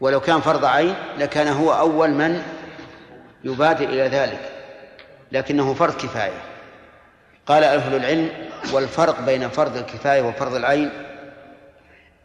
ولو 0.00 0.20
كان 0.20 0.40
فرض 0.40 0.64
عين 0.64 0.94
لكان 1.18 1.48
هو 1.48 1.72
أول 1.72 2.10
من 2.10 2.42
يبادر 3.44 3.84
إلى 3.84 4.02
ذلك 4.02 4.52
لكنه 5.32 5.74
فرض 5.74 5.94
كفاية. 5.94 6.42
قال 7.46 7.64
أهل 7.64 7.96
العلم 7.96 8.30
والفرق 8.72 9.20
بين 9.20 9.48
فرض 9.48 9.76
الكفاية 9.76 10.22
وفرض 10.22 10.54
العين 10.54 10.90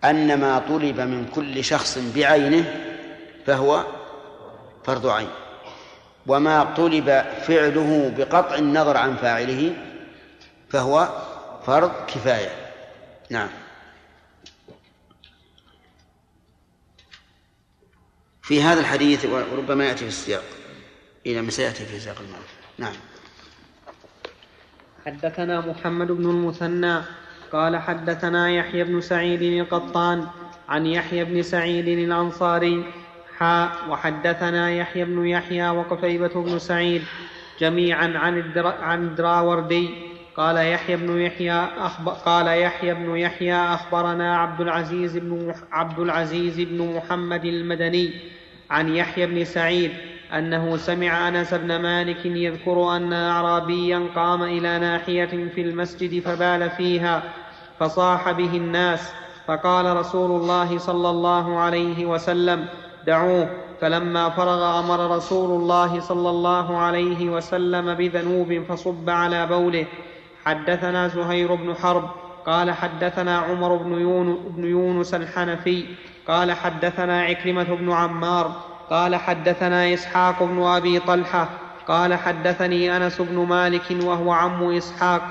أن 0.06 0.40
ما 0.40 0.60
طلب 0.60 1.00
من 1.00 1.26
كل 1.36 1.64
شخص 1.64 1.98
بعينه 2.16 2.66
فهو 3.46 3.84
فرض 4.84 5.08
عين 5.08 5.30
وما 6.28 6.64
طلب 6.64 7.26
فعله 7.48 8.14
بقطع 8.18 8.56
النظر 8.56 8.98
عن 8.98 9.16
فاعله 9.16 9.74
فهو 10.70 11.10
فرض 11.66 11.92
كفاية. 12.08 12.50
نعم. 13.30 13.50
في 18.42 18.62
هذا 18.62 18.80
الحديث 18.80 19.26
وربما 19.26 19.86
يأتي 19.86 20.00
في 20.00 20.08
السياق. 20.08 20.44
إلى 21.26 21.42
ما 21.42 21.52
سيأتي 21.52 21.86
في 21.86 22.00
سياق 22.00 22.20
المال 22.20 22.42
نعم. 22.78 22.94
حدثنا 25.06 25.60
محمد 25.60 26.08
بن 26.08 26.30
المثنى 26.30 27.02
قال 27.52 27.78
حدثنا 27.78 28.52
يحيى 28.52 28.84
بن 28.84 29.02
سعيد 29.02 29.42
القطان 29.42 30.28
عن 30.70 30.86
يحيى 30.86 31.24
بن 31.24 31.42
سعيد 31.42 31.88
الأنصاري. 31.88 32.86
حاء 33.38 33.90
وحدثنا 33.90 34.72
يحيى 34.72 35.06
بن 35.06 35.28
يحيى 35.28 35.70
وقتيبة 35.70 36.28
بن 36.28 36.60
سعيد 36.60 37.04
جميعا 37.60 38.08
عن 38.82 39.04
الدراوردي 39.04 40.05
قال 40.38 40.57
يحيى 40.57 40.95
بن 40.95 41.22
يحيى 41.22 41.68
أخبر 41.78 42.12
قال 42.12 42.48
يحيى 42.48 42.94
بن 42.94 43.18
يحيى 43.18 43.56
أخبرنا 43.56 44.38
عبد 44.38 44.62
العزيز 44.62 45.18
بن 45.18 45.53
عبد 45.72 45.99
العزيز 45.99 46.60
بن 46.60 46.95
محمد 46.98 47.45
المدني 47.45 48.14
عن 48.70 48.95
يحيى 48.95 49.26
بن 49.26 49.44
سعيد 49.45 49.91
أنه 50.34 50.78
سمع 50.78 51.28
أنس 51.28 51.53
بن 51.53 51.82
مالك 51.82 52.26
يذكر 52.26 52.95
أن 52.95 53.14
أعرابيا 53.14 54.07
قام 54.16 54.44
إلى 54.44 54.80
ناحية 54.80 55.49
في 55.56 55.62
المسجد 55.62 56.20
فبال 56.20 56.70
فيها 56.70 57.24
فصاح 57.80 58.32
به 58.32 58.57
الناس 58.57 59.14
فقال 59.48 59.98
رسول 59.98 60.41
الله 60.41 60.78
صلى 60.78 61.10
الله 61.10 61.60
عليه 61.60 62.06
وسلم 62.06 62.66
دعوه. 63.07 63.66
فلما 63.82 64.30
فرغ 64.30 64.80
أمر 64.80 65.16
رسول 65.16 65.62
الله 65.62 65.99
صلى 65.99 66.30
الله 66.30 66.78
عليه 66.78 67.30
وسلم 67.30 67.94
بذنوب 67.94 68.64
فصب 68.70 69.10
على 69.10 69.48
بوله 69.48 69.86
حدثنا 70.46 71.08
زهير 71.08 71.56
بن 71.56 71.76
حرب 71.76 72.10
قال 72.46 72.72
حدثنا 72.72 73.38
عمر 73.38 73.76
بن 73.76 74.66
يونس 74.66 75.14
الحنفي 75.14 75.86
قال 76.28 76.52
حدثنا 76.52 77.22
عكرمة 77.22 77.64
بن 77.64 77.92
عمار 77.92 78.52
قال 78.90 79.16
حدثنا 79.16 79.94
إسحاق 79.94 80.44
بن 80.44 80.64
أبي 80.64 81.00
طلحة 81.00 81.50
قال 81.88 82.14
حدثني 82.14 82.98
أنس 82.98 83.22
بن 83.22 83.46
مالك 83.46 83.84
وهو 84.04 84.32
عم 84.32 84.72
إسحاق 84.72 85.22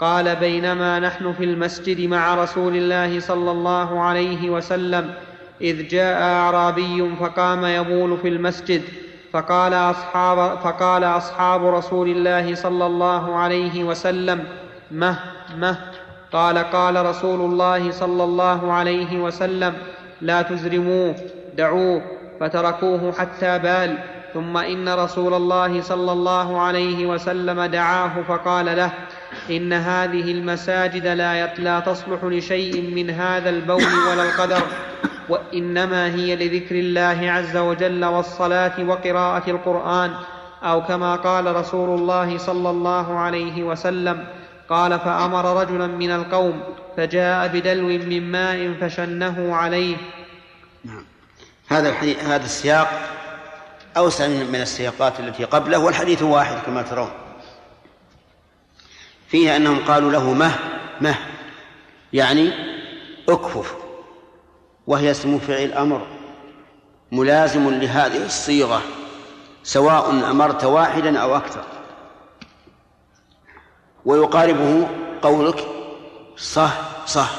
قال 0.00 0.36
بينما 0.36 0.98
نحن 0.98 1.32
في 1.32 1.44
المسجد 1.44 2.08
مع 2.08 2.34
رسول 2.34 2.76
الله 2.76 3.20
صلى 3.20 3.50
الله 3.50 4.00
عليه 4.00 4.50
وسلم 4.50 5.14
إذ 5.60 5.88
جاء 5.88 6.22
أعرابي 6.22 7.10
فقام 7.20 7.64
يبول 7.64 8.18
في 8.18 8.28
المسجد 8.28 8.82
فقال 9.32 9.74
اصحاب, 9.74 10.58
فقال 10.58 11.04
أصحاب 11.04 11.66
رسول 11.66 12.08
الله 12.08 12.54
صلى 12.54 12.86
الله 12.86 13.36
عليه 13.36 13.84
وسلم 13.84 14.44
مه 14.92 15.18
مه. 15.58 15.76
قال 16.32 16.58
قال 16.58 17.06
رسول 17.06 17.40
الله 17.40 17.90
صلى 17.90 18.24
الله 18.24 18.72
عليه 18.72 19.20
وسلم 19.20 19.74
لا 20.20 20.42
تزرموه 20.42 21.14
دعوه 21.56 22.02
فتركوه 22.40 23.12
حتى 23.12 23.58
بال. 23.58 23.98
ثم 24.34 24.56
إن 24.56 24.88
رسول 24.88 25.34
الله 25.34 25.80
صلى 25.80 26.12
الله 26.12 26.60
عليه 26.60 27.06
وسلم 27.06 27.62
دعاه 27.64 28.22
فقال 28.28 28.66
له 28.66 28.92
إن 29.50 29.72
هذه 29.72 30.32
المساجد 30.32 31.06
لا 31.06 31.54
لا 31.56 31.80
تصلح 31.80 32.24
لشيء 32.24 32.94
من 32.94 33.10
هذا 33.10 33.50
البول 33.50 33.94
ولا 34.10 34.22
القدر 34.22 34.62
وإنما 35.28 36.14
هي 36.14 36.36
لذكر 36.36 36.74
الله 36.74 37.30
عز 37.30 37.56
وجل 37.56 38.04
والصلاة 38.04 38.84
وقراءة 38.88 39.50
القرآن 39.50 40.10
أو 40.62 40.82
كما 40.82 41.16
قال 41.16 41.56
رسول 41.56 41.98
الله 41.98 42.38
صلى 42.38 42.70
الله 42.70 43.18
عليه 43.18 43.62
وسلم 43.62 44.24
قال 44.72 45.00
فأمر 45.00 45.62
رجلا 45.62 45.86
من 45.86 46.10
القوم 46.10 46.62
فجاء 46.96 47.48
بدلو 47.48 47.86
من 47.86 48.32
ماء 48.32 48.74
فشنه 48.80 49.56
عليه. 49.56 49.96
نعم. 50.84 51.04
هذا 51.68 51.88
الحديث 51.88 52.24
هذا 52.24 52.44
السياق 52.44 52.88
أوسع 53.96 54.28
من 54.28 54.60
السياقات 54.60 55.20
التي 55.20 55.44
قبله 55.44 55.78
والحديث 55.78 56.22
واحد 56.22 56.56
كما 56.66 56.82
ترون. 56.82 57.10
فيه 59.28 59.56
أنهم 59.56 59.84
قالوا 59.84 60.12
له 60.12 60.32
مه 60.32 60.52
مه 61.00 61.14
يعني 62.12 62.52
اكفف 63.28 63.74
وهي 64.86 65.10
اسم 65.10 65.38
فعل 65.38 65.72
أمر 65.72 66.06
ملازم 67.12 67.70
لهذه 67.70 68.24
الصيغة 68.26 68.82
سواء 69.62 70.10
أمرت 70.10 70.64
واحدا 70.64 71.18
أو 71.18 71.36
أكثر. 71.36 71.64
ويقاربه 74.04 74.88
قولك 75.22 75.66
صح 76.36 77.06
صح 77.06 77.30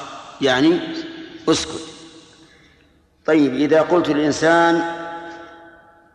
يعني 0.41 0.79
اسكت. 1.49 1.81
طيب 3.25 3.53
إذا 3.53 3.81
قلت 3.81 4.09
للإنسان 4.09 4.95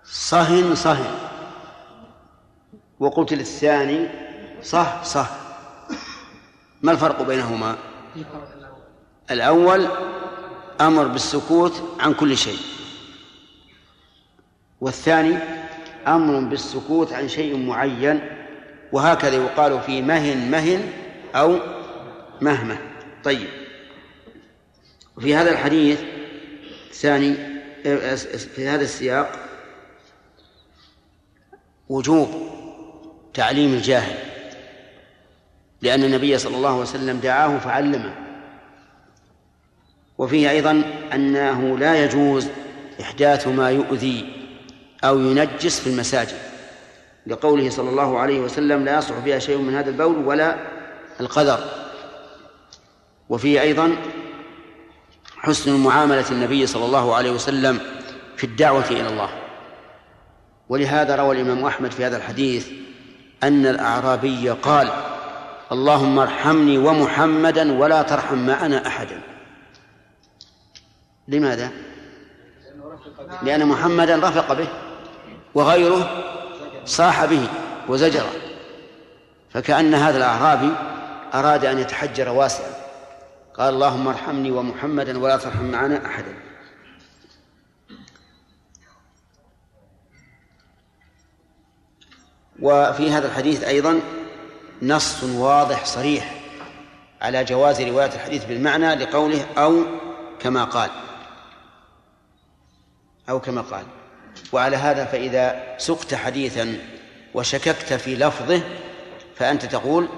صهن 0.04 0.74
صهن 0.74 1.14
وقلت 3.00 3.32
للثاني 3.32 4.08
صح 4.62 5.04
صح 5.04 5.30
ما 6.82 6.92
الفرق 6.92 7.22
بينهما؟ 7.22 7.76
الأول 9.30 9.88
أمر 10.80 11.06
بالسكوت 11.06 11.82
عن 12.00 12.14
كل 12.14 12.36
شيء 12.36 12.58
والثاني 14.80 15.38
أمر 16.06 16.40
بالسكوت 16.40 17.12
عن 17.12 17.28
شيء 17.28 17.56
معين 17.66 18.37
وهكذا 18.92 19.36
يقال 19.36 19.80
في 19.80 20.02
مهن 20.02 20.50
مهن 20.50 20.92
أو 21.34 21.58
مهمة 22.40 22.78
طيب. 23.24 23.48
وفي 25.16 25.34
هذا 25.34 25.50
الحديث 25.50 26.00
الثاني 26.90 27.34
في 28.54 28.68
هذا 28.68 28.82
السياق 28.82 29.48
وجوب 31.88 32.28
تعليم 33.34 33.74
الجاهل 33.74 34.16
لأن 35.82 36.04
النبي 36.04 36.38
صلى 36.38 36.56
الله 36.56 36.70
عليه 36.70 36.80
وسلم 36.80 37.20
دعاه 37.20 37.58
فعلمه. 37.58 38.14
وفيه 40.18 40.50
أيضا 40.50 40.82
أنه 41.12 41.78
لا 41.78 42.04
يجوز 42.04 42.48
إحداث 43.00 43.48
ما 43.48 43.70
يؤذي 43.70 44.32
أو 45.04 45.20
ينجس 45.20 45.80
في 45.80 45.86
المساجد. 45.86 46.47
لقوله 47.28 47.70
صلى 47.70 47.90
الله 47.90 48.18
عليه 48.18 48.40
وسلم 48.40 48.84
لا 48.84 48.98
يصلح 48.98 49.18
فيها 49.18 49.38
شيء 49.38 49.58
من 49.58 49.74
هذا 49.74 49.90
البول 49.90 50.16
ولا 50.16 50.56
القذر 51.20 51.60
وفيه 53.28 53.60
أيضا 53.60 53.96
حسن 55.36 55.80
معاملة 55.80 56.30
النبي 56.30 56.66
صلى 56.66 56.84
الله 56.84 57.14
عليه 57.14 57.30
وسلم 57.30 57.80
في 58.36 58.44
الدعوة 58.44 58.84
إلى 58.90 59.08
الله. 59.08 59.30
ولهذا 60.68 61.16
روى 61.16 61.36
الإمام 61.36 61.64
أحمد 61.64 61.92
في 61.92 62.04
هذا 62.04 62.16
الحديث 62.16 62.68
أن 63.42 63.66
الأعرابي 63.66 64.50
قال 64.50 64.88
اللهم 65.72 66.18
ارحمني 66.18 66.78
ومحمدا 66.78 67.78
ولا 67.78 68.02
ترحم 68.02 68.46
معنا 68.46 68.86
أحدا. 68.86 69.20
لماذا؟ 71.28 71.70
لأن 73.42 73.66
محمدا 73.66 74.16
رفق 74.16 74.52
به 74.52 74.68
وغيره 75.54 76.28
صاح 76.88 77.24
به 77.24 77.48
وزجره. 77.88 78.32
فكأن 79.50 79.94
هذا 79.94 80.16
الأعرابي 80.16 80.74
أراد 81.34 81.64
أن 81.64 81.78
يتحجر 81.78 82.28
واسعا. 82.28 82.70
قال 83.54 83.74
اللهم 83.74 84.08
ارحمني 84.08 84.50
ومحمدا 84.50 85.18
ولا 85.18 85.36
ترحم 85.36 85.64
معنا 85.64 86.06
أحدا. 86.06 86.34
وفي 92.60 93.10
هذا 93.10 93.26
الحديث 93.26 93.64
أيضا 93.64 94.00
نص 94.82 95.22
واضح 95.24 95.84
صريح 95.84 96.34
على 97.22 97.44
جواز 97.44 97.80
رواية 97.80 98.14
الحديث 98.14 98.44
بالمعنى 98.44 98.94
لقوله 98.94 99.46
أو 99.58 99.82
كما 100.40 100.64
قال. 100.64 100.90
أو 103.28 103.40
كما 103.40 103.60
قال. 103.60 103.97
وعلى 104.52 104.76
هذا 104.76 105.04
فإذا 105.04 105.74
سقت 105.78 106.14
حديثا 106.14 106.78
وشككت 107.34 107.92
في 107.92 108.16
لفظه 108.16 108.60
فأنت 109.36 109.66
تقول 109.66 110.08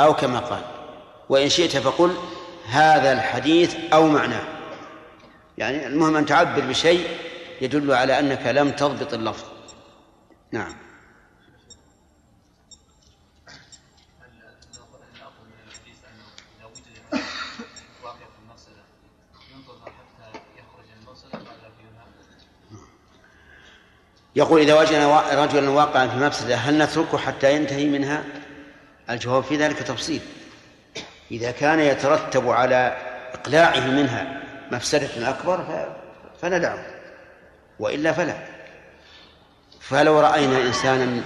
أو 0.00 0.14
كما 0.14 0.38
قال. 0.38 0.62
وإن 1.28 1.48
شئت 1.48 1.76
فقل 1.76 2.14
هذا 2.68 3.12
الحديث 3.12 3.76
أو 3.92 4.08
معناه. 4.08 4.42
يعني 5.58 5.86
المهم 5.86 6.16
أن 6.16 6.26
تعبر 6.26 6.60
بشيء 6.60 7.06
يدل 7.60 7.92
على 7.92 8.18
أنك 8.18 8.46
لم 8.46 8.70
تضبط 8.70 9.14
اللفظ. 9.14 9.44
نعم. 10.52 10.87
يقول 24.38 24.60
إذا 24.60 24.80
وجدنا 24.80 25.44
رجلا 25.44 25.70
واقعا 25.70 26.08
في 26.08 26.16
مفسدة 26.16 26.56
هل 26.56 26.78
نتركه 26.78 27.18
حتى 27.18 27.54
ينتهي 27.54 27.86
منها؟ 27.86 28.24
الجواب 29.10 29.44
في 29.44 29.56
ذلك 29.56 29.78
تفصيل. 29.78 30.20
إذا 31.30 31.50
كان 31.50 31.80
يترتب 31.80 32.48
على 32.48 32.96
إقلاعه 33.34 33.86
منها 33.86 34.42
مفسدة 34.72 35.30
أكبر 35.30 35.88
فندعه 36.42 36.86
وإلا 37.78 38.12
فلا. 38.12 38.46
فلو 39.80 40.20
رأينا 40.20 40.62
إنسانا 40.62 41.22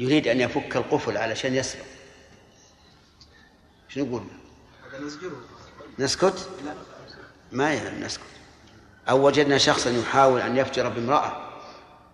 يريد 0.00 0.28
أن 0.28 0.40
يفك 0.40 0.76
القفل 0.76 1.16
علشان 1.16 1.54
يسرق 1.54 1.84
شو 3.88 4.00
نقول؟ 4.00 4.22
نسكت؟ 5.98 6.48
ما 7.52 7.90
نسكت. 7.90 8.24
أو 9.08 9.26
وجدنا 9.26 9.58
شخصا 9.58 9.90
يحاول 9.90 10.40
أن 10.40 10.56
يفجر 10.56 10.88
بامرأة. 10.88 11.49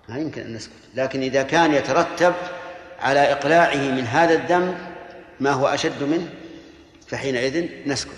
ما 0.08 0.18
يمكن 0.18 0.40
أن 0.40 0.54
نسكت. 0.54 0.72
لكن 0.94 1.22
إذا 1.22 1.42
كان 1.42 1.74
يترتب 1.74 2.34
على 3.00 3.32
إقلاعه 3.32 3.76
من 3.76 4.06
هذا 4.06 4.34
الذنب 4.34 4.78
ما 5.40 5.50
هو 5.50 5.66
أشد 5.66 6.02
منه 6.02 6.28
فحينئذ 7.08 7.68
نسكت. 7.86 8.10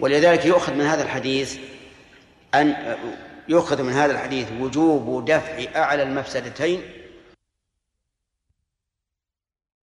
ولذلك 0.00 0.44
يؤخذ 0.44 0.74
من 0.74 0.84
هذا 0.84 1.02
الحديث 1.02 1.58
أن 2.54 2.96
يؤخذ 3.48 3.82
من 3.82 3.92
هذا 3.92 4.12
الحديث 4.12 4.46
وجوب 4.60 5.24
دفع 5.24 5.64
أعلى 5.76 6.02
المفسدتين 6.02 6.82